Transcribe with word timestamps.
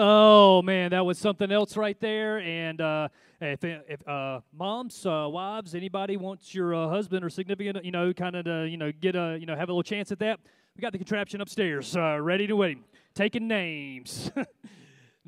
Oh 0.00 0.62
man, 0.62 0.92
that 0.92 1.04
was 1.04 1.18
something 1.18 1.50
else 1.50 1.76
right 1.76 1.98
there. 1.98 2.38
And 2.38 2.80
uh, 2.80 3.08
if, 3.40 3.64
if 3.64 4.06
uh, 4.06 4.42
moms, 4.56 5.04
uh, 5.04 5.26
wives, 5.28 5.74
anybody 5.74 6.16
wants 6.16 6.54
your 6.54 6.72
uh, 6.72 6.88
husband 6.88 7.24
or 7.24 7.28
significant, 7.28 7.84
you 7.84 7.90
know, 7.90 8.12
kind 8.12 8.36
of 8.36 8.44
to, 8.44 8.68
you 8.68 8.76
know, 8.76 8.92
get 8.92 9.16
a, 9.16 9.36
you 9.40 9.44
know, 9.44 9.56
have 9.56 9.68
a 9.68 9.72
little 9.72 9.82
chance 9.82 10.12
at 10.12 10.20
that, 10.20 10.38
we 10.76 10.82
got 10.82 10.92
the 10.92 10.98
contraption 10.98 11.40
upstairs, 11.40 11.96
uh, 11.96 12.16
ready 12.20 12.46
to 12.46 12.54
wait, 12.54 12.78
taking 13.12 13.48
names. 13.48 14.30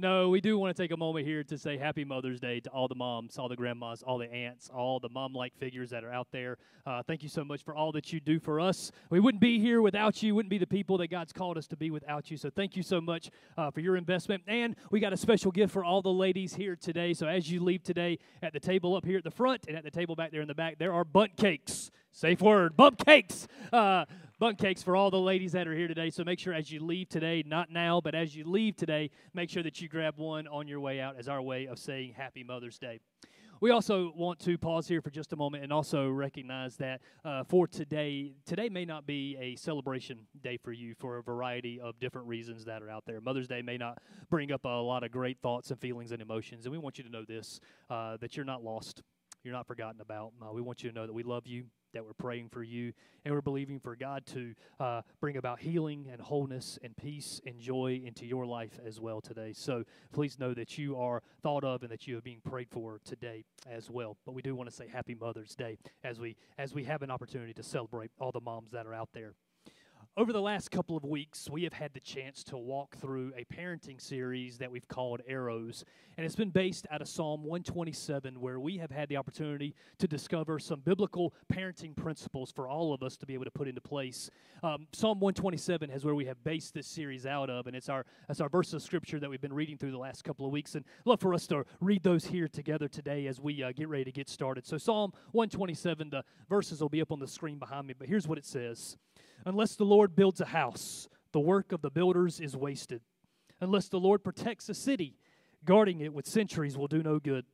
No, 0.00 0.30
we 0.30 0.40
do 0.40 0.58
want 0.58 0.74
to 0.74 0.82
take 0.82 0.92
a 0.92 0.96
moment 0.96 1.26
here 1.26 1.44
to 1.44 1.58
say 1.58 1.76
Happy 1.76 2.06
Mother's 2.06 2.40
Day 2.40 2.58
to 2.60 2.70
all 2.70 2.88
the 2.88 2.94
moms, 2.94 3.36
all 3.36 3.50
the 3.50 3.56
grandmas, 3.56 4.02
all 4.02 4.16
the 4.16 4.32
aunts, 4.32 4.70
all 4.70 4.98
the 4.98 5.10
mom 5.10 5.34
like 5.34 5.54
figures 5.58 5.90
that 5.90 6.04
are 6.04 6.10
out 6.10 6.28
there. 6.32 6.56
Uh, 6.86 7.02
thank 7.02 7.22
you 7.22 7.28
so 7.28 7.44
much 7.44 7.62
for 7.62 7.74
all 7.74 7.92
that 7.92 8.10
you 8.10 8.18
do 8.18 8.40
for 8.40 8.60
us. 8.60 8.92
We 9.10 9.20
wouldn't 9.20 9.42
be 9.42 9.60
here 9.60 9.82
without 9.82 10.22
you, 10.22 10.34
wouldn't 10.34 10.48
be 10.48 10.56
the 10.56 10.66
people 10.66 10.96
that 10.96 11.08
God's 11.08 11.34
called 11.34 11.58
us 11.58 11.66
to 11.66 11.76
be 11.76 11.90
without 11.90 12.30
you. 12.30 12.38
So 12.38 12.48
thank 12.48 12.76
you 12.76 12.82
so 12.82 12.98
much 13.02 13.28
uh, 13.58 13.70
for 13.70 13.80
your 13.80 13.94
investment. 13.94 14.42
And 14.46 14.74
we 14.91 15.00
got 15.00 15.12
a 15.12 15.18
special 15.18 15.50
gift 15.50 15.70
for 15.70 15.84
all 15.84 16.00
the 16.00 16.08
ladies 16.08 16.55
here 16.55 16.77
today. 16.77 17.12
So 17.12 17.27
as 17.27 17.50
you 17.50 17.62
leave 17.62 17.82
today 17.82 18.20
at 18.42 18.55
the 18.55 18.60
table 18.60 18.96
up 18.96 19.05
here 19.05 19.19
at 19.19 19.24
the 19.24 19.30
front 19.30 19.66
and 19.69 19.77
at 19.77 19.84
the 19.84 19.91
table 19.91 20.16
back 20.16 20.30
there 20.32 20.41
in 20.41 20.48
the 20.48 20.55
back, 20.55 20.78
there 20.78 20.94
are 20.94 21.05
Bundt 21.05 21.36
cakes. 21.36 21.91
Safe 22.10 22.41
word, 22.41 22.74
Bundt 22.74 23.05
cakes. 23.05 23.46
Uh, 23.70 24.06
Bundt 24.40 24.56
cakes 24.56 24.82
for 24.82 24.96
all 24.96 25.10
the 25.10 25.20
ladies 25.20 25.52
that 25.52 25.68
are 25.68 25.74
here 25.74 25.86
today. 25.86 26.08
So 26.08 26.24
make 26.24 26.38
sure 26.38 26.54
as 26.54 26.72
you 26.72 26.82
leave 26.82 27.10
today, 27.10 27.44
not 27.46 27.70
now, 27.70 28.00
but 28.00 28.14
as 28.14 28.34
you 28.34 28.48
leave 28.48 28.74
today, 28.74 29.10
make 29.34 29.50
sure 29.50 29.62
that 29.62 29.82
you 29.82 29.88
grab 29.88 30.14
one 30.16 30.48
on 30.48 30.66
your 30.66 30.80
way 30.80 30.98
out 30.98 31.16
as 31.18 31.28
our 31.28 31.42
way 31.42 31.66
of 31.66 31.78
saying 31.78 32.14
Happy 32.16 32.42
Mother's 32.42 32.78
Day. 32.78 33.00
We 33.60 33.70
also 33.70 34.14
want 34.16 34.40
to 34.40 34.56
pause 34.56 34.88
here 34.88 35.02
for 35.02 35.10
just 35.10 35.34
a 35.34 35.36
moment 35.36 35.62
and 35.62 35.70
also 35.70 36.08
recognize 36.08 36.76
that 36.76 37.02
uh, 37.22 37.44
for 37.44 37.66
today, 37.66 38.32
today 38.46 38.70
may 38.70 38.86
not 38.86 39.06
be 39.06 39.36
a 39.38 39.56
celebration 39.56 40.20
day 40.42 40.56
for 40.56 40.72
you 40.72 40.94
for 40.94 41.18
a 41.18 41.22
variety 41.22 41.78
of 41.78 42.00
different 42.00 42.27
reasons 42.27 42.64
that 42.64 42.82
are 42.82 42.88
out 42.88 43.04
there. 43.04 43.20
Mother's 43.20 43.46
Day 43.46 43.60
may 43.60 43.77
not 43.77 43.98
bring 44.30 44.52
up 44.52 44.64
a 44.64 44.68
lot 44.68 45.04
of 45.04 45.10
great 45.10 45.36
thoughts 45.42 45.70
and 45.70 45.78
feelings 45.78 46.12
and 46.12 46.22
emotions, 46.22 46.64
and 46.64 46.72
we 46.72 46.78
want 46.78 46.97
you 46.97 47.04
to 47.04 47.10
know 47.10 47.27
this 47.28 47.60
uh, 47.91 48.16
that 48.22 48.38
you're 48.38 48.47
not 48.47 48.64
lost, 48.64 49.02
you're 49.44 49.52
not 49.52 49.66
forgotten 49.66 50.00
about. 50.00 50.32
Uh, 50.41 50.50
we 50.50 50.62
want 50.62 50.82
you 50.82 50.88
to 50.88 50.94
know 50.94 51.06
that 51.06 51.12
we 51.12 51.25
love 51.25 51.47
you, 51.47 51.66
that 51.92 52.05
we're 52.05 52.12
praying 52.12 52.48
for 52.48 52.62
you, 52.62 52.92
and 53.24 53.34
we're 53.34 53.41
believing 53.41 53.80
for 53.80 53.96
God 53.96 54.27
to 54.27 54.55
uh, 54.78 55.02
bring 55.20 55.36
about 55.36 55.60
healing 55.60 56.08
and 56.10 56.20
wholeness 56.20 56.78
and 56.82 56.97
peace 56.97 57.41
and 57.47 57.60
joy 57.60 58.00
into 58.05 58.27
your 58.27 58.47
life 58.47 58.78
as 58.84 59.00
well 59.00 59.20
today. 59.20 59.52
So 59.52 59.84
please 60.12 60.38
know 60.38 60.55
that 60.55 60.78
you 60.78 60.97
are 60.97 61.22
thought 61.42 61.64
of 61.64 61.82
and 61.82 61.91
that 61.91 62.06
you 62.06 62.19
are 62.19 62.22
being 62.22 62.41
prayed 62.41 62.69
for 62.70 63.00
today 63.05 63.44
as 63.69 63.91
well. 63.91 64.16
But 64.24 64.32
we 64.32 64.42
do 64.42 64.55
want 64.55 64.70
to 64.70 64.74
say 64.74 64.88
Happy 64.88 65.14
Mother's 65.14 65.55
Day 65.55 65.78
as 66.05 66.19
we 66.19 66.36
as 66.58 66.74
we 66.74 66.84
have 66.84 67.02
an 67.02 67.10
opportunity 67.10 67.52
to 67.55 67.62
celebrate 67.62 68.10
all 68.19 68.32
the 68.32 68.41
moms 68.41 68.70
that 68.72 68.86
are 68.86 68.94
out 68.94 69.10
there. 69.12 69.34
Over 70.16 70.33
the 70.33 70.42
last 70.42 70.72
couple 70.72 70.97
of 70.97 71.05
weeks, 71.05 71.48
we 71.48 71.62
have 71.62 71.72
had 71.72 71.94
the 71.94 72.00
chance 72.00 72.42
to 72.44 72.58
walk 72.58 72.97
through 72.97 73.33
a 73.36 73.44
parenting 73.44 74.00
series 74.00 74.58
that 74.58 74.70
we've 74.70 74.89
called 74.89 75.22
Arrows. 75.27 75.84
And 76.16 76.27
it's 76.27 76.34
been 76.34 76.50
based 76.50 76.84
out 76.91 77.00
of 77.00 77.08
Psalm 77.08 77.44
127, 77.44 78.41
where 78.41 78.58
we 78.58 78.77
have 78.78 78.91
had 78.91 79.08
the 79.08 79.16
opportunity 79.16 79.72
to 79.98 80.08
discover 80.08 80.58
some 80.58 80.81
biblical 80.81 81.33
parenting 81.50 81.94
principles 81.94 82.50
for 82.50 82.69
all 82.69 82.92
of 82.92 83.05
us 83.05 83.16
to 83.19 83.25
be 83.25 83.34
able 83.34 83.44
to 83.44 83.53
put 83.53 83.69
into 83.69 83.81
place. 83.81 84.28
Um, 84.64 84.88
Psalm 84.92 85.20
127 85.20 85.91
is 85.91 86.05
where 86.05 86.16
we 86.16 86.27
have 86.27 86.42
based 86.42 86.75
this 86.75 86.88
series 86.88 87.25
out 87.25 87.48
of, 87.48 87.69
and 87.69 87.77
it's 87.77 87.88
our, 87.88 88.05
it's 88.28 88.41
our 88.41 88.48
verse 88.48 88.72
of 88.72 88.83
scripture 88.83 89.20
that 89.20 89.31
we've 89.31 89.41
been 89.41 89.53
reading 89.53 89.78
through 89.78 89.92
the 89.92 89.98
last 89.98 90.25
couple 90.25 90.44
of 90.44 90.50
weeks. 90.50 90.75
And 90.75 90.84
I'd 90.98 91.06
love 91.06 91.20
for 91.20 91.34
us 91.34 91.47
to 91.47 91.64
read 91.81 92.03
those 92.03 92.27
here 92.27 92.48
together 92.48 92.88
today 92.88 93.28
as 93.28 93.41
we 93.41 93.62
uh, 93.62 93.70
get 93.70 93.88
ready 93.88 94.05
to 94.05 94.12
get 94.12 94.28
started. 94.28 94.66
So, 94.66 94.77
Psalm 94.77 95.12
127, 95.31 96.11
the 96.11 96.25
verses 96.48 96.81
will 96.81 96.88
be 96.88 97.00
up 97.00 97.12
on 97.12 97.20
the 97.20 97.28
screen 97.28 97.61
behind 97.61 97.86
me, 97.86 97.94
but 97.97 98.08
here's 98.08 98.27
what 98.27 98.38
it 98.38 98.44
says. 98.44 98.97
Unless 99.44 99.77
the 99.77 99.84
Lord 99.84 100.14
builds 100.14 100.41
a 100.41 100.46
house, 100.46 101.08
the 101.33 101.41
work 101.41 101.72
of 101.72 101.83
the 101.83 101.91
builders 101.91 102.41
is 102.41 102.56
wasted. 102.56 103.00
Unless 103.60 103.88
the 103.88 104.00
Lord 104.00 104.22
protects 104.22 104.69
a 104.69 104.74
city, 104.74 105.16
guarding 105.64 106.00
it 106.00 106.12
with 106.12 106.27
sentries 106.27 106.77
will 106.77 106.88
do 106.88 107.02
no 107.02 107.19
good. 107.19 107.44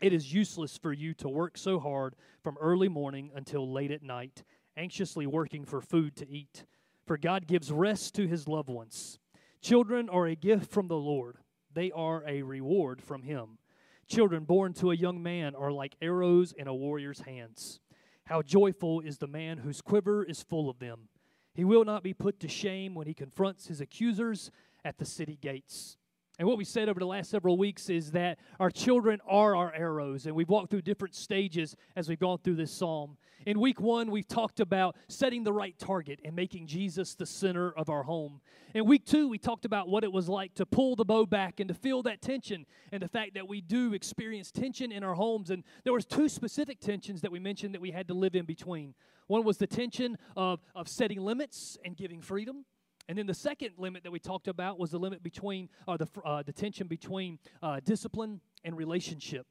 It 0.00 0.12
is 0.12 0.32
useless 0.32 0.78
for 0.78 0.92
you 0.92 1.14
to 1.14 1.28
work 1.28 1.58
so 1.58 1.80
hard 1.80 2.14
from 2.42 2.56
early 2.60 2.88
morning 2.88 3.30
until 3.34 3.70
late 3.72 3.90
at 3.90 4.02
night, 4.02 4.44
anxiously 4.76 5.26
working 5.26 5.64
for 5.64 5.80
food 5.80 6.14
to 6.16 6.28
eat. 6.28 6.64
For 7.04 7.18
God 7.18 7.46
gives 7.46 7.72
rest 7.72 8.14
to 8.14 8.28
his 8.28 8.46
loved 8.46 8.68
ones. 8.68 9.18
Children 9.60 10.08
are 10.08 10.26
a 10.26 10.36
gift 10.36 10.70
from 10.70 10.86
the 10.86 10.96
Lord, 10.96 11.38
they 11.74 11.90
are 11.90 12.22
a 12.26 12.42
reward 12.42 13.02
from 13.02 13.22
him. 13.22 13.58
Children 14.06 14.44
born 14.44 14.72
to 14.74 14.90
a 14.90 14.96
young 14.96 15.22
man 15.22 15.54
are 15.54 15.70
like 15.70 15.94
arrows 16.00 16.52
in 16.52 16.66
a 16.66 16.74
warrior's 16.74 17.20
hands. 17.20 17.80
How 18.28 18.42
joyful 18.42 19.00
is 19.00 19.16
the 19.16 19.26
man 19.26 19.56
whose 19.56 19.80
quiver 19.80 20.22
is 20.22 20.42
full 20.42 20.68
of 20.68 20.80
them. 20.80 21.08
He 21.54 21.64
will 21.64 21.86
not 21.86 22.02
be 22.02 22.12
put 22.12 22.38
to 22.40 22.48
shame 22.48 22.94
when 22.94 23.06
he 23.06 23.14
confronts 23.14 23.68
his 23.68 23.80
accusers 23.80 24.50
at 24.84 24.98
the 24.98 25.06
city 25.06 25.38
gates. 25.40 25.96
And 26.38 26.46
what 26.46 26.58
we 26.58 26.64
said 26.66 26.90
over 26.90 27.00
the 27.00 27.06
last 27.06 27.30
several 27.30 27.56
weeks 27.56 27.88
is 27.88 28.10
that 28.10 28.38
our 28.60 28.70
children 28.70 29.18
are 29.26 29.56
our 29.56 29.74
arrows, 29.74 30.26
and 30.26 30.36
we've 30.36 30.50
walked 30.50 30.70
through 30.70 30.82
different 30.82 31.14
stages 31.14 31.74
as 31.96 32.06
we've 32.06 32.20
gone 32.20 32.36
through 32.44 32.56
this 32.56 32.70
psalm. 32.70 33.16
In 33.46 33.60
week 33.60 33.80
one, 33.80 34.10
we've 34.10 34.26
talked 34.26 34.60
about 34.60 34.96
setting 35.08 35.44
the 35.44 35.52
right 35.52 35.78
target 35.78 36.20
and 36.24 36.34
making 36.34 36.66
Jesus 36.66 37.14
the 37.14 37.26
center 37.26 37.70
of 37.72 37.88
our 37.88 38.02
home. 38.02 38.40
In 38.74 38.84
week 38.84 39.04
two, 39.04 39.28
we 39.28 39.38
talked 39.38 39.64
about 39.64 39.88
what 39.88 40.04
it 40.04 40.12
was 40.12 40.28
like 40.28 40.54
to 40.54 40.66
pull 40.66 40.96
the 40.96 41.04
bow 41.04 41.24
back 41.24 41.60
and 41.60 41.68
to 41.68 41.74
feel 41.74 42.02
that 42.02 42.20
tension, 42.20 42.66
and 42.90 43.02
the 43.02 43.08
fact 43.08 43.34
that 43.34 43.48
we 43.48 43.60
do 43.60 43.94
experience 43.94 44.50
tension 44.50 44.90
in 44.90 45.04
our 45.04 45.14
homes. 45.14 45.50
And 45.50 45.62
there 45.84 45.92
was 45.92 46.04
two 46.04 46.28
specific 46.28 46.80
tensions 46.80 47.20
that 47.20 47.30
we 47.30 47.38
mentioned 47.38 47.74
that 47.74 47.80
we 47.80 47.92
had 47.92 48.08
to 48.08 48.14
live 48.14 48.34
in 48.34 48.44
between. 48.44 48.94
One 49.28 49.44
was 49.44 49.58
the 49.58 49.66
tension 49.66 50.18
of, 50.36 50.60
of 50.74 50.88
setting 50.88 51.20
limits 51.20 51.78
and 51.84 51.96
giving 51.96 52.20
freedom. 52.20 52.64
And 53.08 53.16
then 53.16 53.26
the 53.26 53.34
second 53.34 53.70
limit 53.78 54.02
that 54.02 54.10
we 54.10 54.18
talked 54.18 54.48
about 54.48 54.78
was 54.78 54.90
the 54.90 54.98
limit 54.98 55.22
between, 55.22 55.70
or 55.86 55.96
the, 55.96 56.08
uh, 56.24 56.42
the 56.42 56.52
tension 56.52 56.88
between 56.88 57.38
uh, 57.62 57.80
discipline 57.82 58.40
and 58.64 58.76
relationship. 58.76 59.46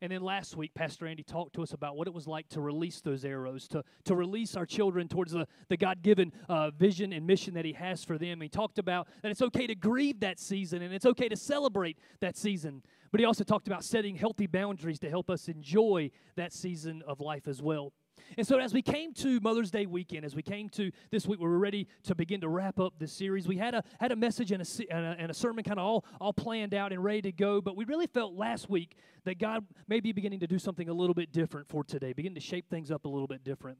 And 0.00 0.12
then 0.12 0.22
last 0.22 0.56
week, 0.56 0.74
Pastor 0.74 1.06
Andy 1.06 1.24
talked 1.24 1.54
to 1.54 1.62
us 1.62 1.72
about 1.72 1.96
what 1.96 2.06
it 2.06 2.14
was 2.14 2.28
like 2.28 2.48
to 2.50 2.60
release 2.60 3.00
those 3.00 3.24
arrows, 3.24 3.66
to, 3.68 3.82
to 4.04 4.14
release 4.14 4.56
our 4.56 4.64
children 4.64 5.08
towards 5.08 5.32
the, 5.32 5.46
the 5.68 5.76
God 5.76 6.02
given 6.02 6.32
uh, 6.48 6.70
vision 6.70 7.12
and 7.12 7.26
mission 7.26 7.54
that 7.54 7.64
He 7.64 7.72
has 7.72 8.04
for 8.04 8.16
them. 8.16 8.40
He 8.40 8.48
talked 8.48 8.78
about 8.78 9.08
that 9.22 9.30
it's 9.30 9.42
okay 9.42 9.66
to 9.66 9.74
grieve 9.74 10.20
that 10.20 10.38
season 10.38 10.82
and 10.82 10.94
it's 10.94 11.06
okay 11.06 11.28
to 11.28 11.36
celebrate 11.36 11.98
that 12.20 12.36
season. 12.36 12.82
But 13.10 13.20
He 13.20 13.26
also 13.26 13.42
talked 13.42 13.66
about 13.66 13.82
setting 13.82 14.14
healthy 14.14 14.46
boundaries 14.46 15.00
to 15.00 15.10
help 15.10 15.30
us 15.30 15.48
enjoy 15.48 16.10
that 16.36 16.52
season 16.52 17.02
of 17.06 17.20
life 17.20 17.48
as 17.48 17.60
well. 17.60 17.92
And 18.36 18.46
so, 18.46 18.58
as 18.58 18.74
we 18.74 18.82
came 18.82 19.12
to 19.14 19.40
Mother's 19.40 19.70
Day 19.70 19.86
weekend, 19.86 20.24
as 20.24 20.34
we 20.34 20.42
came 20.42 20.68
to 20.70 20.90
this 21.10 21.26
week, 21.26 21.40
we 21.40 21.48
were 21.48 21.58
ready 21.58 21.88
to 22.04 22.14
begin 22.14 22.40
to 22.42 22.48
wrap 22.48 22.78
up 22.78 22.94
this 22.98 23.12
series. 23.12 23.48
We 23.48 23.56
had 23.56 23.74
a 23.74 23.82
had 24.00 24.12
a 24.12 24.16
message 24.16 24.52
and 24.52 24.62
a, 24.62 24.94
and 24.94 25.06
a, 25.06 25.16
and 25.18 25.30
a 25.30 25.34
sermon 25.34 25.64
kind 25.64 25.78
of 25.78 25.86
all 25.86 26.04
all 26.20 26.32
planned 26.32 26.74
out 26.74 26.92
and 26.92 27.02
ready 27.02 27.22
to 27.22 27.32
go, 27.32 27.60
but 27.60 27.76
we 27.76 27.84
really 27.84 28.06
felt 28.06 28.34
last 28.34 28.68
week 28.68 28.96
that 29.24 29.38
God 29.38 29.64
may 29.86 30.00
be 30.00 30.12
beginning 30.12 30.40
to 30.40 30.46
do 30.46 30.58
something 30.58 30.88
a 30.88 30.92
little 30.92 31.14
bit 31.14 31.32
different 31.32 31.68
for 31.68 31.84
today, 31.84 32.12
begin 32.12 32.34
to 32.34 32.40
shape 32.40 32.68
things 32.68 32.90
up 32.90 33.04
a 33.04 33.08
little 33.08 33.26
bit 33.26 33.44
different. 33.44 33.78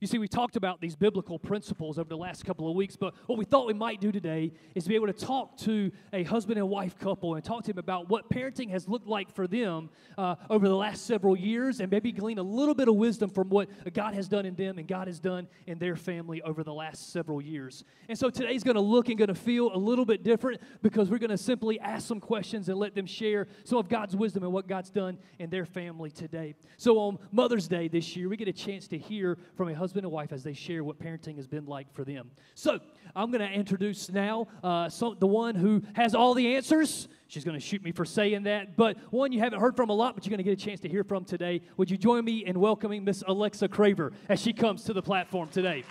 You 0.00 0.06
see, 0.06 0.18
we 0.18 0.28
talked 0.28 0.54
about 0.54 0.80
these 0.80 0.94
biblical 0.94 1.40
principles 1.40 1.98
over 1.98 2.08
the 2.08 2.16
last 2.16 2.44
couple 2.44 2.70
of 2.70 2.76
weeks, 2.76 2.94
but 2.94 3.14
what 3.26 3.36
we 3.36 3.44
thought 3.44 3.66
we 3.66 3.74
might 3.74 4.00
do 4.00 4.12
today 4.12 4.52
is 4.76 4.86
be 4.86 4.94
able 4.94 5.08
to 5.08 5.12
talk 5.12 5.56
to 5.58 5.90
a 6.12 6.22
husband 6.22 6.56
and 6.56 6.68
wife 6.68 6.96
couple 7.00 7.34
and 7.34 7.42
talk 7.42 7.64
to 7.64 7.72
them 7.72 7.80
about 7.80 8.08
what 8.08 8.30
parenting 8.30 8.70
has 8.70 8.88
looked 8.88 9.08
like 9.08 9.28
for 9.34 9.48
them 9.48 9.90
uh, 10.16 10.36
over 10.50 10.68
the 10.68 10.76
last 10.76 11.04
several 11.04 11.36
years 11.36 11.80
and 11.80 11.90
maybe 11.90 12.12
glean 12.12 12.38
a 12.38 12.42
little 12.42 12.76
bit 12.76 12.86
of 12.86 12.94
wisdom 12.94 13.28
from 13.28 13.48
what 13.48 13.68
God 13.92 14.14
has 14.14 14.28
done 14.28 14.46
in 14.46 14.54
them 14.54 14.78
and 14.78 14.86
God 14.86 15.08
has 15.08 15.18
done 15.18 15.48
in 15.66 15.80
their 15.80 15.96
family 15.96 16.42
over 16.42 16.62
the 16.62 16.72
last 16.72 17.12
several 17.12 17.42
years. 17.42 17.82
And 18.08 18.16
so 18.16 18.30
today's 18.30 18.62
going 18.62 18.76
to 18.76 18.80
look 18.80 19.08
and 19.08 19.18
going 19.18 19.26
to 19.26 19.34
feel 19.34 19.74
a 19.74 19.78
little 19.78 20.04
bit 20.04 20.22
different 20.22 20.60
because 20.80 21.10
we're 21.10 21.18
going 21.18 21.30
to 21.30 21.36
simply 21.36 21.80
ask 21.80 22.06
some 22.06 22.20
questions 22.20 22.68
and 22.68 22.78
let 22.78 22.94
them 22.94 23.06
share 23.06 23.48
some 23.64 23.78
of 23.78 23.88
God's 23.88 24.14
wisdom 24.14 24.44
and 24.44 24.52
what 24.52 24.68
God's 24.68 24.90
done 24.90 25.18
in 25.40 25.50
their 25.50 25.66
family 25.66 26.12
today. 26.12 26.54
So 26.76 26.98
on 27.00 27.18
Mother's 27.32 27.66
Day 27.66 27.88
this 27.88 28.14
year, 28.14 28.28
we 28.28 28.36
get 28.36 28.46
a 28.46 28.52
chance 28.52 28.86
to 28.88 28.96
hear 28.96 29.36
from 29.56 29.68
a 29.68 29.74
husband 29.74 29.87
husband 29.88 30.04
and 30.04 30.12
wife 30.12 30.32
as 30.32 30.42
they 30.42 30.52
share 30.52 30.84
what 30.84 30.98
parenting 30.98 31.36
has 31.36 31.46
been 31.46 31.64
like 31.64 31.90
for 31.94 32.04
them. 32.04 32.30
So 32.54 32.78
I'm 33.16 33.30
going 33.30 33.40
to 33.40 33.50
introduce 33.50 34.10
now 34.10 34.46
uh, 34.62 34.90
some, 34.90 35.16
the 35.18 35.26
one 35.26 35.54
who 35.54 35.82
has 35.94 36.14
all 36.14 36.34
the 36.34 36.56
answers. 36.56 37.08
She's 37.26 37.42
going 37.42 37.58
to 37.58 37.66
shoot 37.66 37.82
me 37.82 37.90
for 37.90 38.04
saying 38.04 38.42
that, 38.42 38.76
but 38.76 38.98
one 39.10 39.32
you 39.32 39.38
haven't 39.38 39.60
heard 39.60 39.76
from 39.76 39.88
a 39.88 39.94
lot, 39.94 40.14
but 40.14 40.26
you're 40.26 40.30
going 40.30 40.44
to 40.44 40.44
get 40.44 40.52
a 40.52 40.62
chance 40.62 40.80
to 40.80 40.90
hear 40.90 41.04
from 41.04 41.24
today. 41.24 41.62
Would 41.78 41.90
you 41.90 41.96
join 41.96 42.22
me 42.26 42.44
in 42.44 42.60
welcoming 42.60 43.02
Miss 43.02 43.24
Alexa 43.26 43.66
Craver 43.68 44.12
as 44.28 44.42
she 44.42 44.52
comes 44.52 44.84
to 44.84 44.92
the 44.92 45.00
platform 45.00 45.48
today? 45.48 45.84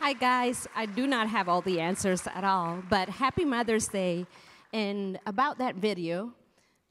Hi, 0.00 0.12
guys. 0.12 0.68
I 0.76 0.84
do 0.84 1.06
not 1.06 1.28
have 1.28 1.48
all 1.48 1.62
the 1.62 1.80
answers 1.80 2.26
at 2.26 2.44
all, 2.44 2.82
but 2.90 3.08
happy 3.08 3.46
Mother's 3.46 3.88
Day. 3.88 4.26
And 4.74 5.18
about 5.24 5.56
that 5.60 5.76
video, 5.76 6.34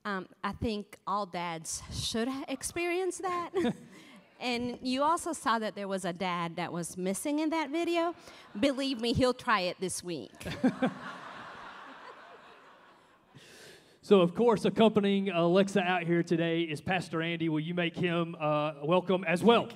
um, 0.03 0.27
I 0.43 0.53
think 0.53 0.97
all 1.05 1.27
dads 1.27 1.83
should 1.93 2.27
experience 2.47 3.19
that. 3.19 3.51
And 4.43 4.77
you 4.81 5.03
also 5.03 5.31
saw 5.31 5.57
that 5.59 5.73
there 5.73 5.87
was 5.87 6.03
a 6.03 6.11
dad 6.11 6.57
that 6.57 6.73
was 6.73 6.97
missing 6.97 7.39
in 7.39 7.49
that 7.51 7.69
video. 7.69 8.13
Believe 8.59 8.99
me, 8.99 9.13
he'll 9.13 9.33
try 9.33 9.61
it 9.61 9.77
this 9.79 10.03
week. 10.03 10.33
so, 14.01 14.19
of 14.19 14.35
course, 14.35 14.65
accompanying 14.65 15.29
Alexa 15.29 15.79
out 15.79 16.03
here 16.03 16.21
today 16.23 16.63
is 16.63 16.81
Pastor 16.81 17.21
Andy. 17.21 17.47
Will 17.47 17.61
you 17.61 17.73
make 17.73 17.95
him 17.95 18.35
uh, 18.37 18.73
welcome 18.83 19.23
as 19.23 19.41
well? 19.45 19.69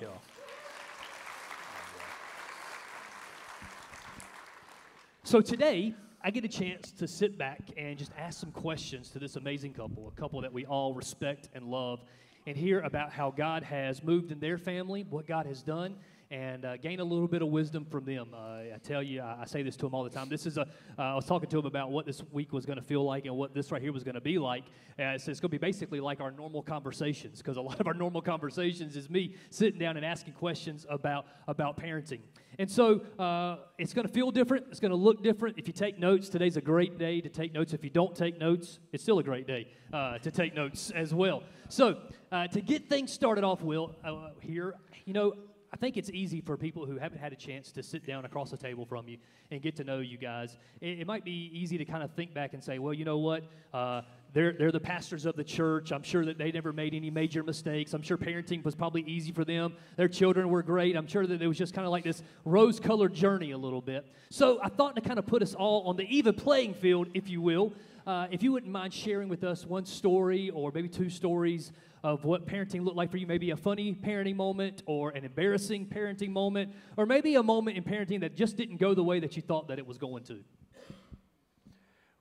So, 5.24 5.40
today, 5.40 5.94
I 6.22 6.30
get 6.30 6.44
a 6.44 6.48
chance 6.48 6.90
to 6.92 7.08
sit 7.08 7.38
back 7.38 7.62
and 7.78 7.96
just 7.96 8.12
ask 8.18 8.38
some 8.38 8.52
questions 8.52 9.08
to 9.12 9.18
this 9.18 9.36
amazing 9.36 9.72
couple, 9.72 10.12
a 10.14 10.20
couple 10.20 10.42
that 10.42 10.52
we 10.52 10.66
all 10.66 10.92
respect 10.92 11.48
and 11.54 11.64
love, 11.64 12.00
and 12.48 12.56
hear 12.56 12.80
about 12.80 13.12
how 13.12 13.30
God 13.30 13.62
has 13.62 14.02
moved 14.02 14.32
in 14.32 14.40
their 14.40 14.56
family, 14.56 15.04
what 15.10 15.26
God 15.26 15.44
has 15.44 15.62
done, 15.62 15.96
and 16.30 16.64
uh, 16.64 16.76
gain 16.76 17.00
a 17.00 17.04
little 17.04 17.28
bit 17.28 17.40
of 17.40 17.48
wisdom 17.48 17.86
from 17.86 18.04
them. 18.04 18.28
Uh, 18.34 18.74
I 18.74 18.78
tell 18.82 19.02
you, 19.02 19.22
I, 19.22 19.38
I, 19.42 19.46
say 19.46 19.62
this 19.62 19.76
to 19.76 19.86
them 19.86 19.94
all 19.94 20.04
the 20.04 20.10
time. 20.10 20.28
This 20.28 20.44
is 20.44 20.58
a. 20.58 20.62
Uh, 20.98 21.02
I 21.02 21.14
was 21.14 21.24
talking 21.24 21.48
to 21.48 21.56
them 21.56 21.66
about 21.66 21.90
what 21.90 22.04
this 22.04 22.22
week 22.32 22.52
was 22.52 22.66
going 22.66 22.78
to 22.78 22.84
feel 22.84 23.02
like 23.04 23.24
and 23.24 23.34
what 23.34 23.54
this 23.54 23.72
right 23.72 23.80
here 23.80 23.92
was 23.92 24.04
going 24.04 24.14
to 24.14 24.20
be 24.20 24.38
like. 24.38 24.64
Uh, 24.98 25.14
it's, 25.14 25.24
going 25.24 25.36
to 25.36 25.48
be 25.48 25.58
basically 25.58 26.00
like 26.00 26.20
our 26.20 26.30
normal 26.30 26.62
conversations 26.62 27.38
because 27.38 27.56
a 27.56 27.62
lot 27.62 27.80
of 27.80 27.86
our 27.86 27.94
normal 27.94 28.20
conversations 28.20 28.96
is 28.96 29.08
me 29.08 29.36
sitting 29.50 29.78
down 29.78 29.96
and 29.96 30.04
asking 30.04 30.34
questions 30.34 30.84
about 30.90 31.26
about 31.46 31.78
parenting. 31.78 32.20
And 32.58 32.70
so 32.70 33.02
uh, 33.18 33.58
it's 33.78 33.94
going 33.94 34.06
to 34.06 34.12
feel 34.12 34.30
different. 34.30 34.66
It's 34.70 34.80
going 34.80 34.90
to 34.90 34.96
look 34.96 35.22
different. 35.22 35.58
If 35.58 35.66
you 35.66 35.72
take 35.72 35.98
notes, 35.98 36.28
today's 36.28 36.56
a 36.56 36.60
great 36.60 36.98
day 36.98 37.20
to 37.20 37.28
take 37.28 37.54
notes. 37.54 37.72
If 37.72 37.84
you 37.84 37.90
don't 37.90 38.16
take 38.16 38.38
notes, 38.38 38.80
it's 38.92 39.02
still 39.02 39.20
a 39.20 39.22
great 39.22 39.46
day 39.46 39.68
to 39.92 40.30
take 40.30 40.54
notes 40.54 40.90
as 40.90 41.14
well. 41.14 41.44
So 41.68 41.98
to 42.32 42.60
get 42.60 42.88
things 42.88 43.12
started 43.12 43.44
off, 43.44 43.62
Will, 43.62 43.94
here, 44.40 44.74
you 45.04 45.12
know, 45.12 45.34
I 45.72 45.76
think 45.76 45.96
it's 45.96 46.10
easy 46.10 46.40
for 46.40 46.56
people 46.56 46.86
who 46.86 46.98
haven't 46.98 47.18
had 47.18 47.32
a 47.32 47.36
chance 47.36 47.70
to 47.72 47.82
sit 47.82 48.06
down 48.06 48.24
across 48.24 48.50
the 48.50 48.56
table 48.56 48.86
from 48.86 49.06
you 49.08 49.18
and 49.50 49.60
get 49.60 49.76
to 49.76 49.84
know 49.84 49.98
you 49.98 50.16
guys. 50.16 50.56
It, 50.80 51.00
it 51.00 51.06
might 51.06 51.24
be 51.24 51.50
easy 51.52 51.76
to 51.78 51.84
kind 51.84 52.02
of 52.02 52.10
think 52.12 52.32
back 52.32 52.54
and 52.54 52.64
say, 52.64 52.78
well, 52.78 52.94
you 52.94 53.04
know 53.04 53.18
what? 53.18 53.44
Uh, 53.72 54.02
they're, 54.32 54.52
they're 54.52 54.72
the 54.72 54.80
pastors 54.80 55.26
of 55.26 55.36
the 55.36 55.44
church. 55.44 55.90
I'm 55.90 56.02
sure 56.02 56.24
that 56.24 56.38
they 56.38 56.52
never 56.52 56.72
made 56.72 56.94
any 56.94 57.10
major 57.10 57.42
mistakes. 57.42 57.94
I'm 57.94 58.02
sure 58.02 58.16
parenting 58.16 58.64
was 58.64 58.74
probably 58.74 59.02
easy 59.02 59.32
for 59.32 59.44
them. 59.44 59.74
Their 59.96 60.08
children 60.08 60.48
were 60.48 60.62
great. 60.62 60.96
I'm 60.96 61.06
sure 61.06 61.26
that 61.26 61.40
it 61.40 61.46
was 61.46 61.58
just 61.58 61.74
kind 61.74 61.86
of 61.86 61.92
like 61.92 62.04
this 62.04 62.22
rose 62.44 62.80
colored 62.80 63.14
journey 63.14 63.52
a 63.52 63.58
little 63.58 63.80
bit. 63.80 64.06
So 64.30 64.60
I 64.62 64.68
thought 64.68 64.96
to 64.96 65.02
kind 65.02 65.18
of 65.18 65.26
put 65.26 65.42
us 65.42 65.54
all 65.54 65.88
on 65.88 65.96
the 65.96 66.04
even 66.04 66.34
playing 66.34 66.74
field, 66.74 67.08
if 67.14 67.28
you 67.28 67.40
will, 67.40 67.72
uh, 68.08 68.26
if 68.30 68.42
you 68.42 68.52
wouldn't 68.52 68.72
mind 68.72 68.94
sharing 68.94 69.28
with 69.28 69.44
us 69.44 69.66
one 69.66 69.84
story 69.84 70.48
or 70.48 70.72
maybe 70.74 70.88
two 70.88 71.10
stories 71.10 71.72
of 72.02 72.24
what 72.24 72.46
parenting 72.46 72.82
looked 72.82 72.96
like 72.96 73.10
for 73.10 73.18
you. 73.18 73.26
Maybe 73.26 73.50
a 73.50 73.56
funny 73.56 73.92
parenting 73.92 74.34
moment 74.34 74.82
or 74.86 75.10
an 75.10 75.26
embarrassing 75.26 75.88
parenting 75.88 76.30
moment, 76.30 76.72
or 76.96 77.04
maybe 77.04 77.34
a 77.34 77.42
moment 77.42 77.76
in 77.76 77.84
parenting 77.84 78.20
that 78.20 78.34
just 78.34 78.56
didn't 78.56 78.78
go 78.78 78.94
the 78.94 79.04
way 79.04 79.20
that 79.20 79.36
you 79.36 79.42
thought 79.42 79.68
that 79.68 79.78
it 79.78 79.86
was 79.86 79.98
going 79.98 80.24
to. 80.24 80.38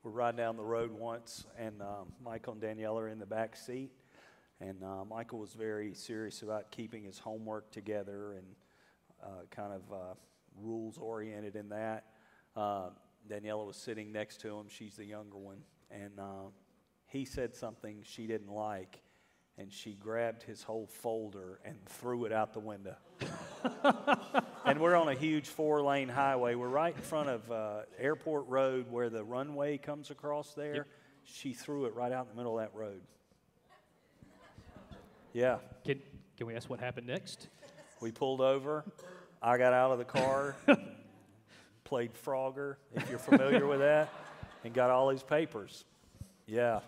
We're 0.04 0.12
riding 0.12 0.38
down 0.38 0.58
the 0.58 0.64
road 0.66 0.92
once, 0.92 1.46
and 1.58 1.82
um, 1.82 2.12
Michael 2.22 2.52
and 2.52 2.62
Danielle 2.62 3.00
are 3.00 3.08
in 3.08 3.18
the 3.18 3.26
back 3.26 3.56
seat. 3.56 3.92
And 4.60 4.84
uh, 4.84 5.06
Michael 5.06 5.40
was 5.40 5.54
very 5.54 5.94
serious 5.94 6.42
about 6.42 6.70
keeping 6.70 7.06
his 7.06 7.18
homework 7.18 7.72
together 7.72 8.34
and 8.34 8.46
uh, 9.24 9.46
kind 9.52 9.72
of 9.72 9.94
uh, 9.94 10.14
rules 10.60 10.98
oriented 10.98 11.56
in 11.56 11.70
that. 11.70 12.08
Uh, 12.58 12.90
Daniela 13.30 13.66
was 13.66 13.78
sitting 13.78 14.12
next 14.12 14.42
to 14.42 14.50
him. 14.50 14.66
She's 14.68 14.98
the 14.98 15.06
younger 15.06 15.38
one. 15.38 15.60
And 15.92 16.20
uh, 16.20 16.50
he 17.08 17.26
said 17.26 17.56
something 17.56 18.02
she 18.04 18.28
didn't 18.28 18.52
like 18.52 19.02
and 19.58 19.74
she 19.74 19.94
grabbed 19.94 20.44
his 20.44 20.62
whole 20.62 20.86
folder 20.86 21.60
and 21.66 21.76
threw 21.86 22.26
it 22.26 22.32
out 22.32 22.54
the 22.54 22.60
window. 22.60 22.96
and 24.66 24.80
we're 24.80 24.96
on 24.96 25.08
a 25.08 25.16
huge 25.16 25.48
four 25.48 25.82
lane 25.82 26.10
highway. 26.10 26.54
We're 26.54 26.68
right 26.68 26.96
in 26.96 27.02
front 27.02 27.30
of 27.30 27.52
uh, 27.52 27.80
Airport 27.98 28.48
Road 28.48 28.92
where 28.92 29.10
the 29.10 29.24
runway 29.24 29.78
comes 29.78 30.12
across 30.12 30.54
there. 30.54 30.76
Yep. 30.76 30.88
She 31.24 31.54
threw 31.54 31.86
it 31.86 31.96
right 31.96 32.12
out 32.12 32.26
in 32.26 32.30
the 32.30 32.38
middle 32.38 32.60
of 32.60 32.66
that 32.66 32.78
road. 32.78 33.02
Yeah. 35.34 35.58
Can, 35.84 36.02
can 36.38 36.46
we 36.46 36.56
ask 36.56 36.70
what 36.70 36.80
happened 36.80 37.08
next? 37.08 37.48
We 38.00 38.12
pulled 38.12 38.42
over. 38.42 38.86
I 39.42 39.58
got 39.58 39.74
out 39.74 39.92
of 39.92 39.98
the 39.98 40.06
car, 40.06 40.56
played 41.84 42.12
Frogger, 42.14 42.76
if 42.96 43.10
you're 43.10 43.20
familiar 43.20 43.68
with 43.68 43.80
that, 43.80 44.12
and 44.64 44.74
got 44.74 44.90
all 44.90 45.10
his 45.10 45.24
papers. 45.24 45.86
Yeah 46.46 46.80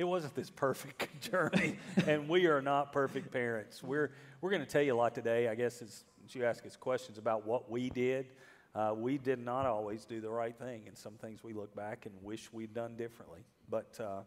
it 0.00 0.04
wasn't 0.04 0.34
this 0.34 0.48
perfect 0.48 1.20
journey, 1.30 1.76
and 2.06 2.26
we 2.26 2.46
are 2.46 2.62
not 2.62 2.90
perfect 2.90 3.30
parents. 3.30 3.82
We're 3.82 4.10
we're 4.40 4.50
going 4.50 4.62
to 4.62 4.68
tell 4.68 4.80
you 4.80 4.94
a 4.94 4.96
lot 4.96 5.14
today. 5.14 5.48
I 5.48 5.54
guess 5.54 5.82
as, 5.82 6.04
as 6.24 6.34
you 6.34 6.44
ask 6.44 6.64
us 6.64 6.74
questions 6.74 7.18
about 7.18 7.44
what 7.44 7.70
we 7.70 7.90
did, 7.90 8.28
uh, 8.74 8.94
we 8.96 9.18
did 9.18 9.38
not 9.38 9.66
always 9.66 10.06
do 10.06 10.22
the 10.22 10.30
right 10.30 10.56
thing, 10.56 10.84
and 10.86 10.96
some 10.96 11.14
things 11.14 11.44
we 11.44 11.52
look 11.52 11.76
back 11.76 12.06
and 12.06 12.14
wish 12.22 12.50
we'd 12.50 12.72
done 12.72 12.96
differently. 12.96 13.40
But 13.68 13.98
uh, 14.00 14.22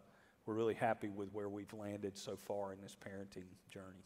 we're 0.45 0.53
really 0.53 0.75
happy 0.75 1.09
with 1.09 1.33
where 1.33 1.49
we've 1.49 1.73
landed 1.73 2.19
so 2.19 2.35
far 2.35 2.71
in 2.71 2.79
this 2.79 2.95
parenting 2.95 3.47
journey. 3.71 4.05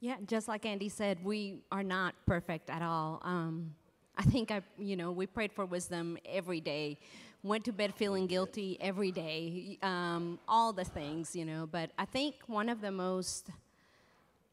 Yeah, 0.00 0.16
just 0.26 0.48
like 0.48 0.66
Andy 0.66 0.88
said, 0.88 1.22
we 1.22 1.60
are 1.70 1.84
not 1.84 2.14
perfect 2.26 2.70
at 2.70 2.82
all. 2.82 3.20
Um, 3.22 3.74
I 4.18 4.22
think 4.22 4.50
I, 4.50 4.62
you 4.78 4.96
know, 4.96 5.12
we 5.12 5.26
prayed 5.26 5.52
for 5.52 5.64
wisdom 5.64 6.18
every 6.26 6.60
day 6.60 6.98
went 7.42 7.64
to 7.64 7.72
bed 7.72 7.94
feeling 7.94 8.26
guilty 8.26 8.76
every 8.80 9.12
day, 9.12 9.78
um, 9.82 10.38
all 10.48 10.72
the 10.72 10.84
things, 10.84 11.36
you 11.36 11.44
know. 11.44 11.68
But 11.70 11.90
I 11.98 12.04
think 12.04 12.34
one 12.46 12.68
of 12.68 12.80
the 12.80 12.90
most 12.90 13.50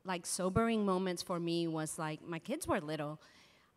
like 0.04 0.26
sobering 0.26 0.86
moments 0.86 1.24
for 1.24 1.40
me 1.40 1.68
was 1.68 1.98
like 1.98 2.26
my 2.28 2.40
kids 2.40 2.68
were 2.68 2.80
little, 2.80 3.20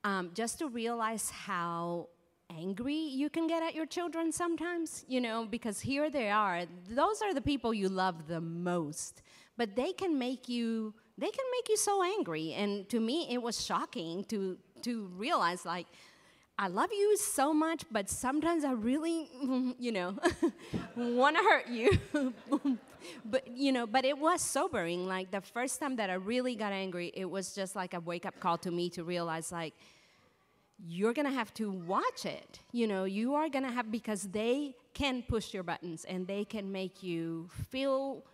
um, 0.04 0.30
just 0.34 0.58
to 0.58 0.68
realize 0.68 1.30
how 1.30 2.08
angry 2.50 2.94
you 2.94 3.30
can 3.30 3.46
get 3.46 3.62
at 3.62 3.74
your 3.74 3.86
children 3.86 4.30
sometimes, 4.30 5.04
you 5.08 5.20
know, 5.20 5.46
because 5.46 5.80
here 5.80 6.10
they 6.10 6.30
are. 6.30 6.64
Those 6.90 7.22
are 7.22 7.32
the 7.32 7.40
people 7.40 7.72
you 7.72 7.88
love 7.88 8.26
the 8.28 8.40
most, 8.40 9.22
but 9.56 9.74
they 9.74 9.92
can 9.92 10.18
make 10.18 10.48
you 10.48 10.94
they 11.18 11.30
can 11.30 11.44
make 11.50 11.68
you 11.68 11.76
so 11.76 12.00
angry. 12.04 12.52
And 12.52 12.88
to 12.90 13.00
me, 13.00 13.26
it 13.28 13.42
was 13.42 13.64
shocking 13.64 14.22
to 14.26 14.56
to 14.84 15.06
realize 15.16 15.64
like 15.64 15.86
I 16.60 16.66
love 16.66 16.90
you 16.92 17.16
so 17.16 17.54
much, 17.54 17.84
but 17.88 18.10
sometimes 18.10 18.64
I 18.64 18.72
really, 18.72 19.28
you 19.78 19.92
know, 19.92 20.16
want 20.96 21.36
to 21.36 21.42
hurt 21.42 21.68
you. 21.68 21.90
but, 23.24 23.46
you 23.46 23.70
know, 23.70 23.86
but 23.86 24.04
it 24.04 24.18
was 24.18 24.42
sobering. 24.42 25.06
Like 25.06 25.30
the 25.30 25.40
first 25.40 25.78
time 25.78 25.94
that 25.96 26.10
I 26.10 26.14
really 26.14 26.56
got 26.56 26.72
angry, 26.72 27.12
it 27.14 27.30
was 27.30 27.54
just 27.54 27.76
like 27.76 27.94
a 27.94 28.00
wake 28.00 28.26
up 28.26 28.40
call 28.40 28.58
to 28.58 28.72
me 28.72 28.90
to 28.90 29.04
realize, 29.04 29.52
like, 29.52 29.74
you're 30.84 31.12
to 31.26 31.32
have 31.32 31.54
to 31.54 31.70
watch 31.70 32.24
it. 32.24 32.60
You 32.72 32.88
know, 32.88 33.04
you 33.04 33.34
are 33.34 33.48
to 33.64 33.70
have, 33.70 33.92
because 33.92 34.22
they 34.24 34.74
can 34.94 35.22
push 35.22 35.54
your 35.54 35.62
buttons 35.62 36.04
and 36.08 36.26
they 36.26 36.44
can 36.44 36.72
make 36.72 37.04
you 37.04 37.48
feel 37.70 38.24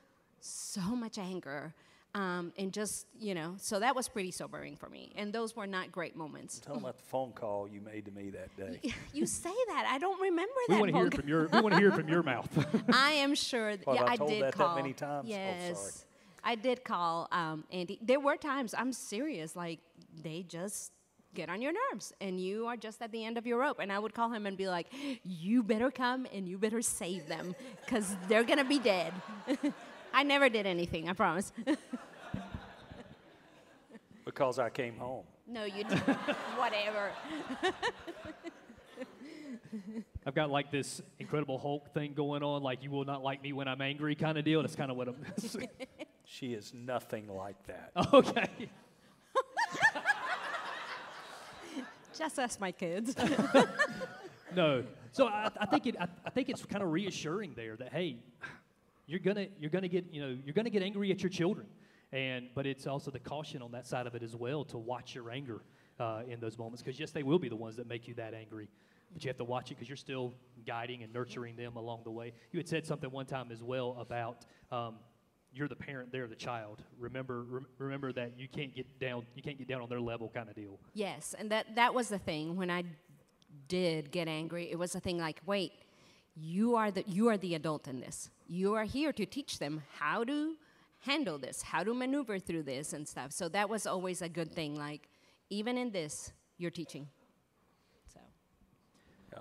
so 0.41 0.81
much 0.81 1.19
anger 1.19 1.75
um, 2.15 2.53
and 2.57 2.73
just, 2.73 3.07
you 3.19 3.35
know, 3.35 3.55
so 3.59 3.81
that 3.81 3.97
was 3.97 4.09
pretty 4.09 4.31
sobering 4.31 4.77
for 4.77 4.89
me. 4.89 5.13
And 5.17 5.33
those 5.33 5.57
were 5.57 5.67
not 5.67 5.91
great 5.91 6.15
moments. 6.15 6.61
Tell 6.61 6.75
them 6.75 6.85
about 6.85 6.99
the 6.99 7.05
phone 7.05 7.33
call 7.33 7.69
you 7.69 7.81
made 7.81 8.05
to 8.05 8.13
me 8.13 8.31
that 8.31 8.57
day. 8.57 8.93
you 9.13 9.27
say 9.27 9.55
that. 9.69 9.89
I 9.91 9.99
don't 9.99 10.21
remember 10.21 10.53
we 10.69 10.75
that. 10.75 10.81
Want 10.81 10.93
to 10.93 10.99
hear 10.99 11.11
from 11.11 11.29
your, 11.29 11.49
we 11.49 11.61
want 11.61 11.75
to 11.75 11.81
hear 11.81 11.93
from 11.93 12.09
your 12.09 12.23
mouth. 12.23 12.49
I 12.93 13.13
am 13.13 13.35
sure. 13.35 13.77
That, 13.77 13.87
well, 13.87 13.97
yeah, 13.97 14.05
I, 14.05 14.13
I 14.13 14.17
did 14.17 14.43
that 14.45 14.55
call. 14.55 14.77
that 14.77 14.83
many 14.83 14.95
times. 14.95 15.27
Oh, 15.27 15.31
yes. 15.31 16.05
Oh, 16.05 16.11
I 16.45 16.55
did 16.55 16.85
call 16.85 17.27
um, 17.33 17.65
Andy. 17.73 17.99
There 18.01 18.21
were 18.21 18.37
times, 18.37 18.75
I'm 18.77 18.93
serious, 18.93 19.57
like 19.57 19.81
they 20.23 20.45
just 20.47 20.93
get 21.35 21.49
on 21.49 21.61
your 21.61 21.73
nerves 21.91 22.13
and 22.21 22.41
you 22.41 22.67
are 22.67 22.77
just 22.77 23.03
at 23.03 23.11
the 23.11 23.25
end 23.25 23.37
of 23.39 23.47
your 23.47 23.59
rope. 23.59 23.79
And 23.81 23.91
I 23.91 23.99
would 23.99 24.15
call 24.15 24.31
him 24.31 24.47
and 24.47 24.57
be 24.57 24.69
like, 24.69 24.87
you 25.25 25.65
better 25.65 25.91
come 25.91 26.27
and 26.33 26.49
you 26.49 26.59
better 26.59 26.81
save 26.81 27.27
them 27.27 27.57
because 27.85 28.17
they're 28.29 28.45
going 28.45 28.59
to 28.59 28.65
be 28.65 28.79
dead. 28.79 29.13
I 30.15 30.23
never 30.23 30.49
did 30.49 30.65
anything, 30.65 31.09
I 31.09 31.13
promise 31.13 31.53
because 34.25 34.61
I 34.61 34.71
came 34.71 34.97
home. 34.97 35.25
No, 35.47 35.65
you 35.65 35.85
didn't. 35.85 35.99
Whatever. 36.57 37.11
I've 40.27 40.35
got 40.35 40.49
like 40.51 40.71
this 40.71 41.03
incredible 41.19 41.59
Hulk 41.59 41.93
thing 41.93 42.15
going 42.15 42.43
on, 42.45 42.63
like 42.63 42.83
you 42.83 42.91
will 42.91 43.05
not 43.05 43.25
like 43.25 43.43
me 43.43 43.53
when 43.53 43.67
I'm 43.67 43.83
angry 43.83 44.15
kind 44.15 44.39
of 44.39 44.45
deal. 44.45 44.63
That's 44.63 44.77
kind 44.77 44.91
of 44.91 44.97
what 44.97 45.09
I'm. 45.09 45.17
she 46.25 46.55
is 46.55 46.73
nothing 46.73 47.29
like 47.29 47.57
that. 47.67 47.91
Okay. 48.15 48.71
Just 52.17 52.39
ask 52.39 52.61
my 52.61 52.71
kids. 52.71 53.17
no. 54.55 54.85
So 55.11 55.27
I, 55.27 55.51
I 55.61 55.67
think 55.67 55.89
it. 55.89 55.97
I, 55.99 56.07
I 56.25 56.31
think 56.31 56.49
it's 56.49 56.65
kind 56.65 56.85
of 56.85 56.93
reassuring 56.93 57.55
there 57.55 57.75
that 57.77 57.93
hey, 57.93 58.19
you're 59.07 59.21
gonna 59.21 59.47
you're 59.59 59.71
gonna 59.71 59.89
get 59.89 60.13
you 60.13 60.21
know 60.21 60.37
you're 60.45 60.55
gonna 60.55 60.71
get 60.71 60.83
angry 60.83 61.11
at 61.11 61.23
your 61.23 61.31
children. 61.31 61.67
And, 62.15 62.47
but 62.55 62.65
it's 62.65 62.87
also 62.87 63.11
the 63.11 63.19
caution 63.19 63.61
on 63.61 63.73
that 63.73 63.89
side 63.89 64.07
of 64.07 64.15
it 64.15 64.23
as 64.23 64.37
well 64.37 64.65
to 64.67 64.79
watch 64.79 65.17
your 65.17 65.33
anger 65.33 65.63
uh, 65.99 66.23
in 66.29 66.39
those 66.39 66.57
moments 66.57 66.81
because, 66.81 67.01
yes, 67.01 67.11
they 67.11 67.25
will 67.25 67.41
be 67.41 67.49
the 67.49 67.57
ones 67.57 67.75
that 67.77 67.89
make 67.89 68.07
you 68.07 68.15
that 68.15 68.35
angry. 68.35 68.69
But 69.13 69.25
you 69.25 69.29
have 69.29 69.37
to 69.39 69.45
watch 69.45 69.73
it 69.73 69.75
because 69.75 69.89
you're 69.89 69.97
still 69.97 70.33
guiding 70.65 71.03
and 71.03 71.13
nurturing 71.13 71.57
them 71.57 71.75
along 71.75 72.03
the 72.05 72.13
way. 72.13 72.33
You 72.53 72.59
had 72.59 72.69
said 72.69 72.87
something 72.87 73.11
one 73.11 73.27
time 73.27 73.51
as 73.51 73.65
well 73.65 73.97
about 73.99 74.45
um, 74.71 74.95
you're 75.53 75.67
the 75.67 75.75
parent, 75.75 76.13
they're 76.13 76.29
the 76.29 76.37
child. 76.37 76.83
Remember, 76.99 77.65
remember 77.79 78.13
that 78.13 78.39
you 78.39 78.47
can't 78.47 78.73
get 78.75 79.01
down, 79.01 79.27
you 79.35 79.43
can't 79.43 79.59
get 79.59 79.67
down 79.67 79.83
on 79.83 79.89
their 79.89 80.01
level, 80.01 80.31
kind 80.33 80.49
of 80.49 80.55
deal. 80.55 80.79
Yes, 80.95 81.35
and 81.37 81.51
that 81.51 81.75
that 81.75 81.95
was 81.95 82.09
the 82.09 82.19
thing 82.19 82.57
when 82.57 82.71
I 82.71 82.85
did 83.69 84.11
get 84.11 84.29
angry. 84.29 84.71
It 84.71 84.79
was 84.79 84.95
a 84.95 85.01
thing 85.01 85.19
like, 85.19 85.41
wait, 85.47 85.73
you 86.37 86.77
are 86.77 86.91
the 86.91 87.05
you 87.07 87.29
are 87.29 87.37
the 87.37 87.55
adult 87.55 87.87
in 87.87 88.01
this. 88.01 88.31
You 88.47 88.75
are 88.75 88.85
here 88.85 89.13
to 89.13 89.25
teach 89.25 89.59
them 89.59 89.83
how 89.99 90.25
to 90.25 90.57
handle 91.01 91.39
this, 91.39 91.63
how 91.63 91.85
to 91.85 91.95
maneuver 91.95 92.39
through 92.39 92.63
this 92.63 92.93
and 92.93 93.07
stuff. 93.07 93.33
So 93.33 93.49
that 93.51 93.69
was 93.69 93.87
always 93.87 94.23
a 94.23 94.29
good 94.29 94.53
thing. 94.53 94.75
Like, 94.75 95.09
even 95.51 95.77
in 95.79 95.91
this, 95.91 96.33
you're 96.59 96.71
teaching. 96.71 97.09
So. 98.13 98.21
Yeah. 99.33 99.41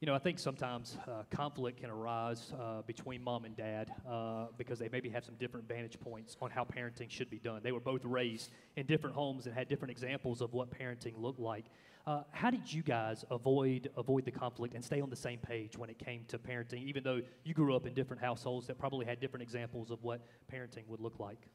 You 0.00 0.06
know, 0.06 0.14
I 0.14 0.18
think 0.18 0.38
sometimes 0.38 0.96
uh, 1.06 1.24
conflict 1.30 1.80
can 1.80 1.90
arise 1.90 2.52
uh, 2.58 2.82
between 2.82 3.22
mom 3.22 3.44
and 3.44 3.54
dad 3.56 3.92
uh, 4.08 4.46
because 4.56 4.78
they 4.78 4.88
maybe 4.90 5.10
have 5.10 5.24
some 5.24 5.34
different 5.34 5.68
vantage 5.68 6.00
points 6.00 6.36
on 6.40 6.50
how 6.50 6.64
parenting 6.64 7.10
should 7.10 7.30
be 7.30 7.38
done. 7.38 7.60
They 7.62 7.72
were 7.72 7.80
both 7.80 8.04
raised 8.04 8.50
in 8.76 8.86
different 8.86 9.14
homes 9.14 9.46
and 9.46 9.54
had 9.54 9.68
different 9.68 9.92
examples 9.92 10.40
of 10.40 10.54
what 10.54 10.70
parenting 10.70 11.20
looked 11.20 11.40
like. 11.40 11.66
Uh, 12.06 12.22
how 12.30 12.50
did 12.50 12.72
you 12.72 12.82
guys 12.82 13.24
avoid 13.32 13.90
avoid 13.96 14.24
the 14.24 14.30
conflict 14.30 14.74
and 14.74 14.84
stay 14.84 15.00
on 15.00 15.10
the 15.10 15.16
same 15.16 15.40
page 15.40 15.76
when 15.76 15.90
it 15.90 15.98
came 15.98 16.24
to 16.28 16.38
parenting, 16.38 16.84
even 16.84 17.02
though 17.02 17.20
you 17.44 17.52
grew 17.52 17.74
up 17.74 17.84
in 17.84 17.94
different 17.94 18.22
households 18.22 18.66
that 18.68 18.78
probably 18.78 19.04
had 19.04 19.18
different 19.18 19.42
examples 19.42 19.90
of 19.90 20.02
what 20.04 20.20
parenting 20.52 20.86
would 20.86 21.00
look 21.00 21.18
like? 21.18 21.48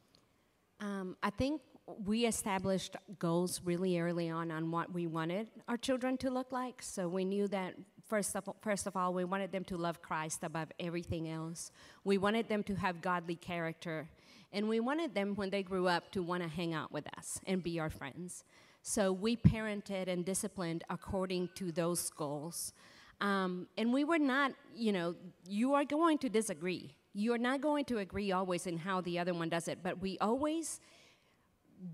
Um, 0.81 1.15
I 1.23 1.29
think 1.29 1.61
we 2.05 2.25
established 2.25 2.97
goals 3.17 3.61
really 3.63 3.97
early 3.99 4.29
on 4.29 4.51
on 4.51 4.71
what 4.71 4.91
we 4.91 5.07
wanted 5.07 5.47
our 5.69 5.77
children 5.77 6.17
to 6.17 6.29
look 6.29 6.51
like. 6.51 6.81
So 6.81 7.07
we 7.07 7.23
knew 7.23 7.47
that 7.47 7.75
first 8.09 8.35
of, 8.35 8.49
first 8.61 8.87
of 8.87 8.97
all, 8.97 9.13
we 9.13 9.23
wanted 9.23 9.53
them 9.53 9.63
to 9.65 9.77
love 9.77 10.01
Christ 10.01 10.43
above 10.43 10.69
everything 10.79 11.29
else. 11.29 11.71
We 12.03 12.17
wanted 12.17 12.49
them 12.49 12.63
to 12.63 12.75
have 12.75 13.01
godly 13.01 13.35
character. 13.35 14.09
And 14.53 14.67
we 14.67 14.81
wanted 14.81 15.15
them, 15.15 15.35
when 15.35 15.49
they 15.49 15.63
grew 15.63 15.87
up, 15.87 16.11
to 16.11 16.21
want 16.21 16.43
to 16.43 16.49
hang 16.49 16.73
out 16.73 16.91
with 16.91 17.07
us 17.17 17.39
and 17.47 17.63
be 17.63 17.79
our 17.79 17.89
friends. 17.89 18.43
So 18.81 19.11
we 19.11 19.35
parented 19.35 20.07
and 20.07 20.25
disciplined 20.25 20.83
according 20.89 21.49
to 21.55 21.71
those 21.71 22.09
goals. 22.09 22.73
Um, 23.19 23.67
and 23.77 23.93
we 23.93 24.03
were 24.03 24.17
not, 24.17 24.53
you 24.75 24.91
know, 24.91 25.15
you 25.47 25.73
are 25.75 25.85
going 25.85 26.17
to 26.19 26.29
disagree. 26.29 26.95
You 27.13 27.33
are 27.33 27.37
not 27.37 27.61
going 27.61 27.85
to 27.85 27.99
agree 27.99 28.31
always 28.31 28.65
in 28.65 28.77
how 28.77 29.01
the 29.01 29.19
other 29.19 29.33
one 29.33 29.49
does 29.49 29.67
it, 29.67 29.79
but 29.83 30.01
we 30.01 30.17
always 30.19 30.79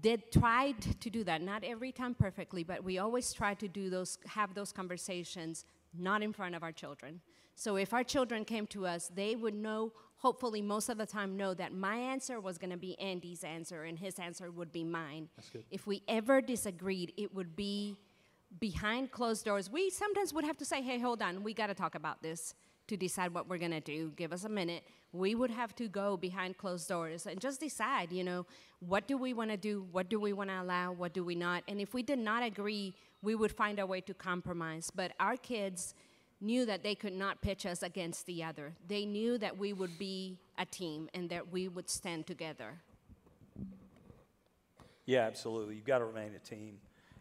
did 0.01 0.31
tried 0.31 0.81
to 1.01 1.09
do 1.09 1.23
that. 1.23 1.41
Not 1.41 1.63
every 1.63 1.91
time 1.91 2.13
perfectly, 2.13 2.63
but 2.63 2.83
we 2.83 2.97
always 2.97 3.33
tried 3.33 3.59
to 3.59 3.67
do 3.67 3.89
those, 3.89 4.17
have 4.25 4.53
those 4.53 4.71
conversations, 4.71 5.65
not 5.97 6.21
in 6.21 6.31
front 6.33 6.55
of 6.55 6.63
our 6.63 6.71
children. 6.71 7.21
So 7.55 7.75
if 7.75 7.93
our 7.93 8.03
children 8.03 8.45
came 8.45 8.67
to 8.67 8.85
us, 8.85 9.11
they 9.13 9.35
would 9.35 9.55
know, 9.55 9.91
hopefully 10.17 10.61
most 10.61 10.89
of 10.89 10.97
the 10.97 11.05
time, 11.05 11.37
know 11.37 11.53
that 11.53 11.73
my 11.73 11.95
answer 11.95 12.39
was 12.39 12.57
going 12.57 12.71
to 12.71 12.77
be 12.77 12.99
Andy's 12.99 13.43
answer 13.43 13.83
and 13.83 13.97
his 13.97 14.19
answer 14.19 14.51
would 14.51 14.71
be 14.71 14.83
mine. 14.83 15.29
That's 15.35 15.49
good. 15.49 15.63
If 15.71 15.87
we 15.87 16.01
ever 16.07 16.41
disagreed, 16.41 17.13
it 17.17 17.33
would 17.33 17.55
be 17.55 17.95
behind 18.59 19.11
closed 19.11 19.45
doors. 19.45 19.69
We 19.69 19.89
sometimes 19.89 20.33
would 20.33 20.45
have 20.45 20.57
to 20.57 20.65
say, 20.65 20.81
hey, 20.81 20.99
hold 20.99 21.21
on, 21.21 21.43
we 21.43 21.53
got 21.53 21.67
to 21.67 21.75
talk 21.75 21.95
about 21.95 22.21
this 22.21 22.53
to 22.87 22.95
decide 22.95 23.33
what 23.33 23.49
we're 23.49 23.57
going 23.57 23.71
to 23.71 23.81
do. 23.81 24.13
Give 24.15 24.31
us 24.31 24.45
a 24.45 24.49
minute. 24.49 24.83
We 25.11 25.35
would 25.35 25.51
have 25.51 25.75
to 25.75 25.87
go 25.87 26.15
behind 26.15 26.57
closed 26.57 26.87
doors 26.87 27.25
and 27.27 27.39
just 27.39 27.59
decide, 27.59 28.11
you 28.11 28.23
know, 28.23 28.45
what 28.79 29.07
do 29.07 29.17
we 29.17 29.33
want 29.33 29.51
to 29.51 29.57
do? 29.57 29.85
What 29.91 30.09
do 30.09 30.19
we 30.19 30.31
want 30.31 30.49
to 30.49 30.61
allow? 30.61 30.93
What 30.93 31.13
do 31.13 31.23
we 31.23 31.35
not? 31.35 31.63
And 31.67 31.81
if 31.81 31.93
we 31.93 32.01
did 32.01 32.19
not 32.19 32.43
agree, 32.43 32.93
we 33.21 33.35
would 33.35 33.51
find 33.51 33.79
a 33.79 33.85
way 33.85 33.99
to 34.01 34.13
compromise. 34.13 34.89
But 34.93 35.11
our 35.19 35.35
kids 35.35 35.93
knew 36.39 36.65
that 36.65 36.83
they 36.83 36.95
could 36.95 37.13
not 37.13 37.41
pitch 37.41 37.65
us 37.65 37.83
against 37.83 38.25
the 38.25 38.43
other. 38.43 38.73
They 38.87 39.05
knew 39.05 39.37
that 39.37 39.57
we 39.57 39.73
would 39.73 39.97
be 39.97 40.37
a 40.57 40.65
team 40.65 41.09
and 41.13 41.29
that 41.29 41.51
we 41.51 41.67
would 41.67 41.89
stand 41.89 42.27
together. 42.27 42.73
Yeah, 45.05 45.21
absolutely. 45.21 45.75
You've 45.75 45.85
got 45.85 45.99
to 45.99 46.05
remain 46.05 46.33
a 46.35 46.39
team. 46.39 46.79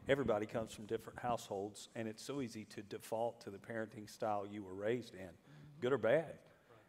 Everybody 0.08 0.46
comes 0.46 0.72
from 0.72 0.86
different 0.86 1.18
households, 1.18 1.88
and 1.96 2.06
it's 2.06 2.22
so 2.22 2.40
easy 2.40 2.64
to 2.66 2.82
default 2.82 3.40
to 3.42 3.50
the 3.50 3.58
parenting 3.58 4.08
style 4.08 4.46
you 4.46 4.62
were 4.62 4.74
raised 4.74 5.14
in, 5.14 5.28
good 5.80 5.92
or 5.92 5.98
bad. 5.98 6.34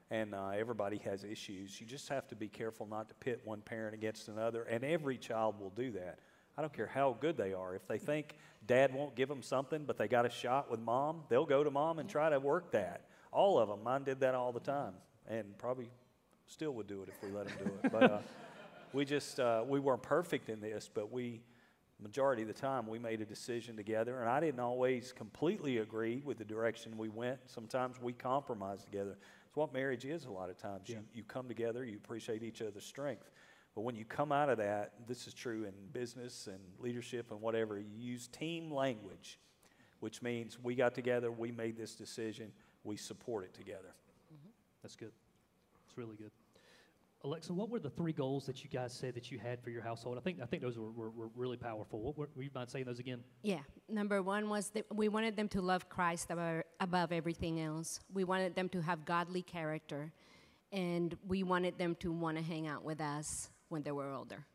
And 0.09 0.33
uh, 0.33 0.49
everybody 0.49 0.97
has 0.99 1.23
issues. 1.23 1.79
You 1.81 1.87
just 1.87 2.09
have 2.09 2.27
to 2.29 2.35
be 2.35 2.47
careful 2.47 2.87
not 2.87 3.09
to 3.09 3.15
pit 3.15 3.41
one 3.43 3.61
parent 3.61 3.93
against 3.93 4.27
another, 4.27 4.63
and 4.63 4.83
every 4.83 5.17
child 5.17 5.59
will 5.59 5.71
do 5.71 5.91
that. 5.91 6.19
I 6.57 6.61
don't 6.61 6.73
care 6.73 6.87
how 6.87 7.15
good 7.19 7.37
they 7.37 7.53
are. 7.53 7.75
If 7.75 7.87
they 7.87 7.99
think 7.99 8.35
dad 8.65 8.93
won't 8.93 9.15
give 9.15 9.29
them 9.29 9.43
something, 9.43 9.85
but 9.85 9.97
they 9.97 10.07
got 10.07 10.25
a 10.25 10.29
shot 10.29 10.71
with 10.71 10.79
mom, 10.79 11.23
they'll 11.29 11.45
go 11.45 11.63
to 11.63 11.69
mom 11.69 11.99
and 11.99 12.09
try 12.09 12.29
to 12.29 12.39
work 12.39 12.71
that. 12.71 13.05
All 13.31 13.59
of 13.59 13.69
them. 13.69 13.83
Mine 13.83 14.03
did 14.03 14.19
that 14.21 14.33
all 14.33 14.51
the 14.51 14.59
time, 14.59 14.93
and 15.27 15.57
probably 15.57 15.89
still 16.47 16.71
would 16.71 16.87
do 16.87 17.03
it 17.03 17.09
if 17.09 17.21
we 17.21 17.35
let 17.35 17.47
them 17.47 17.57
do 17.59 17.71
it. 17.83 17.91
But 17.91 18.03
uh, 18.03 18.19
we 18.93 19.05
just 19.05 19.39
uh, 19.39 19.63
we 19.67 19.79
weren't 19.79 20.01
perfect 20.01 20.49
in 20.49 20.59
this, 20.59 20.89
but 20.91 21.11
we 21.11 21.41
majority 21.99 22.43
of 22.43 22.47
the 22.47 22.53
time 22.53 22.87
we 22.87 22.99
made 22.99 23.21
a 23.21 23.25
decision 23.25 23.75
together, 23.75 24.21
and 24.21 24.29
I 24.29 24.39
didn't 24.39 24.59
always 24.59 25.11
completely 25.11 25.79
agree 25.79 26.21
with 26.23 26.37
the 26.37 26.45
direction 26.45 26.97
we 26.97 27.09
went. 27.09 27.39
Sometimes 27.47 28.01
we 28.01 28.13
compromised 28.13 28.85
together. 28.85 29.17
It's 29.47 29.55
what 29.55 29.73
marriage 29.73 30.05
is 30.05 30.25
a 30.25 30.31
lot 30.31 30.49
of 30.49 30.57
times. 30.57 30.83
Yeah. 30.87 30.97
You, 30.97 31.01
you 31.15 31.23
come 31.23 31.47
together, 31.47 31.83
you 31.83 31.97
appreciate 31.97 32.43
each 32.43 32.61
other's 32.61 32.85
strength. 32.85 33.29
But 33.77 33.83
when 33.83 33.95
you 33.95 34.05
come 34.05 34.31
out 34.31 34.49
of 34.49 34.57
that, 34.57 34.93
this 35.07 35.27
is 35.27 35.35
true 35.35 35.65
in 35.65 35.71
business 35.93 36.47
and 36.47 36.57
leadership 36.79 37.29
and 37.29 37.39
whatever, 37.39 37.77
you 37.77 37.85
use 37.95 38.27
team 38.27 38.71
language, 38.71 39.37
which 39.99 40.23
means 40.23 40.57
we 40.59 40.73
got 40.73 40.95
together, 40.95 41.31
we 41.31 41.51
made 41.51 41.77
this 41.77 41.93
decision, 41.93 42.51
we 42.83 42.97
support 42.97 43.43
it 43.43 43.53
together. 43.53 43.93
Mm-hmm. 44.33 44.49
That's 44.81 44.95
good. 44.95 45.11
It's 45.85 45.95
really 45.95 46.15
good. 46.15 46.31
Alexa, 47.23 47.53
what 47.53 47.69
were 47.69 47.77
the 47.77 47.91
three 47.91 48.13
goals 48.13 48.47
that 48.47 48.63
you 48.63 48.69
guys 48.71 48.93
said 48.93 49.13
that 49.13 49.29
you 49.29 49.37
had 49.37 49.61
for 49.61 49.69
your 49.69 49.83
household? 49.83 50.17
I 50.17 50.21
think 50.21 50.39
I 50.41 50.47
think 50.47 50.63
those 50.63 50.79
were, 50.79 50.89
were, 50.89 51.11
were 51.11 51.29
really 51.35 51.57
powerful. 51.57 52.01
What 52.01 52.17
were, 52.17 52.41
you 52.41 52.49
mind 52.55 52.71
saying 52.71 52.85
those 52.85 52.97
again? 52.97 53.19
Yeah. 53.43 53.59
Number 53.87 54.23
one 54.23 54.49
was 54.49 54.71
that 54.71 54.85
we 54.91 55.07
wanted 55.07 55.35
them 55.35 55.49
to 55.49 55.61
love 55.61 55.87
Christ 55.87 56.31
above, 56.31 56.63
above 56.79 57.11
everything 57.11 57.61
else. 57.61 57.99
We 58.11 58.23
wanted 58.23 58.55
them 58.55 58.69
to 58.69 58.81
have 58.81 59.05
godly 59.05 59.43
character. 59.43 60.11
And 60.71 61.15
we 61.27 61.43
wanted 61.43 61.77
them 61.77 61.95
to 61.99 62.11
want 62.11 62.37
to 62.37 62.43
hang 62.43 62.65
out 62.65 62.83
with 62.83 62.99
us 62.99 63.51
when 63.69 63.83
they 63.83 63.91
were 63.91 64.11
older. 64.13 64.45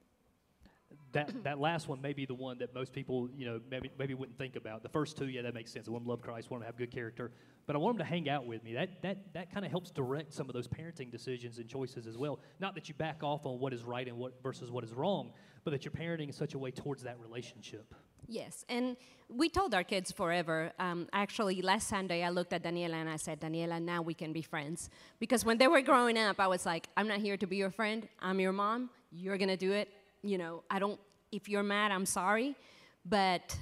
That 1.13 1.45
that 1.45 1.59
last 1.59 1.89
one 1.89 2.01
may 2.01 2.13
be 2.13 2.25
the 2.27 2.35
one 2.35 2.59
that 2.59 2.75
most 2.75 2.93
people, 2.93 3.29
you 3.37 3.45
know, 3.47 3.61
maybe 3.71 3.91
maybe 3.99 4.15
wouldn't 4.15 4.39
think 4.39 4.57
about. 4.57 4.83
The 4.83 4.89
first 4.89 5.17
two, 5.17 5.29
yeah, 5.29 5.43
that 5.43 5.55
makes 5.55 5.71
sense. 5.71 5.89
I 5.89 5.91
want 5.91 6.05
them 6.05 6.07
to 6.07 6.11
love 6.11 6.23
Christ, 6.23 6.51
want 6.51 6.63
them 6.63 6.67
to 6.67 6.73
have 6.73 6.79
good 6.79 6.91
character, 6.91 7.31
but 7.67 7.77
I 7.77 7.79
want 7.79 7.99
them 7.99 8.07
to 8.07 8.11
hang 8.11 8.29
out 8.29 8.47
with 8.47 8.65
me. 8.65 8.75
That 8.75 9.03
that 9.03 9.33
that 9.35 9.53
kind 9.53 9.65
of 9.65 9.71
helps 9.71 9.91
direct 9.91 10.33
some 10.33 10.49
of 10.49 10.55
those 10.55 10.69
parenting 10.69 11.11
decisions 11.11 11.59
and 11.59 11.69
choices 11.69 12.07
as 12.07 12.17
well. 12.17 12.41
Not 12.61 12.75
that 12.75 12.89
you 12.89 12.95
back 12.95 13.23
off 13.23 13.45
on 13.45 13.59
what 13.61 13.73
is 13.73 13.85
right 13.85 14.07
and 14.07 14.17
what 14.17 14.43
versus 14.43 14.71
what 14.71 14.85
is 14.85 14.93
wrong, 14.93 15.33
but 15.65 15.71
that 15.73 15.85
you're 15.85 15.93
parenting 15.93 16.27
in 16.27 16.33
such 16.33 16.55
a 16.55 16.59
way 16.59 16.71
towards 16.71 17.03
that 17.03 17.19
relationship. 17.21 17.95
Yes, 18.29 18.65
and 18.69 18.97
we 19.29 19.49
told 19.49 19.75
our 19.75 19.85
kids 19.85 20.13
forever. 20.13 20.73
Um, 20.79 21.09
actually, 21.13 21.61
last 21.61 21.89
Sunday 21.89 22.23
I 22.23 22.31
looked 22.31 22.53
at 22.53 22.63
Daniela 22.63 22.95
and 22.95 23.09
I 23.09 23.17
said, 23.17 23.41
Daniela, 23.41 23.83
now 23.83 24.01
we 24.01 24.15
can 24.15 24.33
be 24.33 24.43
friends. 24.43 24.89
Because 25.19 25.45
when 25.45 25.59
they 25.59 25.69
were 25.69 25.83
growing 25.83 26.17
up, 26.17 26.39
I 26.39 26.47
was 26.47 26.65
like, 26.65 26.89
I'm 26.97 27.09
not 27.09 27.19
here 27.19 27.37
to 27.37 27.47
be 27.47 27.57
your 27.57 27.71
friend. 27.71 28.09
I'm 28.21 28.39
your 28.41 28.53
mom. 28.53 28.91
You're 29.13 29.39
gonna 29.39 29.57
do 29.57 29.73
it. 29.73 29.89
You 30.23 30.39
know, 30.39 30.63
I 30.71 30.79
don't. 30.79 30.99
If 31.31 31.49
you're 31.49 31.63
mad, 31.63 31.93
I'm 31.93 32.07
sorry. 32.07 32.57
But 33.05 33.57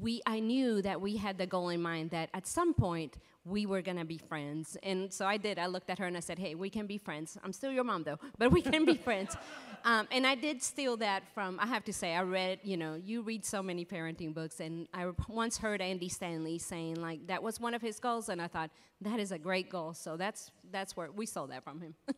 we, 0.00 0.22
I 0.26 0.40
knew 0.40 0.82
that 0.82 1.00
we 1.00 1.16
had 1.16 1.38
the 1.38 1.46
goal 1.46 1.68
in 1.70 1.82
mind 1.82 2.10
that 2.10 2.30
at 2.34 2.46
some 2.46 2.74
point 2.74 3.18
we 3.44 3.66
were 3.66 3.82
gonna 3.82 4.04
be 4.04 4.18
friends. 4.18 4.76
And 4.82 5.12
so 5.12 5.26
I 5.26 5.36
did. 5.36 5.58
I 5.58 5.66
looked 5.66 5.90
at 5.90 5.98
her 5.98 6.06
and 6.06 6.16
I 6.16 6.20
said, 6.20 6.38
Hey, 6.38 6.54
we 6.54 6.70
can 6.70 6.86
be 6.86 6.98
friends. 6.98 7.36
I'm 7.42 7.52
still 7.52 7.72
your 7.72 7.84
mom 7.84 8.04
though, 8.04 8.18
but 8.38 8.52
we 8.52 8.62
can 8.62 8.84
be 8.84 8.96
friends. 8.96 9.36
Um, 9.84 10.06
and 10.12 10.26
I 10.26 10.36
did 10.36 10.62
steal 10.62 10.96
that 10.98 11.24
from, 11.34 11.58
I 11.58 11.66
have 11.66 11.84
to 11.86 11.92
say, 11.92 12.14
I 12.14 12.22
read, 12.22 12.60
you 12.62 12.76
know, 12.76 12.94
you 12.94 13.22
read 13.22 13.44
so 13.44 13.62
many 13.62 13.84
parenting 13.84 14.32
books, 14.32 14.60
and 14.60 14.86
I 14.94 15.10
once 15.28 15.58
heard 15.58 15.80
Andy 15.80 16.08
Stanley 16.08 16.58
saying, 16.58 17.00
like, 17.00 17.26
that 17.26 17.42
was 17.42 17.58
one 17.58 17.74
of 17.74 17.82
his 17.82 17.98
goals, 17.98 18.28
and 18.28 18.40
I 18.40 18.46
thought, 18.46 18.70
that 19.00 19.18
is 19.18 19.32
a 19.32 19.38
great 19.38 19.70
goal. 19.70 19.92
So 19.92 20.16
that's, 20.16 20.50
that's 20.70 20.96
where 20.96 21.10
we 21.10 21.26
stole 21.26 21.48
that 21.48 21.64
from 21.64 21.80
him. 21.80 21.94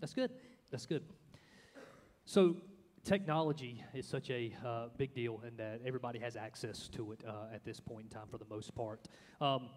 That's 0.00 0.14
good. 0.14 0.30
That's 0.70 0.84
good. 0.84 1.04
So, 2.24 2.56
technology 3.04 3.82
is 3.94 4.06
such 4.06 4.30
a 4.30 4.54
uh, 4.64 4.86
big 4.96 5.12
deal 5.12 5.42
in 5.46 5.56
that 5.56 5.80
everybody 5.84 6.20
has 6.20 6.36
access 6.36 6.88
to 6.90 7.12
it 7.12 7.20
uh, 7.26 7.52
at 7.52 7.64
this 7.64 7.80
point 7.80 8.04
in 8.04 8.08
time 8.10 8.28
for 8.30 8.38
the 8.38 8.44
most 8.48 8.74
part. 8.74 9.08
Um, 9.40 9.70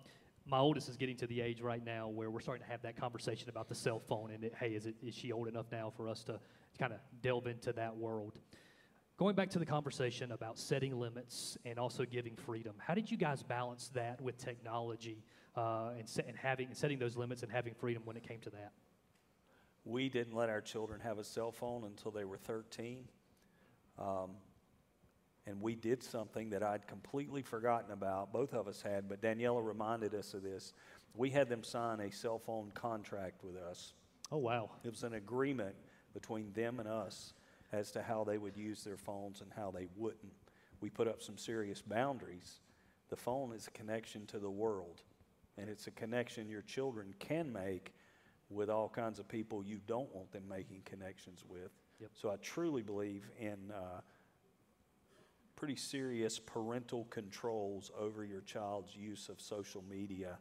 my 0.45 0.59
oldest 0.59 0.89
is 0.89 0.95
getting 0.95 1.17
to 1.17 1.27
the 1.27 1.41
age 1.41 1.59
right 1.59 1.83
now 1.83 2.07
where 2.07 2.29
we're 2.29 2.39
starting 2.39 2.63
to 2.63 2.71
have 2.71 2.83
that 2.83 2.95
conversation 2.95 3.49
about 3.49 3.67
the 3.67 3.73
cell 3.73 3.99
phone 3.99 4.29
and 4.29 4.43
it, 4.43 4.53
hey, 4.59 4.69
is, 4.69 4.85
it, 4.85 4.95
is 5.01 5.15
she 5.15 5.31
old 5.31 5.47
enough 5.47 5.65
now 5.71 5.91
for 5.97 6.07
us 6.07 6.23
to 6.25 6.39
kind 6.77 6.93
of 6.93 6.99
delve 7.23 7.47
into 7.47 7.73
that 7.73 7.95
world? 7.95 8.37
Going 9.17 9.35
back 9.35 9.49
to 9.51 9.59
the 9.59 9.65
conversation 9.65 10.31
about 10.31 10.59
setting 10.59 10.99
limits 10.99 11.57
and 11.65 11.79
also 11.79 12.05
giving 12.05 12.35
freedom, 12.35 12.75
how 12.77 12.93
did 12.93 13.09
you 13.09 13.17
guys 13.17 13.41
balance 13.41 13.89
that 13.95 14.21
with 14.21 14.37
technology 14.37 15.23
uh, 15.55 15.93
and, 15.97 16.07
se- 16.07 16.25
and 16.27 16.37
having 16.37 16.67
setting 16.73 16.99
those 16.99 17.17
limits 17.17 17.41
and 17.41 17.51
having 17.51 17.73
freedom 17.73 18.03
when 18.05 18.17
it 18.17 18.27
came 18.27 18.39
to 18.41 18.51
that? 18.51 18.73
We 19.85 20.09
didn't 20.09 20.35
let 20.35 20.49
our 20.49 20.61
children 20.61 20.99
have 21.01 21.19
a 21.19 21.23
cell 21.23 21.51
phone 21.51 21.83
until 21.83 22.11
they 22.11 22.25
were 22.25 22.37
13. 22.37 23.05
Um, 23.99 24.31
and 25.47 25.61
we 25.61 25.75
did 25.75 26.03
something 26.03 26.49
that 26.49 26.63
I'd 26.63 26.87
completely 26.87 27.43
forgotten 27.43 27.91
about. 27.91 28.33
Both 28.33 28.53
of 28.53 28.67
us 28.67 28.81
had, 28.81 29.07
but 29.07 29.21
Daniela 29.21 29.63
reminded 29.63 30.15
us 30.15 30.33
of 30.33 30.41
this. 30.41 30.73
We 31.15 31.29
had 31.29 31.49
them 31.49 31.63
sign 31.63 31.99
a 31.99 32.11
cell 32.11 32.39
phone 32.39 32.71
contract 32.73 33.43
with 33.43 33.55
us. 33.55 33.93
Oh, 34.31 34.37
wow. 34.37 34.71
It 34.83 34.89
was 34.89 35.03
an 35.03 35.13
agreement 35.13 35.75
between 36.13 36.51
them 36.53 36.79
and 36.79 36.89
us 36.89 37.33
as 37.71 37.91
to 37.91 38.01
how 38.01 38.23
they 38.23 38.39
would 38.39 38.57
use 38.57 38.83
their 38.83 38.97
phones 38.97 39.41
and 39.41 39.51
how 39.55 39.69
they 39.69 39.87
wouldn't. 39.95 40.33
We 40.81 40.89
put 40.89 41.07
up 41.07 41.21
some 41.21 41.37
serious 41.37 41.81
boundaries. 41.81 42.59
The 43.09 43.15
phone 43.15 43.53
is 43.53 43.67
a 43.67 43.71
connection 43.71 44.25
to 44.27 44.39
the 44.39 44.49
world, 44.49 45.03
and 45.57 45.69
it's 45.69 45.85
a 45.85 45.91
connection 45.91 46.49
your 46.49 46.63
children 46.63 47.13
can 47.19 47.53
make 47.53 47.93
with 48.49 48.69
all 48.69 48.89
kinds 48.89 49.19
of 49.19 49.27
people 49.27 49.63
you 49.63 49.79
don't 49.87 50.13
want 50.13 50.31
them 50.31 50.43
making 50.47 50.81
connections 50.85 51.43
with. 51.47 51.71
Yep. 51.99 52.11
So 52.13 52.29
I 52.29 52.35
truly 52.37 52.81
believe 52.81 53.29
in 53.39 53.71
uh, 53.73 54.01
pretty 55.55 55.75
serious 55.75 56.39
parental 56.39 57.05
controls 57.05 57.91
over 57.97 58.25
your 58.25 58.41
child's 58.41 58.95
use 58.95 59.29
of 59.29 59.39
social 59.39 59.83
media 59.89 60.37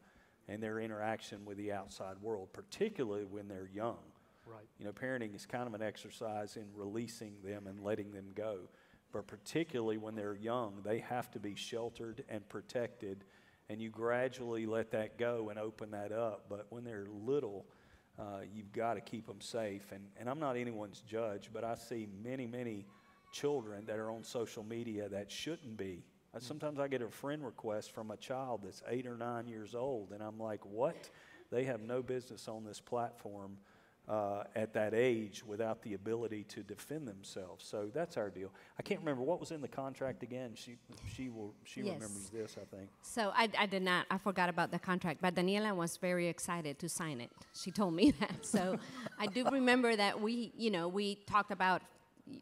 and 0.48 0.62
their 0.62 0.80
interaction 0.80 1.44
with 1.44 1.56
the 1.56 1.72
outside 1.72 2.16
world, 2.20 2.48
particularly 2.52 3.24
when 3.24 3.48
they're 3.48 3.70
young. 3.72 3.98
Right. 4.46 4.66
You 4.78 4.84
know, 4.84 4.92
parenting 4.92 5.34
is 5.34 5.46
kind 5.46 5.66
of 5.66 5.74
an 5.74 5.82
exercise 5.82 6.56
in 6.56 6.66
releasing 6.74 7.34
them 7.42 7.66
and 7.66 7.80
letting 7.80 8.12
them 8.12 8.26
go. 8.34 8.68
But 9.12 9.26
particularly 9.26 9.96
when 9.96 10.16
they're 10.16 10.34
young, 10.34 10.80
they 10.84 10.98
have 10.98 11.30
to 11.30 11.38
be 11.38 11.54
sheltered 11.54 12.24
and 12.28 12.46
protected, 12.48 13.24
and 13.68 13.80
you 13.80 13.88
gradually 13.88 14.66
let 14.66 14.90
that 14.90 15.18
go 15.18 15.48
and 15.50 15.58
open 15.58 15.92
that 15.92 16.12
up. 16.12 16.46
But 16.50 16.66
when 16.68 16.84
they're 16.84 17.06
little, 17.24 17.64
uh, 18.18 18.40
you've 18.54 18.72
got 18.72 18.94
to 18.94 19.00
keep 19.00 19.26
them 19.26 19.40
safe. 19.40 19.92
And, 19.92 20.04
and 20.18 20.28
I'm 20.28 20.38
not 20.38 20.56
anyone's 20.56 21.00
judge, 21.00 21.50
but 21.52 21.64
I 21.64 21.74
see 21.74 22.08
many, 22.22 22.46
many 22.46 22.86
children 23.32 23.84
that 23.86 23.98
are 23.98 24.10
on 24.10 24.22
social 24.22 24.62
media 24.62 25.08
that 25.08 25.30
shouldn't 25.30 25.76
be. 25.76 26.04
Uh, 26.34 26.38
Sometimes 26.38 26.78
I 26.78 26.88
get 26.88 27.02
a 27.02 27.08
friend 27.08 27.44
request 27.44 27.92
from 27.92 28.10
a 28.10 28.16
child 28.16 28.60
that's 28.64 28.82
eight 28.88 29.06
or 29.06 29.16
nine 29.16 29.48
years 29.48 29.74
old, 29.74 30.12
and 30.12 30.22
I'm 30.22 30.38
like, 30.38 30.64
what? 30.64 31.10
They 31.50 31.64
have 31.64 31.80
no 31.80 32.02
business 32.02 32.48
on 32.48 32.64
this 32.64 32.80
platform 32.80 33.58
uh, 34.08 34.44
at 34.54 34.74
that 34.74 34.92
age 34.92 35.42
without 35.46 35.80
the 35.82 35.94
ability 35.94 36.44
to 36.44 36.62
defend 36.62 37.08
themselves. 37.08 37.64
So 37.64 37.90
that's 37.94 38.16
our 38.16 38.28
deal. 38.28 38.50
I 38.78 38.82
can't 38.82 39.00
remember 39.00 39.22
what 39.22 39.40
was 39.40 39.50
in 39.50 39.62
the 39.62 39.68
contract 39.68 40.22
again. 40.22 40.52
She 40.54 40.76
she 41.14 41.30
will 41.30 41.54
she 41.64 41.80
Yes. 41.80 41.94
remembers 41.94 42.28
this, 42.30 42.56
I 42.60 42.64
think. 42.76 42.90
So 43.02 43.32
I, 43.34 43.48
I 43.58 43.66
did 43.66 43.82
not, 43.82 44.06
I 44.10 44.18
forgot 44.18 44.48
about 44.50 44.70
the 44.70 44.78
contract, 44.78 45.20
but 45.22 45.34
Daniela 45.34 45.74
was 45.74 45.96
very 45.96 46.28
excited 46.28 46.78
to 46.80 46.88
sign 46.88 47.20
it. 47.20 47.30
She 47.54 47.70
told 47.70 47.94
me 47.94 48.10
that. 48.20 48.44
So 48.44 48.78
I 49.18 49.26
do 49.26 49.48
remember 49.50 49.96
that 49.96 50.20
we, 50.20 50.52
you 50.56 50.70
know, 50.70 50.86
we 50.88 51.14
talked 51.26 51.50
about 51.50 51.80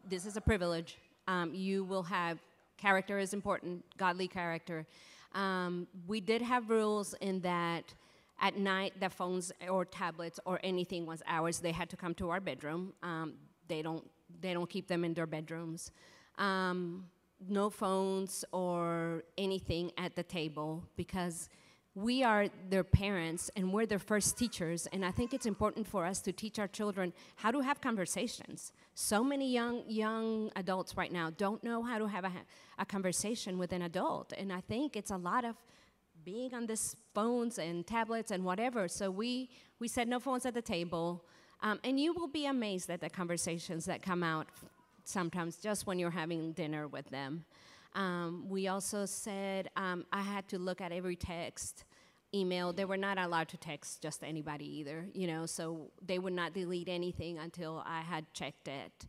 this 0.09 0.25
is 0.25 0.35
a 0.35 0.41
privilege. 0.41 0.97
Um, 1.27 1.53
you 1.53 1.85
will 1.85 2.03
have 2.03 2.39
character 2.77 3.19
is 3.19 3.33
important, 3.33 3.85
godly 3.97 4.27
character. 4.27 4.85
Um, 5.33 5.87
we 6.07 6.19
did 6.19 6.41
have 6.41 6.69
rules 6.69 7.13
in 7.21 7.39
that 7.41 7.93
at 8.39 8.57
night 8.57 8.93
the 8.99 9.09
phones 9.09 9.51
or 9.69 9.85
tablets 9.85 10.39
or 10.45 10.59
anything 10.63 11.05
was 11.05 11.21
ours. 11.27 11.59
They 11.59 11.71
had 11.71 11.89
to 11.89 11.97
come 11.97 12.13
to 12.15 12.29
our 12.29 12.39
bedroom. 12.39 12.93
Um, 13.03 13.33
they 13.67 13.81
don't 13.81 14.09
they 14.41 14.53
don't 14.53 14.69
keep 14.69 14.87
them 14.87 15.03
in 15.05 15.13
their 15.13 15.27
bedrooms. 15.27 15.91
Um, 16.37 17.05
no 17.47 17.69
phones 17.69 18.45
or 18.51 19.23
anything 19.37 19.91
at 19.97 20.15
the 20.15 20.23
table 20.23 20.83
because 20.95 21.49
we 21.95 22.23
are 22.23 22.47
their 22.69 22.83
parents 22.83 23.51
and 23.55 23.71
we're 23.71 23.85
their 23.85 23.99
first 23.99 24.35
teachers 24.37 24.87
and 24.87 25.05
i 25.05 25.11
think 25.11 25.31
it's 25.33 25.45
important 25.45 25.87
for 25.87 26.05
us 26.05 26.21
to 26.21 26.31
teach 26.31 26.57
our 26.57 26.67
children 26.67 27.13
how 27.35 27.51
to 27.51 27.59
have 27.59 27.79
conversations 27.81 28.71
so 28.95 29.23
many 29.23 29.51
young 29.51 29.83
young 29.87 30.49
adults 30.55 30.97
right 30.97 31.11
now 31.11 31.29
don't 31.37 31.63
know 31.63 31.83
how 31.83 31.99
to 31.99 32.07
have 32.07 32.23
a, 32.23 32.31
a 32.79 32.85
conversation 32.85 33.59
with 33.59 33.71
an 33.71 33.83
adult 33.83 34.33
and 34.37 34.51
i 34.51 34.59
think 34.61 34.95
it's 34.95 35.11
a 35.11 35.17
lot 35.17 35.45
of 35.45 35.55
being 36.23 36.53
on 36.53 36.65
these 36.65 36.95
phones 37.13 37.57
and 37.57 37.85
tablets 37.85 38.31
and 38.31 38.43
whatever 38.43 38.87
so 38.87 39.09
we 39.09 39.49
we 39.79 39.87
said 39.87 40.07
no 40.07 40.19
phones 40.19 40.45
at 40.45 40.53
the 40.53 40.61
table 40.61 41.23
um, 41.63 41.79
and 41.85 41.99
you 41.99 42.13
will 42.13 42.27
be 42.27 42.45
amazed 42.45 42.89
at 42.89 42.99
the 42.99 43.09
conversations 43.09 43.85
that 43.85 44.01
come 44.01 44.21
out 44.21 44.47
sometimes 45.05 45.57
just 45.57 45.87
when 45.87 45.97
you're 45.97 46.11
having 46.11 46.51
dinner 46.51 46.87
with 46.87 47.09
them. 47.09 47.45
Um, 47.95 48.45
we 48.49 48.67
also 48.67 49.05
said 49.05 49.69
um, 49.77 50.05
I 50.11 50.21
had 50.21 50.47
to 50.49 50.59
look 50.59 50.81
at 50.81 50.91
every 50.91 51.15
text, 51.15 51.85
email. 52.33 52.73
They 52.73 52.85
were 52.85 52.97
not 52.97 53.17
allowed 53.17 53.47
to 53.49 53.57
text 53.57 54.01
just 54.01 54.23
anybody 54.23 54.65
either, 54.79 55.05
you 55.13 55.27
know, 55.27 55.45
so 55.45 55.91
they 56.05 56.19
would 56.19 56.33
not 56.33 56.53
delete 56.53 56.89
anything 56.89 57.37
until 57.37 57.83
I 57.85 58.01
had 58.01 58.25
checked 58.33 58.67
it. 58.67 59.05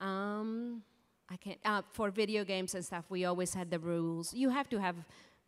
Um, 0.00 0.82
I 1.30 1.36
can't, 1.36 1.58
uh, 1.64 1.82
for 1.92 2.10
video 2.10 2.44
games 2.44 2.74
and 2.74 2.84
stuff, 2.84 3.04
we 3.10 3.24
always 3.26 3.54
had 3.54 3.70
the 3.70 3.78
rules. 3.78 4.34
You 4.34 4.48
have 4.48 4.68
to 4.70 4.78
have 4.78 4.96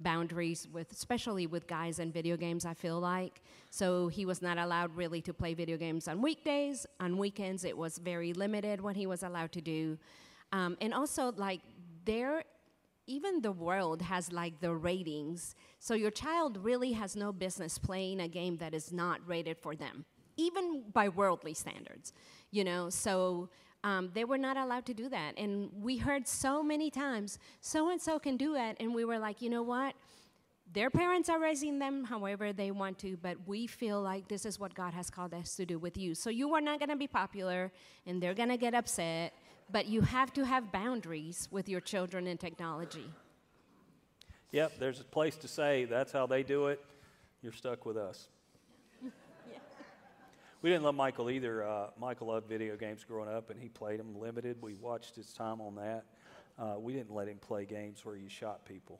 boundaries 0.01 0.69
with, 0.73 0.91
especially 0.93 1.47
with 1.47 1.67
guys 1.67 1.99
and 1.99 2.13
video 2.13 2.37
games, 2.37 2.65
I 2.65 2.75
feel 2.75 3.01
like. 3.01 3.43
So 3.71 4.09
he 4.09 4.27
was 4.27 4.43
not 4.43 4.59
allowed 4.59 4.95
really 4.97 5.23
to 5.23 5.33
play 5.33 5.55
video 5.55 5.77
games 5.77 6.09
on 6.09 6.21
weekdays. 6.21 6.87
On 7.01 7.17
weekends, 7.17 7.65
it 7.65 7.77
was 7.77 7.99
very 7.99 8.33
limited 8.33 8.81
what 8.81 8.97
he 8.97 9.07
was 9.07 9.23
allowed 9.23 9.53
to 9.53 9.61
do. 9.61 9.99
Um, 10.53 10.77
and 10.81 10.93
also, 10.93 11.33
like, 11.37 11.61
there, 12.05 12.45
even 13.07 13.41
the 13.41 13.53
world 13.53 14.03
has 14.03 14.33
like 14.33 14.61
the 14.61 14.75
ratings. 14.75 15.55
So 15.79 15.95
your 15.95 16.11
child 16.11 16.59
really 16.59 16.93
has 16.93 17.17
no 17.17 17.33
business 17.33 17.79
playing 17.79 18.21
a 18.21 18.29
game 18.29 18.57
that 18.59 18.75
is 18.75 18.93
not 18.93 19.21
rated 19.27 19.59
for 19.59 19.75
them, 19.75 20.05
even 20.37 20.85
by 20.93 21.09
worldly 21.09 21.55
standards, 21.55 22.13
you 22.51 22.65
know? 22.65 22.91
So 22.91 23.49
um, 23.85 24.11
they 24.15 24.25
were 24.25 24.39
not 24.39 24.57
allowed 24.57 24.87
to 24.87 24.95
do 24.95 25.09
that. 25.11 25.35
And 25.37 25.71
we 25.81 25.99
heard 25.99 26.27
so 26.27 26.63
many 26.63 26.91
times, 26.91 27.39
so 27.61 27.91
and 27.91 28.01
so 28.01 28.19
can 28.19 28.37
do 28.37 28.57
it. 28.57 28.77
And 28.81 28.95
we 28.95 29.05
were 29.05 29.19
like, 29.19 29.43
you 29.43 29.51
know 29.51 29.63
what? 29.63 29.95
Their 30.73 30.89
parents 30.89 31.29
are 31.29 31.39
raising 31.39 31.79
them 31.79 32.03
however 32.03 32.53
they 32.53 32.71
want 32.71 32.99
to, 33.01 33.19
but 33.19 33.37
we 33.47 33.67
feel 33.67 34.01
like 34.01 34.27
this 34.27 34.47
is 34.47 34.59
what 34.59 34.75
God 34.75 34.95
has 34.95 35.11
called 35.11 35.35
us 35.35 35.55
to 35.57 35.67
do 35.67 35.79
with 35.79 35.99
you. 35.99 36.15
So 36.15 36.31
you 36.31 36.55
are 36.55 36.63
not 36.63 36.79
going 36.81 36.89
to 36.89 36.97
be 36.97 37.07
popular, 37.07 37.71
and 38.07 38.21
they're 38.21 38.35
going 38.35 38.49
to 38.49 38.57
get 38.57 38.75
upset, 38.75 39.35
but 39.71 39.87
you 39.87 40.01
have 40.01 40.33
to 40.33 40.45
have 40.45 40.73
boundaries 40.73 41.49
with 41.53 41.69
your 41.69 41.81
children 41.81 42.27
and 42.27 42.41
technology. 42.41 43.05
Yep, 44.53 44.79
there's 44.79 45.01
a 45.01 45.05
place 45.05 45.37
to 45.37 45.49
say 45.49 45.85
that's 45.85 46.11
how 46.11 46.27
they 46.27 46.43
do 46.43 46.69
it. 46.69 46.81
You're 47.43 47.53
stuck 47.53 47.85
with 47.85 47.99
us. 47.99 48.29
We 50.65 50.71
didn't 50.71 50.85
love 50.85 50.95
Michael 50.95 51.29
either. 51.29 51.63
Uh, 51.63 51.89
Michael 52.01 52.29
loved 52.29 52.49
video 52.49 52.75
games 52.75 53.05
growing 53.05 53.29
up, 53.29 53.51
and 53.51 53.61
he 53.61 53.69
played 53.69 54.01
them 54.01 54.19
limited. 54.19 54.57
We 54.63 54.73
watched 54.73 55.15
his 55.15 55.31
time 55.35 55.61
on 55.61 55.75
that. 55.75 56.07
Uh, 56.59 56.77
we 56.79 56.95
didn't 56.95 57.13
let 57.13 57.29
him 57.29 57.37
play 57.37 57.67
games 57.67 58.03
where 58.03 58.17
you 58.17 58.31
shot 58.31 58.65
people. 58.65 58.99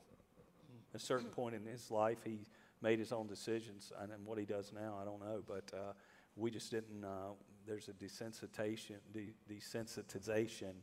At 0.93 1.01
a 1.01 1.03
certain 1.03 1.29
point 1.29 1.55
in 1.55 1.65
his 1.65 1.89
life, 1.89 2.19
he 2.23 2.41
made 2.83 2.99
his 2.99 3.11
own 3.11 3.25
decisions, 3.25 3.91
and 3.99 4.11
what 4.25 4.37
he 4.37 4.45
does 4.45 4.73
now, 4.75 4.99
I 5.01 5.05
don't 5.05 5.19
know. 5.19 5.41
But 5.47 5.75
uh, 5.75 5.93
we 6.35 6.51
just 6.51 6.69
didn't. 6.69 7.03
Uh, 7.03 7.31
there's 7.65 7.89
a 7.89 7.93
desensitization, 7.93 8.97
de- 9.11 9.33
desensitization 9.51 10.73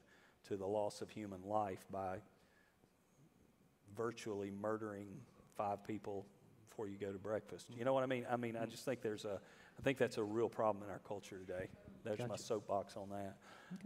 to 0.49 0.57
the 0.57 0.67
loss 0.67 1.01
of 1.01 1.09
human 1.11 1.45
life 1.45 1.87
by 1.93 2.17
virtually 3.97 4.51
murdering 4.51 5.07
five 5.57 5.87
people 5.87 6.27
before 6.69 6.89
you 6.89 6.99
go 6.99 7.13
to 7.13 7.19
breakfast. 7.19 7.69
You 7.79 7.85
know 7.85 7.93
what 7.93 8.03
I 8.03 8.07
mean? 8.07 8.27
I 8.29 8.37
mean, 8.37 8.57
I 8.57 8.67
just 8.67 8.85
think 8.85 9.01
there's 9.01 9.25
a, 9.25 9.41
I 9.79 9.83
think 9.83 9.99
that's 9.99 10.19
a 10.19 10.23
real 10.23 10.49
problem 10.49 10.85
in 10.85 10.91
our 10.91 11.01
culture 11.01 11.39
today. 11.39 11.69
There's 12.05 12.29
my 12.29 12.37
soapbox 12.37 12.97
on 12.97 13.09
that. 13.11 13.37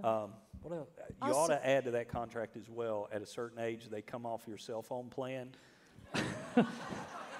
Um, 0.06 0.30
what 0.62 0.74
else? 0.74 0.88
You 1.24 1.32
ought 1.32 1.48
to 1.48 1.66
add 1.66 1.84
to 1.84 1.90
that 1.92 2.08
contract 2.08 2.56
as 2.56 2.68
well. 2.68 3.08
At 3.12 3.22
a 3.22 3.26
certain 3.26 3.58
age, 3.58 3.88
they 3.90 4.02
come 4.02 4.26
off 4.26 4.42
your 4.48 4.58
cell 4.58 4.82
phone 4.82 5.08
plan. 5.08 5.50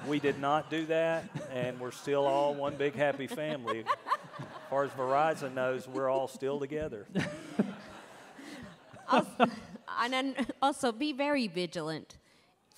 we 0.06 0.20
did 0.20 0.38
not 0.38 0.70
do 0.70 0.86
that, 0.86 1.24
and 1.52 1.80
we're 1.80 1.90
still 1.90 2.24
all 2.26 2.54
one 2.54 2.76
big 2.76 2.94
happy 2.94 3.26
family. 3.26 3.84
As 4.38 4.70
far 4.70 4.84
as 4.84 4.90
Verizon 4.92 5.54
knows, 5.54 5.88
we're 5.88 6.08
all 6.08 6.28
still 6.28 6.60
together. 6.60 7.06
And 9.98 10.12
then 10.12 10.34
also 10.60 10.92
be 10.92 11.12
very 11.12 11.48
vigilant 11.48 12.18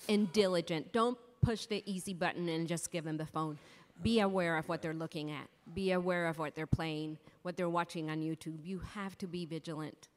and 0.07 0.31
diligent. 0.31 0.93
Don't 0.93 1.17
push 1.41 1.65
the 1.65 1.83
easy 1.85 2.13
button 2.13 2.47
and 2.49 2.67
just 2.67 2.91
give 2.91 3.03
them 3.03 3.17
the 3.17 3.25
phone. 3.25 3.57
Be 4.01 4.19
aware 4.21 4.57
of 4.57 4.69
what 4.69 4.81
they're 4.81 4.93
looking 4.93 5.31
at. 5.31 5.47
Be 5.73 5.91
aware 5.91 6.27
of 6.27 6.39
what 6.39 6.55
they're 6.55 6.65
playing, 6.67 7.17
what 7.43 7.55
they're 7.55 7.69
watching 7.69 8.09
on 8.09 8.21
YouTube. 8.21 8.57
You 8.63 8.79
have 8.93 9.17
to 9.19 9.27
be 9.27 9.45
vigilant. 9.45 10.09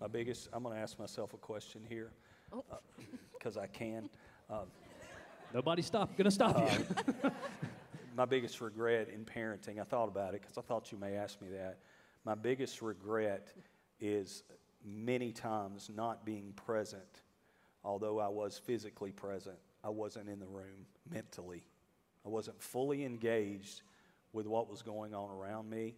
My 0.00 0.06
biggest, 0.08 0.48
I'm 0.52 0.62
going 0.62 0.74
to 0.74 0.80
ask 0.80 0.98
myself 0.98 1.34
a 1.34 1.36
question 1.38 1.82
here 1.88 2.10
Oh. 2.52 2.62
because 3.32 3.56
I 3.56 3.66
can. 3.66 4.08
Um, 4.48 4.66
Nobody 5.52 5.82
stop. 5.82 6.16
Gonna 6.16 6.30
stop 6.30 6.58
you. 6.72 7.30
my 8.16 8.24
biggest 8.24 8.60
regret 8.60 9.08
in 9.08 9.24
parenting, 9.24 9.78
I 9.80 9.84
thought 9.84 10.08
about 10.08 10.34
it 10.34 10.40
because 10.42 10.58
I 10.58 10.62
thought 10.62 10.90
you 10.90 10.98
may 10.98 11.14
ask 11.14 11.40
me 11.40 11.48
that. 11.50 11.78
My 12.24 12.34
biggest 12.34 12.82
regret 12.82 13.52
is 14.00 14.42
many 14.84 15.30
times 15.32 15.90
not 15.94 16.24
being 16.24 16.52
present. 16.56 17.22
Although 17.84 18.18
I 18.18 18.28
was 18.28 18.58
physically 18.58 19.12
present, 19.12 19.56
I 19.84 19.90
wasn't 19.90 20.28
in 20.28 20.40
the 20.40 20.46
room 20.46 20.86
mentally. 21.10 21.62
I 22.26 22.28
wasn't 22.30 22.60
fully 22.60 23.04
engaged 23.04 23.82
with 24.34 24.46
what 24.46 24.68
was 24.68 24.82
going 24.82 25.14
on 25.14 25.30
around 25.30 25.70
me. 25.70 25.94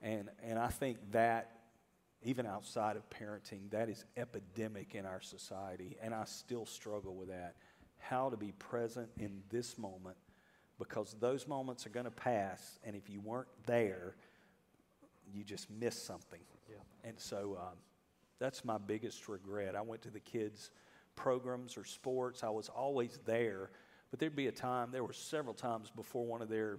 And, 0.00 0.28
and 0.44 0.58
I 0.58 0.68
think 0.68 0.98
that, 1.10 1.52
even 2.22 2.46
outside 2.46 2.96
of 2.96 3.08
parenting, 3.10 3.70
that 3.70 3.88
is 3.88 4.04
epidemic 4.16 4.94
in 4.94 5.06
our 5.06 5.20
society. 5.20 5.96
And 6.02 6.12
I 6.12 6.24
still 6.24 6.66
struggle 6.66 7.14
with 7.14 7.28
that. 7.28 7.54
How 7.98 8.28
to 8.28 8.36
be 8.36 8.52
present 8.52 9.08
in 9.18 9.42
this 9.50 9.78
moment 9.78 10.16
because 10.78 11.14
those 11.20 11.46
moments 11.46 11.86
are 11.86 11.90
going 11.90 12.04
to 12.04 12.10
pass. 12.10 12.78
And 12.84 12.94
if 12.94 13.08
you 13.08 13.20
weren't 13.20 13.48
there, 13.66 14.16
you 15.32 15.44
just 15.44 15.70
missed 15.70 16.06
something. 16.06 16.40
Yeah. 16.68 16.76
And 17.04 17.18
so 17.18 17.58
um, 17.60 17.76
that's 18.38 18.64
my 18.64 18.78
biggest 18.78 19.28
regret. 19.28 19.74
I 19.76 19.80
went 19.80 20.02
to 20.02 20.10
the 20.10 20.20
kids' 20.20 20.70
programs 21.16 21.76
or 21.76 21.84
sports. 21.84 22.44
I 22.44 22.50
was 22.50 22.68
always 22.68 23.18
there, 23.26 23.70
but 24.10 24.20
there'd 24.20 24.36
be 24.36 24.46
a 24.46 24.52
time, 24.52 24.90
there 24.92 25.04
were 25.04 25.12
several 25.12 25.54
times 25.54 25.90
before 25.94 26.24
one 26.24 26.42
of 26.42 26.48
their 26.48 26.78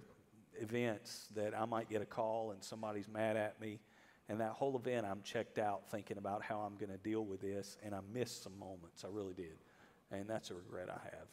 events 0.58 1.28
that 1.34 1.58
I 1.58 1.64
might 1.64 1.88
get 1.88 2.02
a 2.02 2.06
call 2.06 2.52
and 2.52 2.62
somebody's 2.62 3.08
mad 3.08 3.36
at 3.36 3.60
me. 3.60 3.80
And 4.28 4.40
that 4.40 4.52
whole 4.52 4.76
event, 4.76 5.06
I'm 5.06 5.22
checked 5.22 5.58
out 5.58 5.90
thinking 5.90 6.16
about 6.16 6.42
how 6.42 6.60
I'm 6.60 6.76
going 6.76 6.90
to 6.92 6.98
deal 6.98 7.24
with 7.24 7.40
this, 7.40 7.76
and 7.82 7.94
I 7.94 7.98
missed 8.14 8.44
some 8.44 8.56
moments. 8.58 9.04
I 9.04 9.08
really 9.10 9.34
did. 9.34 9.58
And 10.12 10.28
that's 10.28 10.50
a 10.50 10.54
regret 10.54 10.88
I 10.88 11.02
have. 11.04 11.26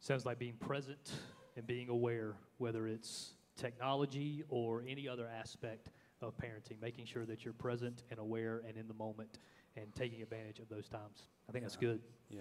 Sounds 0.00 0.26
like 0.26 0.38
being 0.38 0.54
present 0.54 1.12
and 1.56 1.66
being 1.66 1.88
aware, 1.88 2.36
whether 2.58 2.86
it's 2.86 3.32
technology 3.56 4.44
or 4.48 4.82
any 4.86 5.08
other 5.08 5.26
aspect 5.26 5.88
of 6.22 6.36
parenting, 6.36 6.80
making 6.82 7.06
sure 7.06 7.24
that 7.24 7.44
you're 7.44 7.54
present 7.54 8.02
and 8.10 8.18
aware 8.18 8.62
and 8.66 8.76
in 8.76 8.86
the 8.86 8.94
moment 8.94 9.38
and 9.76 9.94
taking 9.94 10.22
advantage 10.22 10.58
of 10.58 10.68
those 10.68 10.88
times. 10.88 11.28
I 11.48 11.52
think 11.52 11.64
that's 11.64 11.76
good. 11.76 12.00
Yeah. 12.28 12.40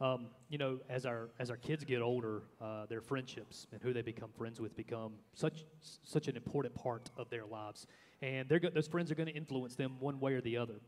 Um, 0.00 0.28
you 0.48 0.58
know, 0.58 0.78
as 0.88 1.06
our 1.06 1.30
as 1.40 1.50
our 1.50 1.56
kids 1.56 1.84
get 1.84 2.00
older, 2.00 2.42
uh, 2.60 2.86
their 2.86 3.00
friendships 3.00 3.66
and 3.72 3.82
who 3.82 3.92
they 3.92 4.02
become 4.02 4.30
friends 4.36 4.60
with 4.60 4.76
become 4.76 5.14
such 5.34 5.64
such 6.04 6.28
an 6.28 6.36
important 6.36 6.74
part 6.74 7.10
of 7.16 7.28
their 7.30 7.46
lives, 7.46 7.86
and 8.22 8.48
they're 8.48 8.60
go- 8.60 8.70
those 8.70 8.86
friends 8.86 9.10
are 9.10 9.16
going 9.16 9.26
to 9.26 9.34
influence 9.34 9.74
them 9.74 9.96
one 9.98 10.20
way 10.20 10.34
or 10.34 10.40
the 10.40 10.56
other. 10.56 10.80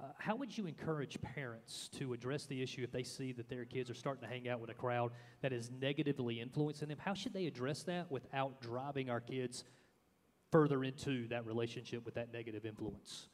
Uh, 0.00 0.06
how 0.18 0.34
would 0.34 0.56
you 0.56 0.66
encourage 0.66 1.20
parents 1.22 1.88
to 1.88 2.14
address 2.14 2.46
the 2.46 2.60
issue 2.60 2.82
if 2.82 2.90
they 2.90 3.04
see 3.04 3.32
that 3.32 3.48
their 3.48 3.64
kids 3.64 3.90
are 3.90 3.94
starting 3.94 4.22
to 4.22 4.28
hang 4.28 4.48
out 4.48 4.60
with 4.60 4.70
a 4.70 4.74
crowd 4.74 5.12
that 5.40 5.52
is 5.52 5.70
negatively 5.80 6.40
influencing 6.40 6.88
them? 6.88 6.98
How 6.98 7.14
should 7.14 7.32
they 7.32 7.46
address 7.46 7.84
that 7.84 8.10
without 8.10 8.60
driving 8.60 9.08
our 9.08 9.20
kids 9.20 9.62
further 10.50 10.82
into 10.82 11.28
that 11.28 11.46
relationship 11.46 12.04
with 12.04 12.14
that 12.14 12.32
negative 12.32 12.64
influence? 12.64 13.28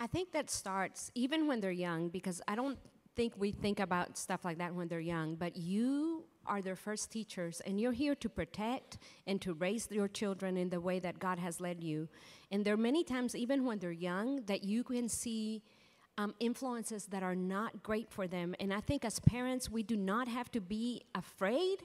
I 0.00 0.06
think 0.06 0.32
that 0.32 0.50
starts 0.50 1.10
even 1.14 1.46
when 1.46 1.60
they're 1.60 1.70
young 1.70 2.08
because 2.08 2.42
I 2.46 2.56
don't 2.56 2.78
think 3.16 3.34
we 3.36 3.52
think 3.52 3.80
about 3.80 4.18
stuff 4.18 4.44
like 4.44 4.58
that 4.58 4.74
when 4.74 4.88
they're 4.88 5.00
young, 5.00 5.34
but 5.36 5.56
you 5.56 6.24
are 6.46 6.60
their 6.60 6.76
first 6.76 7.10
teachers 7.10 7.60
and 7.64 7.80
you're 7.80 7.92
here 7.92 8.14
to 8.14 8.28
protect 8.28 8.98
and 9.26 9.40
to 9.40 9.54
raise 9.54 9.88
your 9.90 10.08
children 10.08 10.56
in 10.56 10.68
the 10.68 10.80
way 10.80 10.98
that 10.98 11.18
God 11.18 11.38
has 11.38 11.60
led 11.60 11.82
you. 11.82 12.08
And 12.50 12.64
there 12.64 12.74
are 12.74 12.78
many 12.78 13.04
times, 13.04 13.34
even 13.34 13.64
when 13.64 13.78
they're 13.78 13.92
young, 13.92 14.42
that 14.46 14.64
you 14.64 14.84
can 14.84 15.08
see 15.08 15.62
um, 16.18 16.34
influences 16.38 17.06
that 17.06 17.22
are 17.22 17.34
not 17.34 17.82
great 17.82 18.10
for 18.10 18.26
them. 18.26 18.54
And 18.60 18.72
I 18.72 18.80
think 18.80 19.04
as 19.04 19.18
parents, 19.20 19.70
we 19.70 19.82
do 19.82 19.96
not 19.96 20.28
have 20.28 20.50
to 20.52 20.60
be 20.60 21.02
afraid 21.14 21.78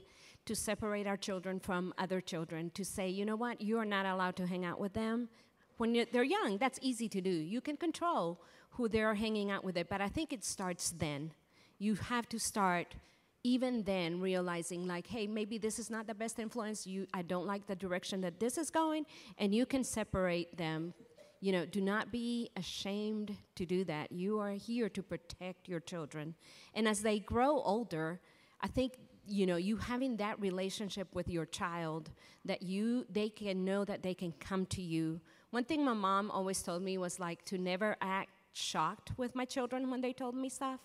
to 0.46 0.56
separate 0.56 1.08
our 1.08 1.18
children 1.18 1.60
from 1.60 1.94
other 1.98 2.22
children, 2.22 2.72
to 2.72 2.86
say, 2.86 3.10
you 3.10 3.26
know 3.26 3.36
what, 3.36 3.62
you 3.62 3.78
are 3.78 3.86
not 3.86 4.06
allowed 4.06 4.36
to 4.38 4.48
hang 4.48 4.66
out 4.66 4.80
with 4.80 4.94
them. 4.94 5.30
When 5.78 6.06
they're 6.12 6.24
young, 6.24 6.58
that's 6.58 6.80
easy 6.82 7.08
to 7.10 7.22
do. 7.22 7.30
You 7.30 7.62
can 7.62 7.78
control 7.78 8.42
who 8.72 8.88
they're 8.88 9.16
hanging 9.16 9.52
out 9.52 9.64
with 9.64 9.78
it, 9.78 9.90
but 9.90 10.02
I 10.02 10.08
think 10.08 10.34
it 10.34 10.44
starts 10.44 10.92
then. 10.92 11.32
You 11.78 11.96
have 11.96 12.28
to 12.30 12.40
start 12.40 12.96
even 13.44 13.84
then 13.84 14.20
realizing 14.20 14.86
like 14.86 15.08
hey 15.08 15.26
maybe 15.26 15.58
this 15.58 15.80
is 15.80 15.90
not 15.90 16.08
the 16.08 16.14
best 16.14 16.40
influence. 16.40 16.86
You 16.86 17.08
i 17.14 17.22
don't 17.22 17.48
like 17.48 17.68
the 17.68 17.76
direction 17.76 18.22
that 18.22 18.40
this 18.40 18.58
is 18.58 18.70
going. 18.70 19.06
And 19.38 19.54
you 19.56 19.66
can 19.66 19.84
separate 19.84 20.58
them. 20.58 20.94
You 21.42 21.54
know 21.54 21.66
do 21.66 21.82
not 21.82 22.12
be 22.12 22.50
ashamed 22.58 23.36
to 23.56 23.66
do 23.66 23.84
that. 23.86 24.12
You 24.12 24.40
are 24.40 24.52
here 24.52 24.90
to 24.90 25.02
protect 25.02 25.70
your 25.70 25.80
children. 25.80 26.36
And 26.74 26.88
as 26.88 27.02
they 27.02 27.20
grow 27.20 27.62
older 27.62 28.20
i 28.62 28.68
think 28.68 28.98
you 29.26 29.46
know 29.46 29.56
you 29.56 29.78
having 29.78 30.18
that 30.18 30.38
relationship 30.42 31.08
with 31.14 31.30
your 31.30 31.46
child 31.46 32.10
that 32.44 32.62
you 32.62 33.06
they 33.10 33.30
can 33.30 33.64
know 33.64 33.86
that 33.86 34.04
they 34.04 34.14
can 34.14 34.34
come 34.34 34.66
to 34.66 34.82
you. 34.82 35.22
One 35.52 35.64
thing 35.64 35.84
my 35.84 35.94
mom 35.94 36.30
always 36.30 36.62
told 36.62 36.84
me 36.84 36.98
was 36.98 37.20
like 37.20 37.46
to 37.46 37.58
never 37.58 37.96
act 38.02 38.30
shocked 38.60 39.12
with 39.18 39.36
my 39.36 39.46
children 39.46 39.90
when 39.90 40.02
they 40.02 40.14
told 40.14 40.36
me 40.36 40.50
stuff 40.50 40.80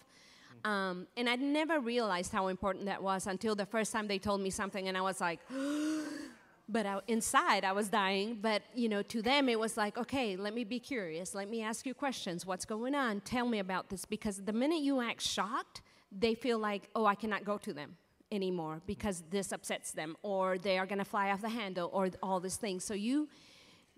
um, 0.65 1.07
and 1.17 1.29
I 1.29 1.37
never 1.37 1.79
realized 1.79 2.33
how 2.33 2.47
important 2.49 2.87
that 2.87 3.03
was 3.03 3.27
until 3.27 3.55
the 3.55 3.67
first 3.67 3.93
time 3.93 4.09
they 4.09 4.19
told 4.19 4.41
me 4.41 4.51
something, 4.51 4.89
and 4.89 4.97
I 4.97 5.03
was 5.03 5.21
like, 5.21 5.41
but 6.69 6.87
I, 6.87 7.01
inside 7.07 7.65
I 7.65 7.73
was 7.73 7.89
dying. 7.89 8.39
But 8.41 8.63
you 8.75 8.89
know, 8.89 9.03
to 9.03 9.21
them 9.21 9.49
it 9.49 9.59
was 9.59 9.77
like, 9.77 9.99
okay, 9.99 10.37
let 10.37 10.55
me 10.55 10.65
be 10.65 10.81
curious. 10.81 11.35
Let 11.35 11.51
me 11.51 11.63
ask 11.63 11.85
you 11.85 11.93
questions. 11.93 12.47
What's 12.47 12.65
going 12.65 12.95
on? 12.95 13.21
Tell 13.21 13.47
me 13.47 13.59
about 13.59 13.91
this. 13.91 14.07
Because 14.07 14.43
the 14.43 14.55
minute 14.55 14.81
you 14.81 15.03
act 15.03 15.21
shocked, 15.21 15.83
they 16.11 16.35
feel 16.35 16.59
like, 16.59 16.89
oh, 16.95 17.05
I 17.05 17.15
cannot 17.15 17.45
go 17.45 17.59
to 17.59 17.75
them 17.75 17.97
anymore 18.33 18.81
because 18.87 19.23
this 19.31 19.53
upsets 19.53 19.93
them, 19.93 20.17
or 20.23 20.57
they 20.57 20.79
are 20.79 20.87
gonna 20.87 21.05
fly 21.05 21.31
off 21.31 21.43
the 21.43 21.51
handle, 21.51 21.91
or 21.93 22.09
all 22.23 22.41
these 22.41 22.57
things. 22.57 22.85
So 22.85 22.95
you, 22.95 23.29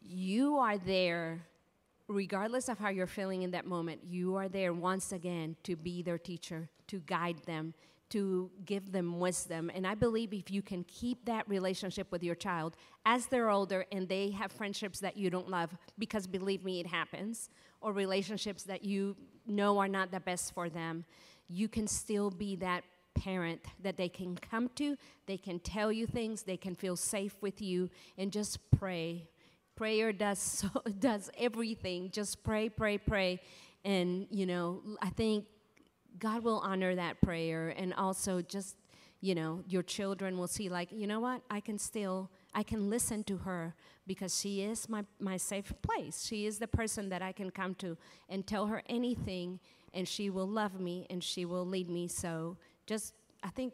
you 0.03 0.57
are 0.57 0.79
there 0.79 1.47
regardless 2.09 2.69
of 2.69 2.79
how 2.79 2.89
you're 2.89 3.07
feeling 3.07 3.43
in 3.43 3.51
that 3.53 3.67
moment, 3.67 4.01
you 4.09 4.37
are 4.37 4.49
there 4.49 4.73
once 4.73 5.13
again 5.13 5.57
to 5.65 5.77
be 5.77 6.03
their 6.03 6.19
teacher, 6.19 6.69
to 6.87 7.01
guide 7.01 7.39
them, 7.47 7.75
to 8.09 8.51
give 8.65 8.93
them 8.93 9.19
wisdom. 9.19 9.71
And 9.75 9.87
I 9.87 9.95
believe 9.95 10.33
if 10.33 10.51
you 10.51 10.63
can 10.63 10.85
keep 10.85 11.25
that 11.25 11.49
relationship 11.49 12.13
with 12.13 12.23
your 12.23 12.37
child 12.37 12.77
as 13.05 13.27
they're 13.27 13.51
older 13.51 13.85
and 13.91 14.09
they 14.09 14.31
have 14.31 14.53
friendships 14.53 15.01
that 15.01 15.17
you 15.17 15.29
don't 15.31 15.51
love, 15.51 15.77
because 15.99 16.27
believe 16.27 16.65
me, 16.65 16.79
it 16.81 16.87
happens, 16.87 17.51
or 17.81 17.93
relationships 17.93 18.63
that 18.65 18.85
you 18.85 19.17
know 19.47 19.79
are 19.79 19.89
not 19.89 20.13
the 20.13 20.21
best 20.21 20.55
for 20.55 20.69
them, 20.69 21.05
you 21.49 21.69
can 21.69 21.87
still 21.87 22.31
be 22.31 22.57
that 22.57 22.85
parent 23.15 23.61
that 23.83 23.97
they 23.97 24.09
can 24.09 24.37
come 24.37 24.69
to, 24.77 24.97
they 25.27 25.39
can 25.39 25.59
tell 25.59 25.91
you 25.91 26.07
things, 26.07 26.43
they 26.43 26.57
can 26.57 26.75
feel 26.75 26.97
safe 26.97 27.35
with 27.41 27.61
you, 27.61 27.89
and 28.19 28.31
just 28.31 28.59
pray 28.79 29.27
prayer 29.77 30.13
does 30.13 30.39
so, 30.61 30.69
does 30.99 31.31
everything. 31.39 32.11
Just 32.11 32.43
pray 32.43 32.69
pray 32.69 32.99
pray. 32.99 33.41
And 33.85 34.27
you 34.31 34.47
know 34.47 34.83
i 35.01 35.11
think 35.11 35.45
god 36.19 36.43
will 36.43 36.59
honor 36.59 36.95
that 36.95 37.21
prayer. 37.21 37.69
And 37.77 37.95
also 37.95 38.43
just 38.43 38.77
you 39.21 39.35
know 39.35 39.63
your 39.69 39.83
children 39.83 40.39
will 40.39 40.49
see 40.49 40.69
like 40.69 40.89
you 40.93 41.07
know 41.07 41.21
what? 41.21 41.43
I 41.51 41.61
can 41.61 41.79
still 41.79 42.31
i 42.55 42.63
can 42.63 42.91
listen 42.91 43.23
to 43.25 43.39
her 43.39 43.75
because 44.07 44.39
she 44.39 44.63
is 44.63 44.89
my, 44.89 45.05
my 45.21 45.37
safe 45.37 45.73
place. 45.83 46.25
She 46.25 46.47
is 46.47 46.59
the 46.59 46.69
person 46.69 47.09
that 47.11 47.23
i 47.23 47.33
can 47.33 47.51
come 47.51 47.75
to 47.77 47.97
and 48.29 48.47
tell 48.47 48.67
her 48.67 48.83
anything. 48.89 49.61
And 49.95 50.07
she 50.07 50.29
will 50.31 50.49
love 50.49 50.79
me 50.79 51.07
and 51.09 51.23
she 51.25 51.45
will 51.45 51.67
lead 51.67 51.89
me. 51.89 52.09
So 52.09 52.57
just 52.87 53.15
i 53.43 53.49
think 53.49 53.73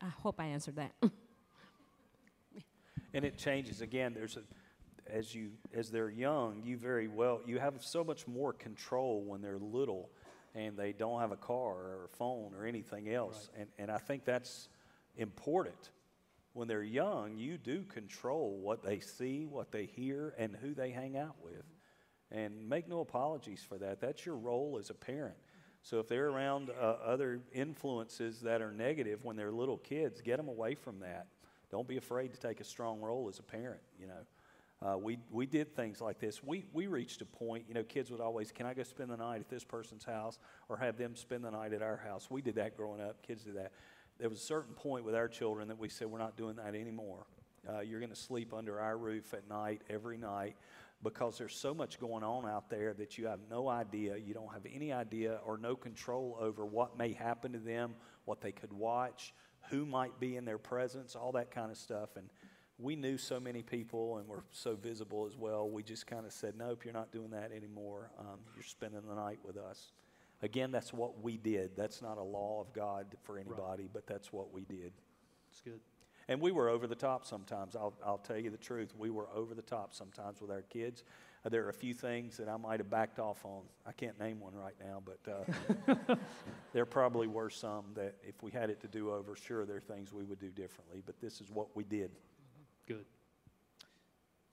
i 0.00 0.08
hope 0.08 0.40
i 0.40 0.46
answered 0.46 0.76
that. 0.76 0.92
And 3.14 3.24
it 3.24 3.36
changes. 3.36 3.80
Again. 3.80 4.14
There's 4.14 4.36
a 4.36 4.42
as 5.12 5.34
you 5.34 5.50
as 5.74 5.90
they're 5.90 6.10
young, 6.10 6.62
you 6.64 6.76
very 6.76 7.08
well 7.08 7.40
you 7.46 7.58
have 7.58 7.74
so 7.80 8.02
much 8.02 8.26
more 8.26 8.52
control 8.52 9.22
when 9.22 9.42
they're 9.42 9.58
little 9.58 10.10
and 10.54 10.76
they 10.76 10.92
don't 10.92 11.20
have 11.20 11.32
a 11.32 11.36
car 11.36 11.72
or 11.72 12.08
a 12.12 12.16
phone 12.16 12.52
or 12.58 12.66
anything 12.66 13.12
else. 13.12 13.50
And 13.56 13.68
and 13.78 13.90
I 13.90 13.98
think 13.98 14.24
that's 14.24 14.68
important. 15.16 15.90
When 16.54 16.68
they're 16.68 16.82
young, 16.82 17.38
you 17.38 17.56
do 17.56 17.82
control 17.84 18.58
what 18.60 18.82
they 18.82 19.00
see, 19.00 19.46
what 19.46 19.72
they 19.72 19.86
hear, 19.86 20.34
and 20.36 20.54
who 20.54 20.74
they 20.74 20.90
hang 20.90 21.16
out 21.16 21.36
with. 21.42 21.64
And 22.30 22.68
make 22.68 22.88
no 22.88 23.00
apologies 23.00 23.64
for 23.66 23.78
that. 23.78 24.00
That's 24.00 24.26
your 24.26 24.36
role 24.36 24.76
as 24.78 24.90
a 24.90 24.94
parent. 24.94 25.36
So 25.82 25.98
if 25.98 26.08
they're 26.08 26.28
around 26.28 26.70
uh, 26.70 26.96
other 27.04 27.40
influences 27.52 28.40
that 28.40 28.62
are 28.62 28.70
negative 28.70 29.24
when 29.24 29.36
they're 29.36 29.50
little 29.50 29.78
kids, 29.78 30.20
get 30.20 30.36
them 30.36 30.48
away 30.48 30.74
from 30.74 31.00
that. 31.00 31.26
Don't 31.70 31.88
be 31.88 31.96
afraid 31.96 32.32
to 32.32 32.38
take 32.38 32.60
a 32.60 32.64
strong 32.64 33.00
role 33.00 33.28
as 33.28 33.38
a 33.38 33.42
parent, 33.42 33.80
you 33.98 34.06
know. 34.06 34.26
Uh, 34.84 34.98
we, 34.98 35.18
we 35.30 35.46
did 35.46 35.76
things 35.76 36.00
like 36.00 36.18
this. 36.18 36.42
We, 36.42 36.64
we 36.72 36.88
reached 36.88 37.22
a 37.22 37.24
point, 37.24 37.66
you 37.68 37.74
know, 37.74 37.84
kids 37.84 38.10
would 38.10 38.20
always, 38.20 38.50
can 38.50 38.66
I 38.66 38.74
go 38.74 38.82
spend 38.82 39.10
the 39.10 39.16
night 39.16 39.40
at 39.40 39.48
this 39.48 39.62
person's 39.62 40.04
house 40.04 40.38
or 40.68 40.76
have 40.76 40.96
them 40.96 41.14
spend 41.14 41.44
the 41.44 41.50
night 41.50 41.72
at 41.72 41.82
our 41.82 41.96
house? 41.96 42.28
We 42.28 42.42
did 42.42 42.56
that 42.56 42.76
growing 42.76 43.00
up. 43.00 43.24
Kids 43.24 43.44
did 43.44 43.56
that. 43.56 43.72
There 44.18 44.28
was 44.28 44.38
a 44.38 44.44
certain 44.44 44.74
point 44.74 45.04
with 45.04 45.14
our 45.14 45.28
children 45.28 45.68
that 45.68 45.78
we 45.78 45.88
said, 45.88 46.08
we're 46.08 46.18
not 46.18 46.36
doing 46.36 46.56
that 46.56 46.74
anymore. 46.74 47.26
Uh, 47.68 47.80
you're 47.80 48.00
going 48.00 48.10
to 48.10 48.16
sleep 48.16 48.52
under 48.52 48.80
our 48.80 48.98
roof 48.98 49.34
at 49.34 49.48
night, 49.48 49.82
every 49.88 50.18
night, 50.18 50.56
because 51.02 51.38
there's 51.38 51.54
so 51.54 51.72
much 51.72 52.00
going 52.00 52.24
on 52.24 52.48
out 52.48 52.68
there 52.68 52.92
that 52.94 53.16
you 53.18 53.26
have 53.26 53.38
no 53.48 53.68
idea. 53.68 54.16
You 54.16 54.34
don't 54.34 54.52
have 54.52 54.66
any 54.72 54.92
idea 54.92 55.38
or 55.44 55.58
no 55.58 55.76
control 55.76 56.36
over 56.40 56.66
what 56.66 56.98
may 56.98 57.12
happen 57.12 57.52
to 57.52 57.58
them, 57.58 57.94
what 58.24 58.40
they 58.40 58.52
could 58.52 58.72
watch, 58.72 59.32
who 59.70 59.86
might 59.86 60.18
be 60.18 60.36
in 60.36 60.44
their 60.44 60.58
presence, 60.58 61.14
all 61.14 61.32
that 61.32 61.52
kind 61.52 61.70
of 61.70 61.76
stuff. 61.76 62.10
And 62.16 62.28
we 62.78 62.96
knew 62.96 63.18
so 63.18 63.38
many 63.38 63.62
people 63.62 64.18
and 64.18 64.28
were 64.28 64.44
so 64.50 64.74
visible 64.74 65.26
as 65.26 65.36
well. 65.36 65.68
We 65.68 65.82
just 65.82 66.06
kind 66.06 66.26
of 66.26 66.32
said, 66.32 66.54
nope, 66.56 66.84
you're 66.84 66.94
not 66.94 67.12
doing 67.12 67.30
that 67.30 67.52
anymore. 67.52 68.10
Um, 68.18 68.40
you're 68.54 68.64
spending 68.64 69.02
the 69.08 69.14
night 69.14 69.38
with 69.44 69.56
us. 69.56 69.92
Again, 70.42 70.72
that's 70.72 70.92
what 70.92 71.22
we 71.22 71.36
did. 71.36 71.76
That's 71.76 72.02
not 72.02 72.18
a 72.18 72.22
law 72.22 72.60
of 72.60 72.72
God 72.72 73.06
for 73.22 73.38
anybody, 73.38 73.88
but 73.92 74.06
that's 74.06 74.32
what 74.32 74.52
we 74.52 74.64
did. 74.64 74.92
It's 75.50 75.60
good. 75.60 75.80
And 76.28 76.40
we 76.40 76.50
were 76.50 76.68
over 76.68 76.86
the 76.86 76.96
top 76.96 77.26
sometimes. 77.26 77.76
I'll, 77.76 77.94
I'll 78.04 78.18
tell 78.18 78.38
you 78.38 78.50
the 78.50 78.56
truth. 78.56 78.92
We 78.96 79.10
were 79.10 79.28
over 79.34 79.54
the 79.54 79.62
top 79.62 79.94
sometimes 79.94 80.40
with 80.40 80.50
our 80.50 80.62
kids. 80.62 81.04
Uh, 81.44 81.48
there 81.48 81.64
are 81.64 81.68
a 81.68 81.74
few 81.74 81.94
things 81.94 82.36
that 82.36 82.48
I 82.48 82.56
might 82.56 82.80
have 82.80 82.90
backed 82.90 83.18
off 83.18 83.44
on. 83.44 83.62
I 83.86 83.92
can't 83.92 84.18
name 84.18 84.40
one 84.40 84.54
right 84.54 84.74
now, 84.80 85.02
but 85.04 85.96
uh, 85.98 86.14
there 86.72 86.86
probably 86.86 87.26
were 87.26 87.50
some 87.50 87.86
that 87.94 88.14
if 88.22 88.42
we 88.42 88.50
had 88.50 88.70
it 88.70 88.80
to 88.80 88.88
do 88.88 89.12
over, 89.12 89.34
sure, 89.34 89.66
there 89.66 89.76
are 89.76 89.80
things 89.80 90.12
we 90.12 90.24
would 90.24 90.38
do 90.38 90.50
differently. 90.50 91.02
But 91.04 91.20
this 91.20 91.40
is 91.40 91.50
what 91.50 91.74
we 91.76 91.84
did. 91.84 92.12
Good. 92.92 93.06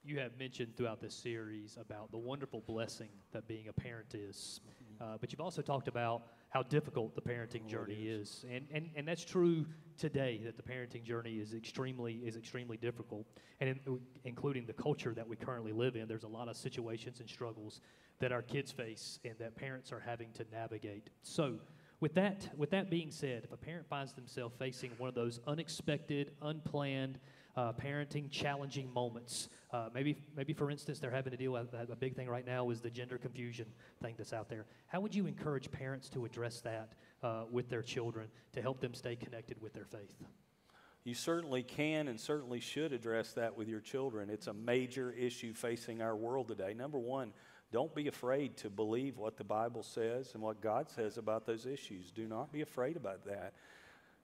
You 0.02 0.18
have 0.18 0.38
mentioned 0.38 0.76
throughout 0.76 1.00
this 1.02 1.14
series 1.14 1.76
about 1.78 2.10
the 2.10 2.16
wonderful 2.16 2.62
blessing 2.66 3.10
that 3.32 3.46
being 3.46 3.68
a 3.68 3.72
parent 3.72 4.14
is, 4.14 4.60
uh, 4.98 5.18
but 5.20 5.30
you've 5.30 5.42
also 5.42 5.60
talked 5.60 5.88
about 5.88 6.22
how 6.48 6.62
difficult 6.62 7.14
the 7.14 7.20
parenting 7.20 7.64
Oh, 7.66 7.68
journey 7.68 8.08
is. 8.08 8.28
is, 8.28 8.44
and, 8.50 8.66
and 8.72 8.88
and 8.96 9.06
that's 9.06 9.22
true 9.24 9.66
today. 9.98 10.40
That 10.42 10.56
the 10.56 10.62
parenting 10.62 11.04
journey 11.04 11.34
is 11.34 11.52
extremely 11.52 12.14
is 12.24 12.36
extremely 12.36 12.78
difficult, 12.78 13.26
and 13.60 13.68
in, 13.68 14.00
including 14.24 14.64
the 14.64 14.72
culture 14.72 15.12
that 15.12 15.28
we 15.28 15.36
currently 15.36 15.72
live 15.72 15.96
in. 15.96 16.08
There's 16.08 16.24
a 16.24 16.28
lot 16.28 16.48
of 16.48 16.56
situations 16.56 17.20
and 17.20 17.28
struggles 17.28 17.82
that 18.20 18.32
our 18.32 18.42
kids 18.42 18.72
face, 18.72 19.18
and 19.26 19.34
that 19.38 19.54
parents 19.54 19.92
are 19.92 20.00
having 20.00 20.32
to 20.32 20.46
navigate. 20.50 21.10
So, 21.22 21.56
with 22.00 22.14
that, 22.14 22.48
with 22.56 22.70
that 22.70 22.88
being 22.88 23.10
said, 23.10 23.44
if 23.44 23.52
a 23.52 23.58
parent 23.58 23.86
finds 23.86 24.14
themselves 24.14 24.54
facing 24.58 24.92
one 24.96 25.10
of 25.10 25.14
those 25.14 25.40
unexpected, 25.46 26.32
unplanned, 26.40 27.18
uh, 27.56 27.72
parenting 27.72 28.30
challenging 28.30 28.92
moments, 28.92 29.48
uh, 29.72 29.88
maybe, 29.94 30.16
maybe 30.36 30.52
for 30.52 30.70
instance, 30.70 30.98
they're 30.98 31.10
having 31.10 31.30
to 31.30 31.36
deal 31.36 31.52
with 31.52 31.72
a 31.74 31.96
big 31.96 32.14
thing 32.14 32.28
right 32.28 32.46
now 32.46 32.70
is 32.70 32.80
the 32.80 32.90
gender 32.90 33.18
confusion 33.18 33.66
thing 34.02 34.14
that's 34.16 34.32
out 34.32 34.48
there. 34.48 34.66
How 34.86 35.00
would 35.00 35.14
you 35.14 35.26
encourage 35.26 35.70
parents 35.70 36.08
to 36.10 36.24
address 36.24 36.60
that 36.60 36.92
uh, 37.22 37.44
with 37.50 37.68
their 37.68 37.82
children 37.82 38.28
to 38.52 38.62
help 38.62 38.80
them 38.80 38.94
stay 38.94 39.16
connected 39.16 39.60
with 39.60 39.72
their 39.72 39.84
faith? 39.84 40.14
You 41.04 41.14
certainly 41.14 41.62
can 41.62 42.08
and 42.08 42.20
certainly 42.20 42.60
should 42.60 42.92
address 42.92 43.32
that 43.32 43.56
with 43.56 43.68
your 43.68 43.80
children. 43.80 44.28
It's 44.28 44.48
a 44.48 44.52
major 44.52 45.12
issue 45.12 45.54
facing 45.54 46.02
our 46.02 46.14
world 46.14 46.48
today. 46.48 46.74
Number 46.74 46.98
one, 46.98 47.32
don't 47.72 47.94
be 47.94 48.08
afraid 48.08 48.56
to 48.58 48.70
believe 48.70 49.16
what 49.16 49.36
the 49.36 49.44
Bible 49.44 49.82
says 49.82 50.32
and 50.34 50.42
what 50.42 50.60
God 50.60 50.90
says 50.90 51.16
about 51.16 51.46
those 51.46 51.66
issues. 51.66 52.10
Do 52.10 52.26
not 52.26 52.52
be 52.52 52.60
afraid 52.60 52.96
about 52.96 53.24
that. 53.26 53.54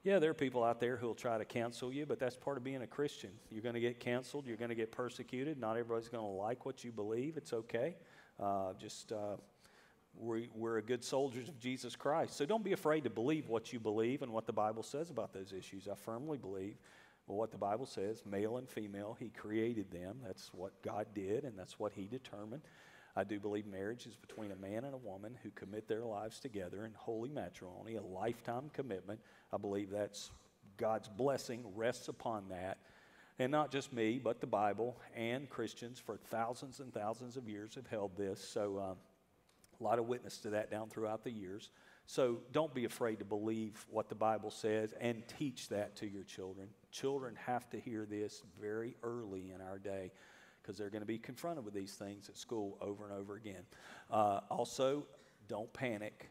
Yeah, 0.07 0.21
there 0.21 0.31
are 0.31 0.35
people 0.35 0.63
out 0.63 0.79
there 0.79 0.97
who 0.97 1.09
will 1.09 1.17
try 1.17 1.37
to 1.37 1.45
cancel 1.45 1.93
you, 1.93 2.07
but 2.07 2.21
that's 2.21 2.37
part 2.37 2.57
of 2.57 2.63
being 2.63 2.83
a 2.83 2.87
Christian. 2.87 3.31
You're 3.51 3.61
going 3.61 3.75
to 3.75 3.81
get 3.81 3.99
canceled, 3.99 4.47
you're 4.47 4.57
going 4.57 4.69
to 4.69 4.77
get 4.77 4.93
persecuted. 4.93 5.59
Not 5.59 5.73
everybody's 5.77 6.09
going 6.09 6.23
to 6.23 6.31
like 6.31 6.65
what 6.65 6.85
you 6.85 6.93
believe. 6.93 7.37
It's 7.37 7.53
okay. 7.53 7.97
Uh, 8.39 8.75
just 8.79 9.11
uh, 9.11 9.35
we, 10.17 10.49
we're 10.55 10.81
good 10.81 11.03
soldiers 11.03 11.49
of 11.49 11.59
Jesus 11.59 11.97
Christ. 11.97 12.37
So 12.37 12.47
don't 12.47 12.63
be 12.63 12.73
afraid 12.73 13.03
to 13.03 13.11
believe 13.11 13.49
what 13.49 13.73
you 13.73 13.81
believe 13.81 14.23
and 14.23 14.33
what 14.33 14.47
the 14.47 14.53
Bible 14.53 14.85
says 14.85 15.11
about 15.11 15.33
those 15.33 15.53
issues. 15.53 15.89
I 15.89 15.97
firmly 15.97 16.39
believe 16.39 16.77
what 17.27 17.51
the 17.51 17.59
Bible 17.59 17.87
says 17.87 18.23
male 18.25 18.59
and 18.59 18.69
female, 18.69 19.17
He 19.19 19.31
created 19.31 19.91
them. 19.91 20.19
That's 20.25 20.55
what 20.55 20.81
God 20.83 21.09
did, 21.17 21.43
and 21.43 21.59
that's 21.59 21.81
what 21.81 21.93
He 21.93 22.07
determined. 22.07 22.63
I 23.17 23.25
do 23.25 23.41
believe 23.41 23.67
marriage 23.67 24.07
is 24.07 24.15
between 24.15 24.53
a 24.53 24.57
man 24.57 24.85
and 24.85 24.93
a 24.93 24.99
woman 24.99 25.39
who 25.43 25.51
commit 25.51 25.89
their 25.89 26.05
lives 26.05 26.39
together 26.39 26.85
in 26.85 26.93
holy 26.95 27.31
matrimony, 27.31 27.97
a 27.97 28.03
lifetime 28.03 28.71
commitment. 28.75 29.21
I 29.53 29.57
believe 29.57 29.91
that's 29.91 30.31
God's 30.77 31.09
blessing 31.09 31.65
rests 31.75 32.09
upon 32.09 32.51
that. 32.51 32.77
And 33.39 33.51
not 33.51 33.71
just 33.71 33.93
me, 33.93 34.21
but 34.23 34.41
the 34.41 34.47
Bible 34.47 34.99
and 35.15 35.49
Christians 35.49 35.99
for 35.99 36.17
thousands 36.17 36.81
and 36.81 36.93
thousands 36.93 37.39
of 37.39 37.49
years 37.49 37.75
have 37.75 37.87
held 37.87 38.17
this. 38.17 38.47
So, 38.47 38.79
um, 38.79 38.97
a 39.79 39.85
lot 39.85 39.99
of 39.99 40.07
witness 40.07 40.39
to 40.39 40.51
that 40.51 40.71
down 40.71 40.89
throughout 40.89 41.23
the 41.23 41.31
years. 41.31 41.71
So, 42.07 42.39
don't 42.53 42.73
be 42.73 42.87
afraid 42.87 43.19
to 43.19 43.27
believe 43.27 43.85
what 43.91 44.09
the 44.09 44.15
Bible 44.15 44.51
says 44.51 44.95
and 45.01 45.23
teach 45.39 45.69
that 45.69 45.97
to 45.97 46.07
your 46.07 46.23
children. 46.23 46.69
Children 46.91 47.37
have 47.45 47.69
to 47.71 47.81
hear 47.81 48.07
this 48.07 48.43
very 48.59 48.97
early 49.03 49.53
in 49.55 49.61
our 49.61 49.79
day 49.79 50.13
because 50.67 50.79
they're 50.79 50.91
going 50.91 51.03
to 51.03 51.07
be 51.07 51.19
confronted 51.19 51.65
with 51.65 51.75
these 51.75 51.93
things 51.93 52.29
at 52.29 52.37
school 52.37 52.77
over 52.81 53.05
and 53.05 53.13
over 53.13 53.37
again. 53.37 53.63
Uh, 54.11 54.41
also, 54.51 55.07
don't 55.49 55.73
panic 55.73 56.29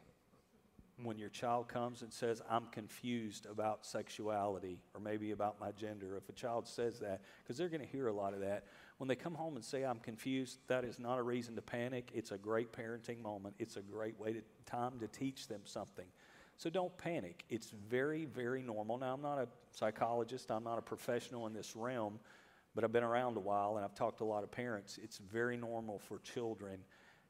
when 1.04 1.18
your 1.18 1.30
child 1.30 1.68
comes 1.68 2.02
and 2.02 2.12
says, 2.12 2.42
I'm 2.50 2.66
confused 2.68 3.46
about 3.46 3.86
sexuality 3.86 4.80
or 4.94 5.00
maybe 5.00 5.32
about 5.32 5.60
my 5.60 5.72
gender. 5.72 6.18
If 6.18 6.30
a 6.30 6.34
child 6.34 6.68
says 6.68 7.00
that, 7.00 7.22
because 7.44 7.58
they're 7.58 7.70
going 7.70 7.82
to 7.82 7.88
hear 7.88 8.08
a 8.08 8.14
lot 8.14 8.34
of 8.34 8.40
that. 8.42 8.66
When 8.98 9.08
they 9.08 9.16
come 9.16 9.36
home 9.36 9.56
and 9.56 9.64
say, 9.64 9.84
I'm 9.84 10.00
confused, 10.00 10.60
that 10.68 10.86
is 10.86 11.00
not 11.00 11.20
a 11.20 11.22
reason 11.22 11.56
to 11.56 11.62
panic. 11.62 12.12
It's 12.14 12.32
a 12.32 12.38
great 12.38 12.72
parenting 12.72 13.22
moment. 13.22 13.56
It's 13.60 13.76
a 13.76 13.82
great 13.82 14.18
way 14.20 14.34
to, 14.34 14.42
time 14.66 15.00
to 15.00 15.08
teach 15.08 15.48
them 15.48 15.62
something. 15.66 16.06
So 16.58 16.70
don't 16.70 16.98
panic. 16.98 17.44
It's 17.50 17.74
very, 17.90 18.24
very 18.26 18.62
normal. 18.62 18.98
Now, 18.98 19.14
I'm 19.14 19.22
not 19.22 19.38
a 19.38 19.48
psychologist, 19.72 20.50
I'm 20.50 20.64
not 20.64 20.78
a 20.78 20.82
professional 20.82 21.48
in 21.48 21.54
this 21.54 21.76
realm, 21.76 22.20
but 22.76 22.84
I've 22.84 22.92
been 22.92 23.04
around 23.04 23.38
a 23.38 23.40
while 23.40 23.78
and 23.78 23.86
I've 23.86 23.96
talked 23.96 24.18
to 24.20 24.26
a 24.26 24.26
lot 24.26 24.44
of 24.44 24.52
parents. 24.52 25.00
It's 25.02 25.18
very 25.18 25.56
normal 25.56 25.98
for 25.98 26.20
children 26.20 26.80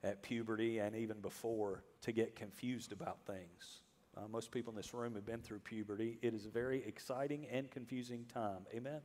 at 0.03 0.21
puberty 0.23 0.79
and 0.79 0.95
even 0.95 1.19
before 1.19 1.83
to 2.01 2.11
get 2.11 2.35
confused 2.35 2.91
about 2.91 3.19
things. 3.25 3.81
Uh, 4.17 4.27
most 4.29 4.51
people 4.51 4.71
in 4.71 4.77
this 4.77 4.93
room 4.93 5.13
have 5.13 5.25
been 5.25 5.41
through 5.41 5.59
puberty. 5.59 6.17
It 6.21 6.33
is 6.33 6.45
a 6.45 6.49
very 6.49 6.83
exciting 6.85 7.45
and 7.51 7.69
confusing 7.69 8.25
time. 8.33 8.65
Amen? 8.73 9.01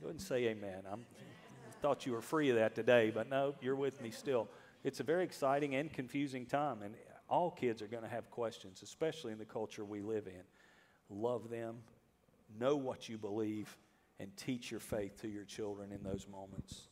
Go 0.00 0.06
ahead 0.06 0.12
and 0.12 0.20
say 0.20 0.46
amen. 0.46 0.82
I'm, 0.90 1.00
I 1.00 1.82
thought 1.82 2.06
you 2.06 2.12
were 2.12 2.20
free 2.20 2.50
of 2.50 2.56
that 2.56 2.74
today, 2.74 3.10
but 3.12 3.28
no, 3.28 3.54
you're 3.60 3.76
with 3.76 4.00
me 4.00 4.10
still. 4.10 4.48
It's 4.84 5.00
a 5.00 5.02
very 5.02 5.24
exciting 5.24 5.74
and 5.74 5.92
confusing 5.92 6.46
time, 6.46 6.82
and 6.82 6.94
all 7.28 7.50
kids 7.50 7.82
are 7.82 7.86
going 7.86 8.02
to 8.02 8.08
have 8.08 8.30
questions, 8.30 8.82
especially 8.82 9.32
in 9.32 9.38
the 9.38 9.44
culture 9.44 9.84
we 9.84 10.00
live 10.00 10.26
in. 10.26 10.42
Love 11.10 11.50
them, 11.50 11.76
know 12.58 12.76
what 12.76 13.08
you 13.08 13.18
believe, 13.18 13.76
and 14.20 14.36
teach 14.36 14.70
your 14.70 14.80
faith 14.80 15.20
to 15.22 15.28
your 15.28 15.44
children 15.44 15.90
in 15.90 16.02
those 16.02 16.26
moments. 16.30 16.88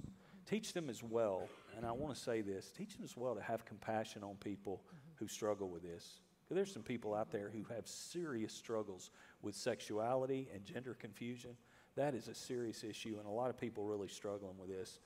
Teach 0.49 0.73
them 0.73 0.89
as 0.89 1.03
well, 1.03 1.43
and 1.77 1.85
I 1.85 1.93
want 1.93 2.15
to 2.15 2.21
say 2.21 2.41
this 2.41 2.73
teach 2.77 2.97
them 2.97 3.05
as 3.05 3.17
well 3.17 3.35
to 3.35 3.43
have 3.43 3.67
compassion 3.67 4.25
on 4.25 4.37
people 4.37 4.83
who 5.17 5.29
struggle 5.29 5.69
with 5.69 5.83
this. 5.83 6.21
There's 6.51 6.73
some 6.73 6.83
people 6.83 7.15
out 7.15 7.31
there 7.31 7.51
who 7.53 7.65
have 7.75 7.87
serious 7.87 8.55
struggles 8.55 9.11
with 9.43 9.55
sexuality 9.55 10.49
and 10.55 10.65
gender 10.65 10.97
confusion. 10.99 11.51
That 11.95 12.15
is 12.15 12.29
a 12.29 12.35
serious 12.35 12.83
issue, 12.83 13.17
and 13.19 13.27
a 13.27 13.31
lot 13.31 13.51
of 13.51 13.61
people 13.61 13.85
really 13.85 14.09
struggling 14.09 14.57
with 14.59 14.71
this. 14.71 15.01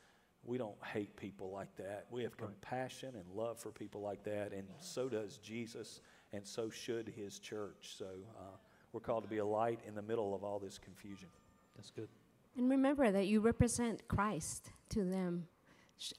We 0.45 0.59
don't 0.59 0.77
hate 0.85 1.17
people 1.17 1.51
like 1.51 1.75
that. 1.77 2.07
We 2.11 2.23
have 2.23 2.37
compassion 2.37 3.15
and 3.17 3.25
love 3.35 3.59
for 3.59 3.73
people 3.73 4.01
like 4.01 4.23
that, 4.25 4.53
and 4.53 4.69
so 4.79 5.09
does 5.09 5.39
Jesus, 5.39 6.01
and 6.33 6.47
so 6.47 6.71
should 6.71 7.09
his 7.09 7.41
church. 7.41 7.95
So 7.99 8.07
uh, 8.39 8.57
we're 8.93 9.01
called 9.01 9.25
to 9.25 9.29
be 9.29 9.39
a 9.39 9.45
light 9.45 9.81
in 9.87 9.97
the 9.97 10.03
middle 10.03 10.37
of 10.37 10.45
all 10.45 10.61
this 10.61 10.79
confusion. 10.79 11.29
That's 11.83 11.91
good. 11.91 12.09
And 12.57 12.71
remember 12.71 13.11
that 13.11 13.27
you 13.27 13.41
represent 13.41 14.07
Christ 14.07 14.71
to 14.91 15.03
them. 15.03 15.49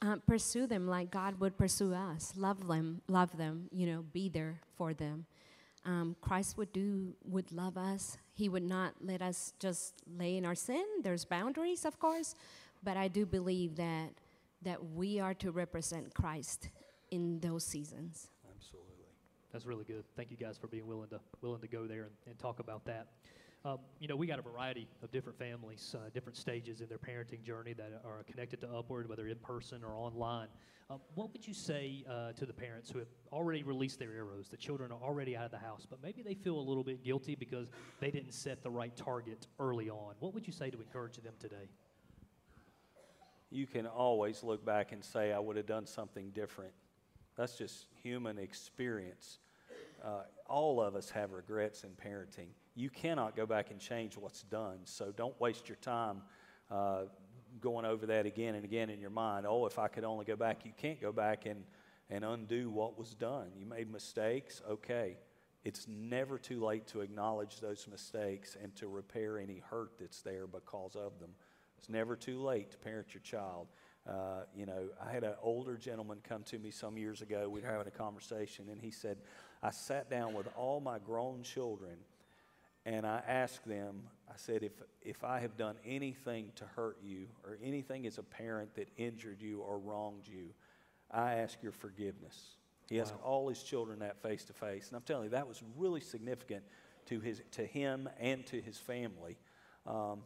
Uh, 0.02 0.18
pursue 0.28 0.68
them 0.68 0.88
like 0.88 1.10
God 1.10 1.40
would 1.40 1.58
pursue 1.58 1.94
us. 1.94 2.34
Love 2.36 2.68
them, 2.68 3.02
love 3.08 3.38
them. 3.38 3.70
You 3.72 3.88
know, 3.88 4.04
be 4.12 4.28
there 4.28 4.60
for 4.76 4.94
them. 4.94 5.26
Um, 5.86 6.18
Christ 6.20 6.58
would 6.58 6.74
do 6.74 7.14
would 7.24 7.50
love 7.54 7.78
us. 7.78 8.18
He 8.34 8.50
would 8.50 8.64
not 8.64 8.96
let 9.02 9.22
us 9.22 9.54
just 9.58 9.94
lay 10.18 10.36
in 10.36 10.46
our 10.46 10.56
sin. 10.56 10.84
There's 11.02 11.24
boundaries, 11.24 11.86
of 11.86 11.98
course, 11.98 12.36
but 12.84 12.98
I 12.98 13.08
do 13.08 13.26
believe 13.26 13.78
that 13.78 14.10
that 14.64 14.84
we 14.94 15.22
are 15.22 15.34
to 15.36 15.52
represent 15.52 16.14
Christ 16.14 16.70
in 17.10 17.40
those 17.40 17.64
seasons. 17.66 18.28
Absolutely. 18.54 19.06
That's 19.54 19.66
really 19.66 19.86
good. 19.86 20.04
Thank 20.18 20.30
you 20.30 20.38
guys 20.38 20.58
for 20.58 20.68
being 20.68 20.88
willing 20.88 21.10
to 21.10 21.22
willing 21.42 21.62
to 21.62 21.68
go 21.68 21.88
there 21.88 22.04
and, 22.04 22.12
and 22.28 22.38
talk 22.38 22.60
about 22.60 22.84
that. 22.86 23.08
Um, 23.66 23.80
you 23.98 24.10
know, 24.10 24.18
we 24.18 24.28
got 24.28 24.40
a 24.40 24.42
variety 24.42 24.90
of 25.02 25.12
different 25.12 25.40
families, 25.40 25.96
uh, 25.98 26.10
different 26.14 26.36
stages 26.36 26.82
in 26.82 26.90
their 26.90 26.98
parenting 26.98 27.42
journey 27.44 27.72
that 27.72 28.02
are 28.04 28.24
connected 28.30 28.60
to 28.60 28.70
Upward, 28.70 29.08
whether 29.08 29.26
in 29.26 29.38
person 29.38 29.86
or 29.86 29.96
online. 29.96 30.50
Um, 30.90 31.00
what 31.16 31.32
would 31.32 31.48
you 31.48 31.54
say 31.54 32.04
uh, 32.10 32.34
to 32.34 32.46
the 32.46 32.52
parents 32.52 32.90
who 32.90 33.00
have 33.00 33.08
already 33.32 33.64
released 33.64 34.00
their 34.00 34.12
arrows? 34.12 34.50
The 34.50 34.58
children 34.58 34.92
are 34.92 35.02
already 35.02 35.38
out 35.38 35.46
of 35.46 35.52
the 35.52 35.60
house, 35.60 35.88
but 35.90 36.04
maybe 36.04 36.22
they 36.22 36.34
feel 36.34 36.60
a 36.60 36.60
little 36.60 36.84
bit 36.84 37.06
guilty 37.06 37.36
because 37.36 37.70
they 38.02 38.12
didn't 38.12 38.34
set 38.34 38.64
the 38.64 38.70
right 38.70 38.94
target 38.98 39.48
early 39.62 39.90
on. 39.90 40.16
What 40.20 40.34
would 40.34 40.46
you 40.46 40.52
say 40.52 40.70
to 40.70 40.82
encourage 40.82 41.16
them 41.16 41.34
today? 41.40 41.70
You 43.50 43.66
can 43.66 43.88
always 43.88 44.44
look 44.44 44.66
back 44.66 44.92
and 44.92 45.02
say, 45.02 45.32
I 45.32 45.40
would 45.40 45.56
have 45.56 45.68
done 45.68 45.86
something 45.86 46.32
different. 46.32 46.74
That's 47.38 47.58
just 47.58 47.86
human 48.02 48.40
experience. 48.40 49.40
Uh, 50.04 50.24
all 50.50 50.82
of 50.82 50.98
us 50.98 51.10
have 51.12 51.32
regrets 51.32 51.86
in 51.86 51.92
parenting 51.92 52.50
you 52.76 52.90
cannot 52.90 53.36
go 53.36 53.46
back 53.46 53.72
and 53.72 53.80
change 53.80 54.18
what's 54.18 54.44
done. 54.44 54.80
So 54.86 55.14
don't 55.16 55.40
waste 55.40 55.70
your 55.70 55.78
time 55.78 56.22
uh, 56.72 57.04
going 57.62 57.86
over 57.86 58.08
that 58.08 58.26
again 58.26 58.56
and 58.56 58.66
again 58.66 58.90
in 58.90 59.00
your 59.00 59.10
mind. 59.10 59.46
Oh, 59.48 59.66
if 59.66 59.78
I 59.78 59.88
could 59.88 60.04
only 60.04 60.26
go 60.26 60.36
back. 60.36 60.66
You 60.66 60.72
can't 60.76 61.00
go 61.00 61.12
back 61.12 61.46
and, 61.46 61.64
and 62.10 62.26
undo 62.26 62.70
what 62.70 62.98
was 62.98 63.14
done. 63.14 63.48
You 63.58 63.66
made 63.66 63.92
mistakes. 63.92 64.62
Okay. 64.70 65.18
It's 65.64 65.88
never 65.88 66.38
too 66.38 66.64
late 66.64 66.88
to 66.88 67.02
acknowledge 67.02 67.62
those 67.62 67.88
mistakes 67.90 68.58
and 68.62 68.76
to 68.76 68.88
repair 68.88 69.40
any 69.40 69.62
hurt 69.70 69.92
that's 70.00 70.22
there 70.22 70.46
because 70.46 70.96
of 70.96 71.20
them. 71.20 71.30
It's 71.78 71.90
never 71.90 72.16
too 72.16 72.42
late 72.42 72.72
to 72.72 72.78
parent 72.78 73.14
your 73.14 73.22
child. 73.22 73.68
Uh, 74.08 74.44
you 74.56 74.66
know, 74.66 74.90
I 75.02 75.12
had 75.12 75.24
an 75.24 75.36
older 75.42 75.78
gentleman 75.78 76.18
come 76.28 76.44
to 76.44 76.60
me 76.60 76.72
some 76.72 76.98
years 76.98 77.22
ago. 77.22 77.48
We 77.48 77.62
were 77.62 77.68
having 77.68 77.88
a 77.88 77.92
conversation, 77.92 78.66
and 78.70 78.82
he 78.82 78.92
said, 78.92 79.18
I 79.62 79.72
sat 79.72 80.10
down 80.10 80.34
with 80.34 80.48
all 80.58 80.82
my 80.82 81.00
grown 81.00 81.44
children 81.44 81.96
and 82.86 83.06
I 83.06 83.22
asked 83.28 83.66
them, 83.66 84.04
I 84.28 84.34
said, 84.36 84.64
if, 84.64 84.74
if 85.02 85.24
I 85.24 85.40
have 85.40 85.56
done 85.56 85.76
anything 85.86 86.52
to 86.56 86.66
hurt 86.66 86.98
you 87.04 87.28
or 87.44 87.58
anything 87.64 88.06
as 88.06 88.18
a 88.18 88.24
parent 88.24 88.76
that 88.76 88.90
injured 88.98 89.42
you 89.42 89.62
or 89.62 89.80
wronged 89.80 90.28
you, 90.28 90.50
I 91.10 91.36
ask 91.36 91.62
your 91.62 91.72
forgiveness. 91.72 92.56
He 92.90 92.98
wow. 92.98 93.04
asked 93.04 93.14
all 93.24 93.48
his 93.48 93.64
children 93.64 94.00
that 94.00 94.22
face 94.22 94.44
to 94.46 94.54
face. 94.54 94.88
And 94.90 94.98
I'm 94.98 95.04
telling 95.04 95.26
you, 95.26 95.30
that 95.30 95.48
was 95.48 95.62
really 95.78 96.02
significant 96.02 96.64
to, 97.06 97.20
his, 97.20 97.42
to 97.52 97.66
him 97.66 98.10
and 98.20 98.46
to 98.48 98.60
his 98.60 98.78
family. 98.78 99.38
Um, 99.86 100.20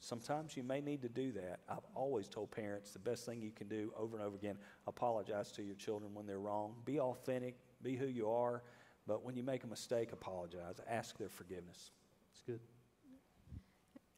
sometimes 0.00 0.56
you 0.56 0.62
may 0.62 0.80
need 0.80 1.02
to 1.02 1.08
do 1.08 1.32
that. 1.32 1.60
I've 1.68 1.86
always 1.94 2.28
told 2.28 2.50
parents 2.50 2.92
the 2.92 2.98
best 2.98 3.26
thing 3.26 3.40
you 3.40 3.50
can 3.50 3.68
do 3.68 3.92
over 3.96 4.16
and 4.16 4.24
over 4.24 4.36
again 4.36 4.58
apologize 4.86 5.50
to 5.52 5.62
your 5.62 5.76
children 5.76 6.14
when 6.14 6.26
they're 6.26 6.38
wrong. 6.38 6.74
Be 6.84 7.00
authentic, 7.00 7.56
be 7.82 7.96
who 7.96 8.06
you 8.06 8.28
are. 8.28 8.62
But 9.06 9.24
when 9.24 9.36
you 9.36 9.42
make 9.42 9.64
a 9.64 9.66
mistake, 9.66 10.12
apologize. 10.12 10.80
Ask 10.88 11.16
their 11.18 11.28
forgiveness. 11.28 11.90
It's 12.32 12.42
good. 12.42 12.60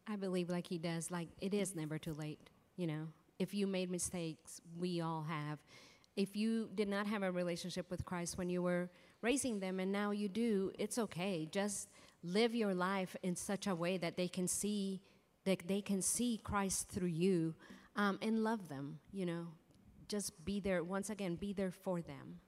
I 0.07 0.16
believe, 0.16 0.48
like 0.48 0.66
he 0.66 0.79
does, 0.79 1.11
like 1.11 1.29
it 1.40 1.53
is 1.53 1.77
never 1.77 1.98
too 1.98 2.14
late. 2.14 2.40
You 2.77 2.87
know, 2.87 3.09
if 3.38 3.53
you 3.53 3.66
made 3.66 3.90
mistakes, 3.90 4.61
we 4.79 5.01
all 5.01 5.24
have. 5.29 5.59
If 6.16 6.35
you 6.35 6.70
did 6.74 6.88
not 6.88 7.07
have 7.07 7.22
a 7.22 7.31
relationship 7.31 7.90
with 7.90 8.05
Christ 8.05 8.38
when 8.38 8.48
you 8.51 8.62
were 8.62 8.90
raising 9.22 9.61
them 9.61 9.79
and 9.79 9.92
now 9.92 10.11
you 10.11 10.29
do, 10.29 10.72
it's 10.79 10.98
okay. 10.98 11.46
Just 11.51 11.88
live 12.22 12.55
your 12.55 12.74
life 12.74 13.14
in 13.22 13.37
such 13.37 13.66
a 13.66 13.74
way 13.74 13.98
that 13.98 14.16
they 14.16 14.29
can 14.29 14.48
see 14.48 15.01
that 15.44 15.66
they 15.66 15.81
can 15.81 16.03
see 16.03 16.40
Christ 16.42 16.88
through 16.88 17.09
you 17.09 17.55
um, 17.96 18.18
and 18.20 18.44
love 18.44 18.68
them, 18.68 18.98
you 19.12 19.24
know. 19.24 19.46
Just 20.09 20.44
be 20.44 20.61
there 20.61 20.83
once 20.83 21.11
again, 21.11 21.37
be 21.37 21.53
there 21.53 21.70
for 21.70 22.01
them. 22.03 22.40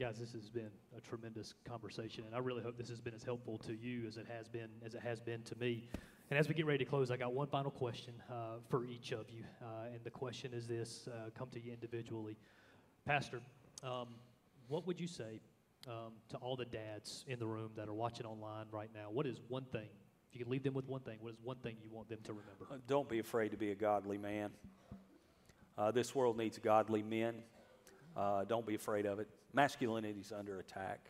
Guys, 0.00 0.18
this 0.18 0.32
has 0.32 0.48
been 0.48 0.70
a 0.96 1.00
tremendous 1.02 1.52
conversation, 1.68 2.24
and 2.24 2.34
I 2.34 2.38
really 2.38 2.62
hope 2.62 2.78
this 2.78 2.88
has 2.88 3.02
been 3.02 3.12
as 3.12 3.22
helpful 3.22 3.58
to 3.58 3.74
you 3.74 4.06
as 4.08 4.16
it 4.16 4.26
has 4.34 4.48
been 4.48 4.70
as 4.82 4.94
it 4.94 5.02
has 5.02 5.20
been 5.20 5.42
to 5.42 5.58
me. 5.58 5.90
And 6.30 6.38
as 6.38 6.48
we 6.48 6.54
get 6.54 6.64
ready 6.64 6.82
to 6.82 6.90
close, 6.90 7.10
I 7.10 7.18
got 7.18 7.34
one 7.34 7.48
final 7.48 7.70
question 7.70 8.14
uh, 8.30 8.60
for 8.70 8.86
each 8.86 9.12
of 9.12 9.28
you, 9.28 9.44
uh, 9.60 9.92
and 9.92 10.02
the 10.02 10.10
question 10.10 10.54
is 10.54 10.66
this: 10.66 11.06
uh, 11.06 11.28
come 11.38 11.48
to 11.50 11.60
you 11.60 11.72
individually, 11.74 12.38
Pastor. 13.04 13.42
Um, 13.84 14.06
what 14.68 14.86
would 14.86 14.98
you 14.98 15.06
say 15.06 15.38
um, 15.86 16.14
to 16.30 16.38
all 16.38 16.56
the 16.56 16.64
dads 16.64 17.26
in 17.28 17.38
the 17.38 17.46
room 17.46 17.72
that 17.76 17.86
are 17.86 17.92
watching 17.92 18.24
online 18.24 18.68
right 18.72 18.88
now? 18.94 19.10
What 19.10 19.26
is 19.26 19.42
one 19.48 19.66
thing? 19.66 19.90
If 20.30 20.38
you 20.38 20.42
could 20.42 20.50
leave 20.50 20.62
them 20.62 20.72
with 20.72 20.88
one 20.88 21.02
thing, 21.02 21.18
what 21.20 21.34
is 21.34 21.38
one 21.44 21.56
thing 21.56 21.76
you 21.82 21.90
want 21.90 22.08
them 22.08 22.20
to 22.24 22.32
remember? 22.32 22.68
Uh, 22.70 22.76
Don't 22.86 23.10
be 23.10 23.18
afraid 23.18 23.50
to 23.50 23.58
be 23.58 23.70
a 23.70 23.76
godly 23.76 24.16
man. 24.16 24.50
Uh, 25.76 25.90
this 25.90 26.14
world 26.14 26.38
needs 26.38 26.56
godly 26.56 27.02
men. 27.02 27.34
Uh, 28.16 28.44
don't 28.44 28.66
be 28.66 28.74
afraid 28.74 29.04
of 29.04 29.20
it. 29.20 29.28
Masculinity 29.52 30.20
is 30.20 30.32
under 30.32 30.60
attack. 30.60 31.00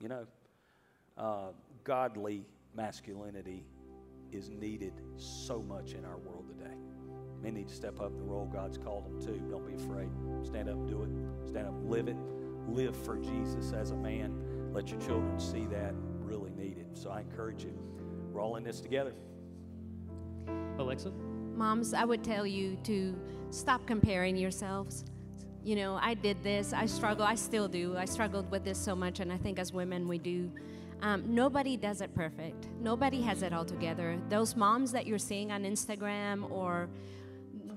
You 0.00 0.08
know, 0.08 0.26
uh, 1.16 1.48
godly 1.84 2.44
masculinity 2.74 3.64
is 4.32 4.48
needed 4.48 4.92
so 5.16 5.62
much 5.62 5.92
in 5.92 6.04
our 6.04 6.18
world 6.18 6.46
today. 6.48 6.74
Men 7.42 7.54
need 7.54 7.68
to 7.68 7.74
step 7.74 8.00
up 8.00 8.16
the 8.16 8.24
role 8.24 8.46
God's 8.46 8.78
called 8.78 9.06
them 9.06 9.20
to. 9.26 9.38
Don't 9.50 9.66
be 9.66 9.74
afraid. 9.74 10.10
Stand 10.42 10.68
up 10.68 10.86
do 10.86 11.02
it. 11.02 11.48
Stand 11.48 11.68
up 11.68 11.74
live 11.84 12.08
it. 12.08 12.16
Live 12.68 12.94
for 12.96 13.16
Jesus 13.16 13.72
as 13.72 13.90
a 13.90 13.96
man. 13.96 14.72
Let 14.72 14.90
your 14.90 15.00
children 15.00 15.38
see 15.40 15.66
that 15.66 15.94
really 16.20 16.52
needed. 16.52 16.86
So 16.96 17.10
I 17.10 17.20
encourage 17.20 17.64
you. 17.64 17.72
We're 18.32 18.40
all 18.40 18.56
in 18.56 18.64
this 18.64 18.80
together. 18.80 19.14
Alexa? 20.78 21.10
Moms, 21.56 21.94
I 21.94 22.04
would 22.04 22.22
tell 22.22 22.46
you 22.46 22.76
to 22.84 23.18
stop 23.50 23.86
comparing 23.86 24.36
yourselves. 24.36 25.04
You 25.64 25.76
know, 25.76 25.98
I 26.00 26.14
did 26.14 26.42
this, 26.42 26.72
I 26.72 26.86
struggle, 26.86 27.24
I 27.24 27.34
still 27.34 27.68
do. 27.68 27.96
I 27.96 28.04
struggled 28.04 28.50
with 28.50 28.64
this 28.64 28.78
so 28.78 28.96
much, 28.96 29.20
and 29.20 29.32
I 29.32 29.36
think 29.36 29.58
as 29.58 29.72
women 29.72 30.08
we 30.08 30.18
do. 30.18 30.50
Um, 31.02 31.34
nobody 31.34 31.76
does 31.76 32.00
it 32.00 32.14
perfect. 32.14 32.68
Nobody 32.80 33.22
has 33.22 33.42
it 33.42 33.52
all 33.52 33.64
together. 33.64 34.18
Those 34.28 34.54
moms 34.54 34.92
that 34.92 35.06
you're 35.06 35.18
seeing 35.18 35.50
on 35.50 35.64
Instagram 35.64 36.50
or 36.50 36.88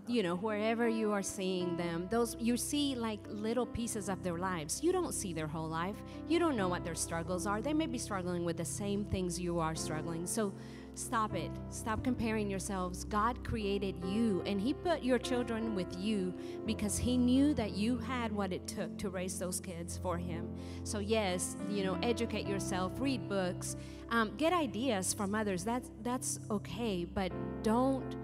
you 0.07 0.21
know 0.21 0.35
wherever 0.35 0.87
you 0.87 1.13
are 1.13 1.21
seeing 1.23 1.77
them 1.77 2.07
those 2.11 2.35
you 2.37 2.57
see 2.57 2.93
like 2.93 3.19
little 3.29 3.65
pieces 3.65 4.09
of 4.09 4.21
their 4.21 4.37
lives 4.37 4.83
you 4.83 4.91
don't 4.91 5.13
see 5.13 5.31
their 5.31 5.47
whole 5.47 5.69
life 5.69 5.95
you 6.27 6.39
don't 6.39 6.57
know 6.57 6.67
what 6.67 6.83
their 6.83 6.95
struggles 6.95 7.47
are 7.47 7.61
they 7.61 7.73
may 7.73 7.85
be 7.85 7.97
struggling 7.97 8.43
with 8.43 8.57
the 8.57 8.65
same 8.65 9.05
things 9.05 9.39
you 9.39 9.59
are 9.59 9.75
struggling 9.75 10.27
so 10.27 10.51
stop 10.95 11.33
it 11.35 11.51
stop 11.69 12.03
comparing 12.03 12.49
yourselves 12.49 13.03
god 13.05 13.43
created 13.43 13.95
you 14.05 14.43
and 14.45 14.61
he 14.61 14.73
put 14.73 15.01
your 15.01 15.17
children 15.17 15.75
with 15.75 15.87
you 15.97 16.33
because 16.65 16.97
he 16.97 17.17
knew 17.17 17.53
that 17.53 17.71
you 17.71 17.97
had 17.97 18.31
what 18.31 18.53
it 18.53 18.65
took 18.67 18.95
to 18.97 19.09
raise 19.09 19.39
those 19.39 19.59
kids 19.59 19.97
for 19.97 20.17
him 20.17 20.47
so 20.83 20.99
yes 20.99 21.55
you 21.69 21.83
know 21.83 21.97
educate 22.03 22.47
yourself 22.47 22.91
read 22.99 23.27
books 23.27 23.75
um, 24.09 24.31
get 24.37 24.53
ideas 24.53 25.13
from 25.13 25.33
others 25.33 25.63
that's 25.63 25.89
that's 26.03 26.39
okay 26.51 27.05
but 27.05 27.31
don't 27.63 28.15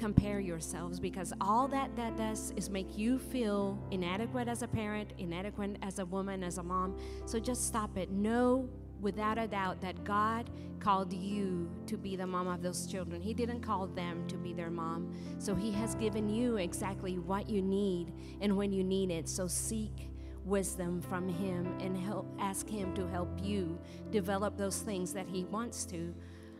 compare 0.00 0.40
yourselves 0.40 0.98
because 0.98 1.32
all 1.40 1.68
that 1.68 1.94
that 1.94 2.16
does 2.16 2.52
is 2.56 2.70
make 2.70 2.96
you 2.96 3.18
feel 3.18 3.78
inadequate 3.90 4.48
as 4.48 4.62
a 4.62 4.66
parent, 4.66 5.12
inadequate 5.18 5.76
as 5.82 5.98
a 5.98 6.06
woman, 6.06 6.42
as 6.42 6.56
a 6.56 6.62
mom. 6.62 6.96
So 7.26 7.38
just 7.38 7.66
stop 7.66 7.98
it. 7.98 8.10
Know 8.10 8.68
without 9.00 9.38
a 9.38 9.46
doubt 9.46 9.80
that 9.80 10.04
God 10.04 10.50
called 10.78 11.12
you 11.12 11.70
to 11.86 11.96
be 11.96 12.16
the 12.16 12.26
mom 12.26 12.48
of 12.48 12.62
those 12.62 12.86
children. 12.86 13.20
He 13.20 13.34
didn't 13.34 13.60
call 13.60 13.86
them 13.86 14.26
to 14.28 14.36
be 14.36 14.52
their 14.52 14.70
mom. 14.70 15.14
So 15.38 15.54
He 15.54 15.70
has 15.72 15.94
given 15.94 16.28
you 16.28 16.56
exactly 16.56 17.18
what 17.18 17.48
you 17.48 17.62
need 17.62 18.12
and 18.40 18.56
when 18.56 18.72
you 18.72 18.82
need 18.82 19.10
it. 19.10 19.28
So 19.28 19.46
seek 19.46 20.10
wisdom 20.44 21.00
from 21.02 21.28
Him 21.28 21.76
and 21.80 21.96
help 21.96 22.26
ask 22.40 22.68
Him 22.68 22.94
to 22.94 23.06
help 23.08 23.28
you 23.42 23.78
develop 24.10 24.56
those 24.56 24.78
things 24.78 25.12
that 25.12 25.28
He 25.28 25.44
wants 25.44 25.84
to. 25.86 26.14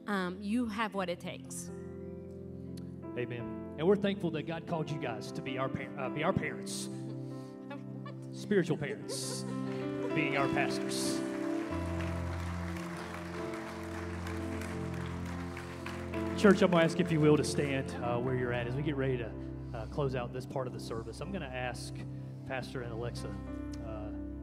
Um, 0.07 0.37
you 0.40 0.66
have 0.66 0.94
what 0.94 1.09
it 1.09 1.20
takes. 1.20 1.70
Amen. 3.18 3.42
And 3.79 3.87
we're 3.87 3.96
thankful 3.96 4.31
that 4.33 4.46
God 4.46 4.66
called 4.66 4.90
you 4.90 4.98
guys 4.98 5.33
to 5.33 5.42
be 5.42 5.59
our 5.59 5.68
par- 5.68 5.88
uh, 5.98 6.09
be 6.11 6.22
our 6.22 6.33
parents, 6.33 6.88
spiritual 8.33 8.76
parents, 8.76 9.44
being 10.14 10.37
our 10.37 10.48
pastors. 10.48 11.18
Church, 16.40 16.62
I'm 16.62 16.70
going 16.70 16.81
to 16.81 16.87
ask 16.87 16.98
if 16.98 17.12
you 17.12 17.20
will 17.20 17.37
to 17.37 17.44
stand 17.44 17.94
uh, 18.03 18.16
where 18.16 18.35
you're 18.35 18.55
at 18.55 18.66
as 18.66 18.74
we 18.74 18.81
get 18.81 18.96
ready 18.96 19.18
to 19.18 19.31
uh, 19.74 19.85
close 19.88 20.14
out 20.14 20.33
this 20.33 20.46
part 20.46 20.66
of 20.66 20.72
the 20.72 20.81
service. 20.81 21.20
I'm 21.20 21.31
going 21.31 21.42
to 21.42 21.55
ask 21.55 21.92
Pastor 22.48 22.81
and 22.81 22.94
Alexa 22.94 23.29
uh, 23.87 23.90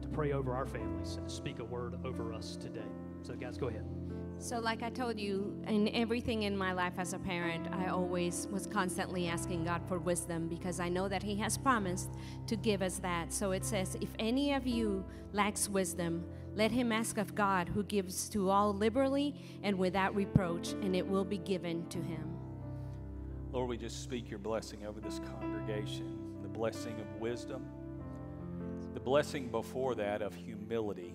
to 0.00 0.08
pray 0.12 0.30
over 0.30 0.54
our 0.54 0.64
families 0.64 1.16
and 1.16 1.28
speak 1.28 1.58
a 1.58 1.64
word 1.64 1.98
over 2.04 2.32
us 2.32 2.54
today. 2.54 2.86
So, 3.22 3.34
guys, 3.34 3.58
go 3.58 3.66
ahead. 3.66 3.84
So, 4.38 4.60
like 4.60 4.84
I 4.84 4.90
told 4.90 5.18
you, 5.18 5.60
in 5.66 5.88
everything 5.88 6.44
in 6.44 6.56
my 6.56 6.72
life 6.72 6.92
as 6.98 7.14
a 7.14 7.18
parent, 7.18 7.66
I 7.72 7.88
always 7.88 8.46
was 8.52 8.68
constantly 8.68 9.26
asking 9.26 9.64
God 9.64 9.82
for 9.88 9.98
wisdom 9.98 10.46
because 10.46 10.78
I 10.78 10.88
know 10.88 11.08
that 11.08 11.24
He 11.24 11.34
has 11.38 11.58
promised 11.58 12.10
to 12.46 12.54
give 12.54 12.80
us 12.80 13.00
that. 13.00 13.32
So 13.32 13.50
it 13.50 13.64
says, 13.64 13.96
If 14.00 14.10
any 14.20 14.52
of 14.52 14.68
you 14.68 15.04
lacks 15.32 15.68
wisdom, 15.68 16.24
let 16.58 16.72
him 16.72 16.90
ask 16.90 17.18
of 17.18 17.36
God, 17.36 17.68
who 17.68 17.84
gives 17.84 18.28
to 18.30 18.50
all 18.50 18.74
liberally 18.74 19.32
and 19.62 19.78
without 19.78 20.12
reproach, 20.16 20.72
and 20.82 20.96
it 20.96 21.06
will 21.06 21.24
be 21.24 21.38
given 21.38 21.86
to 21.86 21.98
him. 21.98 22.36
Lord, 23.52 23.68
we 23.68 23.76
just 23.76 24.02
speak 24.02 24.28
your 24.28 24.40
blessing 24.40 24.84
over 24.84 25.00
this 25.00 25.20
congregation, 25.40 26.18
the 26.42 26.48
blessing 26.48 26.98
of 26.98 27.20
wisdom, 27.20 27.64
the 28.92 28.98
blessing 28.98 29.46
before 29.46 29.94
that 29.94 30.20
of 30.20 30.34
humility. 30.34 31.14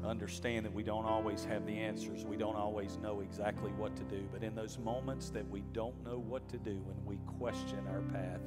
To 0.00 0.08
understand 0.08 0.64
that 0.64 0.72
we 0.72 0.82
don't 0.82 1.04
always 1.04 1.44
have 1.44 1.66
the 1.66 1.78
answers, 1.78 2.24
we 2.24 2.38
don't 2.38 2.56
always 2.56 2.96
know 3.02 3.20
exactly 3.20 3.72
what 3.72 3.94
to 3.96 4.04
do, 4.04 4.26
but 4.32 4.42
in 4.42 4.54
those 4.54 4.78
moments 4.78 5.28
that 5.30 5.46
we 5.50 5.64
don't 5.74 6.02
know 6.02 6.18
what 6.18 6.48
to 6.48 6.56
do 6.56 6.80
when 6.86 6.96
we 7.04 7.18
question 7.38 7.86
our 7.90 8.00
path, 8.00 8.40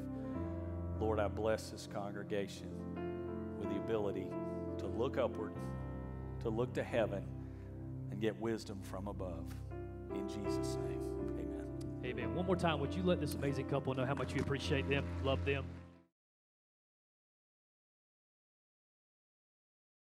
Lord, 1.00 1.20
I 1.20 1.28
bless 1.28 1.70
this 1.70 1.88
congregation 1.94 2.72
with 3.60 3.70
the 3.70 3.76
ability 3.76 4.28
to 4.80 4.88
look 4.88 5.20
upward, 5.20 5.54
to 6.42 6.50
look 6.50 6.74
to 6.74 6.84
heaven, 6.84 7.24
and 8.12 8.20
get 8.20 8.40
wisdom 8.40 8.80
from 8.82 9.08
above. 9.08 9.46
In 10.14 10.28
Jesus' 10.28 10.78
name, 10.88 11.02
amen. 11.40 12.06
Amen. 12.06 12.36
One 12.36 12.46
more 12.46 12.56
time, 12.56 12.80
would 12.80 12.94
you 12.94 13.04
let 13.04 13.22
this 13.22 13.36
amazing 13.36 13.68
couple 13.68 13.94
know 13.94 14.06
how 14.06 14.16
much 14.16 14.34
you 14.34 14.42
appreciate 14.42 14.90
them, 14.90 15.06
love 15.24 15.44
them, 15.46 15.66